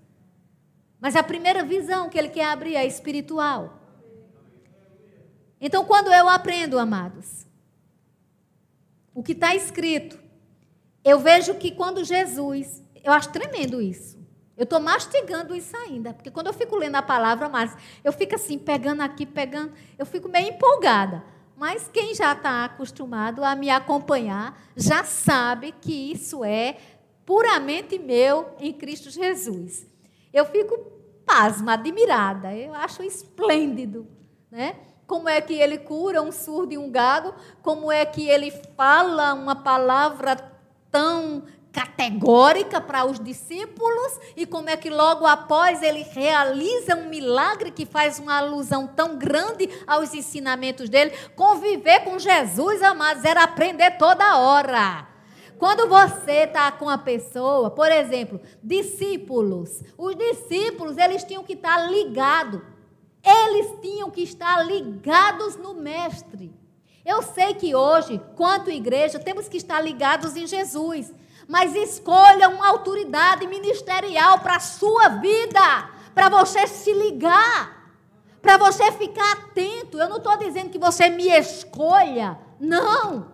Mas 1.00 1.16
a 1.16 1.22
primeira 1.22 1.64
visão 1.64 2.08
que 2.08 2.16
ele 2.16 2.28
quer 2.28 2.46
abrir 2.46 2.76
é 2.76 2.86
espiritual. 2.86 3.80
Então, 5.60 5.84
quando 5.84 6.12
eu 6.12 6.28
aprendo, 6.28 6.78
amados, 6.78 7.46
o 9.14 9.22
que 9.22 9.32
está 9.32 9.54
escrito, 9.54 10.18
eu 11.04 11.18
vejo 11.18 11.54
que 11.56 11.72
quando 11.72 12.04
Jesus, 12.04 12.82
eu 13.02 13.12
acho 13.12 13.32
tremendo 13.32 13.82
isso. 13.82 14.16
Eu 14.56 14.64
estou 14.64 14.78
mastigando 14.78 15.56
isso 15.56 15.76
ainda, 15.76 16.14
porque 16.14 16.30
quando 16.30 16.46
eu 16.46 16.52
fico 16.52 16.76
lendo 16.76 16.94
a 16.94 17.02
palavra, 17.02 17.46
amados, 17.46 17.74
eu 18.04 18.12
fico 18.12 18.36
assim, 18.36 18.58
pegando 18.58 19.00
aqui, 19.02 19.26
pegando, 19.26 19.72
eu 19.98 20.06
fico 20.06 20.28
meio 20.28 20.50
empolgada. 20.50 21.24
Mas 21.62 21.88
quem 21.88 22.12
já 22.12 22.32
está 22.32 22.64
acostumado 22.64 23.44
a 23.44 23.54
me 23.54 23.70
acompanhar 23.70 24.60
já 24.74 25.04
sabe 25.04 25.70
que 25.70 26.10
isso 26.10 26.44
é 26.44 26.76
puramente 27.24 28.00
meu 28.00 28.56
em 28.58 28.72
Cristo 28.72 29.10
Jesus. 29.10 29.86
Eu 30.32 30.44
fico 30.44 30.76
pasma, 31.24 31.74
admirada. 31.74 32.52
Eu 32.52 32.74
acho 32.74 33.04
esplêndido, 33.04 34.08
né? 34.50 34.74
Como 35.06 35.28
é 35.28 35.40
que 35.40 35.54
ele 35.54 35.78
cura 35.78 36.20
um 36.20 36.32
surdo 36.32 36.74
e 36.74 36.78
um 36.78 36.90
gago? 36.90 37.32
Como 37.62 37.92
é 37.92 38.04
que 38.04 38.28
ele 38.28 38.50
fala 38.76 39.32
uma 39.32 39.54
palavra 39.54 40.34
tão 40.90 41.44
categórica 41.72 42.80
para 42.80 43.06
os 43.06 43.18
discípulos 43.18 44.20
e 44.36 44.44
como 44.44 44.68
é 44.68 44.76
que 44.76 44.90
logo 44.90 45.26
após 45.26 45.82
ele 45.82 46.02
realiza 46.02 46.94
um 46.94 47.08
milagre 47.08 47.70
que 47.70 47.86
faz 47.86 48.18
uma 48.18 48.36
alusão 48.36 48.86
tão 48.86 49.16
grande 49.16 49.68
aos 49.86 50.12
ensinamentos 50.12 50.90
dele. 50.90 51.12
Conviver 51.34 52.00
com 52.00 52.18
Jesus, 52.18 52.82
amados, 52.82 53.24
era 53.24 53.42
aprender 53.42 53.92
toda 53.92 54.38
hora. 54.38 55.08
Quando 55.58 55.88
você 55.88 56.42
está 56.42 56.70
com 56.72 56.88
a 56.88 56.98
pessoa, 56.98 57.70
por 57.70 57.90
exemplo, 57.90 58.40
discípulos, 58.62 59.82
os 59.96 60.14
discípulos, 60.16 60.98
eles 60.98 61.24
tinham 61.24 61.44
que 61.44 61.54
estar 61.54 61.88
ligados. 61.90 62.60
Eles 63.24 63.80
tinham 63.80 64.10
que 64.10 64.22
estar 64.22 64.66
ligados 64.66 65.56
no 65.56 65.74
mestre. 65.74 66.52
Eu 67.04 67.22
sei 67.22 67.54
que 67.54 67.74
hoje, 67.74 68.20
quanto 68.36 68.70
igreja, 68.70 69.20
temos 69.20 69.48
que 69.48 69.56
estar 69.56 69.80
ligados 69.80 70.36
em 70.36 70.46
Jesus 70.46 71.12
mas 71.52 71.74
escolha 71.74 72.48
uma 72.48 72.66
autoridade 72.66 73.46
ministerial 73.46 74.38
para 74.38 74.56
a 74.56 74.58
sua 74.58 75.08
vida, 75.08 75.90
para 76.14 76.30
você 76.30 76.66
se 76.66 76.90
ligar, 76.94 77.92
para 78.40 78.56
você 78.56 78.90
ficar 78.92 79.32
atento. 79.32 79.98
Eu 79.98 80.08
não 80.08 80.16
estou 80.16 80.34
dizendo 80.38 80.70
que 80.70 80.78
você 80.78 81.10
me 81.10 81.28
escolha, 81.28 82.38
não. 82.58 83.32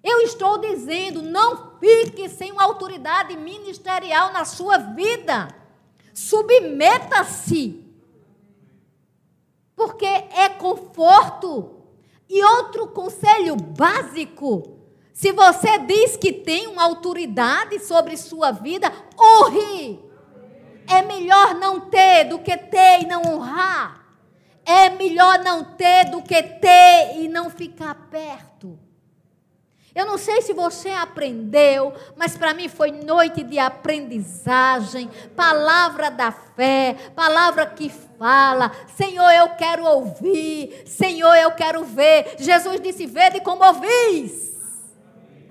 Eu 0.00 0.20
estou 0.20 0.58
dizendo, 0.58 1.22
não 1.22 1.72
fique 1.80 2.28
sem 2.28 2.52
uma 2.52 2.62
autoridade 2.62 3.36
ministerial 3.36 4.32
na 4.32 4.44
sua 4.44 4.78
vida. 4.78 5.48
Submeta-se. 6.14 7.84
Porque 9.74 10.06
é 10.06 10.48
conforto. 10.50 11.82
E 12.28 12.44
outro 12.44 12.86
conselho 12.86 13.56
básico 13.56 14.79
se 15.12 15.32
você 15.32 15.78
diz 15.78 16.16
que 16.16 16.32
tem 16.32 16.66
uma 16.66 16.84
autoridade 16.84 17.78
sobre 17.80 18.16
sua 18.16 18.50
vida, 18.50 18.92
honre. 19.18 20.00
É 20.88 21.02
melhor 21.02 21.54
não 21.54 21.80
ter 21.80 22.24
do 22.24 22.38
que 22.38 22.56
ter 22.56 23.02
e 23.02 23.06
não 23.06 23.22
honrar. 23.22 24.00
É 24.64 24.90
melhor 24.90 25.38
não 25.40 25.64
ter 25.64 26.06
do 26.10 26.22
que 26.22 26.42
ter 26.42 27.18
e 27.18 27.28
não 27.28 27.50
ficar 27.50 27.94
perto. 28.10 28.78
Eu 29.94 30.06
não 30.06 30.16
sei 30.16 30.40
se 30.40 30.52
você 30.52 30.90
aprendeu, 30.90 31.92
mas 32.16 32.36
para 32.36 32.54
mim 32.54 32.68
foi 32.68 32.92
noite 32.92 33.42
de 33.42 33.58
aprendizagem, 33.58 35.10
palavra 35.34 36.10
da 36.10 36.30
fé, 36.30 36.94
palavra 37.14 37.66
que 37.66 37.90
fala. 38.16 38.70
Senhor, 38.96 39.30
eu 39.30 39.48
quero 39.50 39.84
ouvir. 39.84 40.84
Senhor, 40.86 41.34
eu 41.34 41.50
quero 41.52 41.84
ver. 41.84 42.36
Jesus 42.38 42.80
disse: 42.80 43.04
Vede 43.04 43.40
como 43.40 43.64
ouvis. 43.64 44.49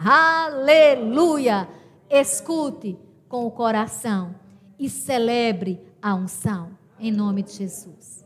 Aleluia! 0.02 1.68
Escute 2.10 2.98
com 3.28 3.46
o 3.46 3.52
coração 3.52 4.34
e 4.80 4.90
celebre 4.90 5.78
a 6.02 6.16
unção, 6.16 6.70
em 6.98 7.12
nome 7.12 7.44
de 7.44 7.52
Jesus. 7.52 8.19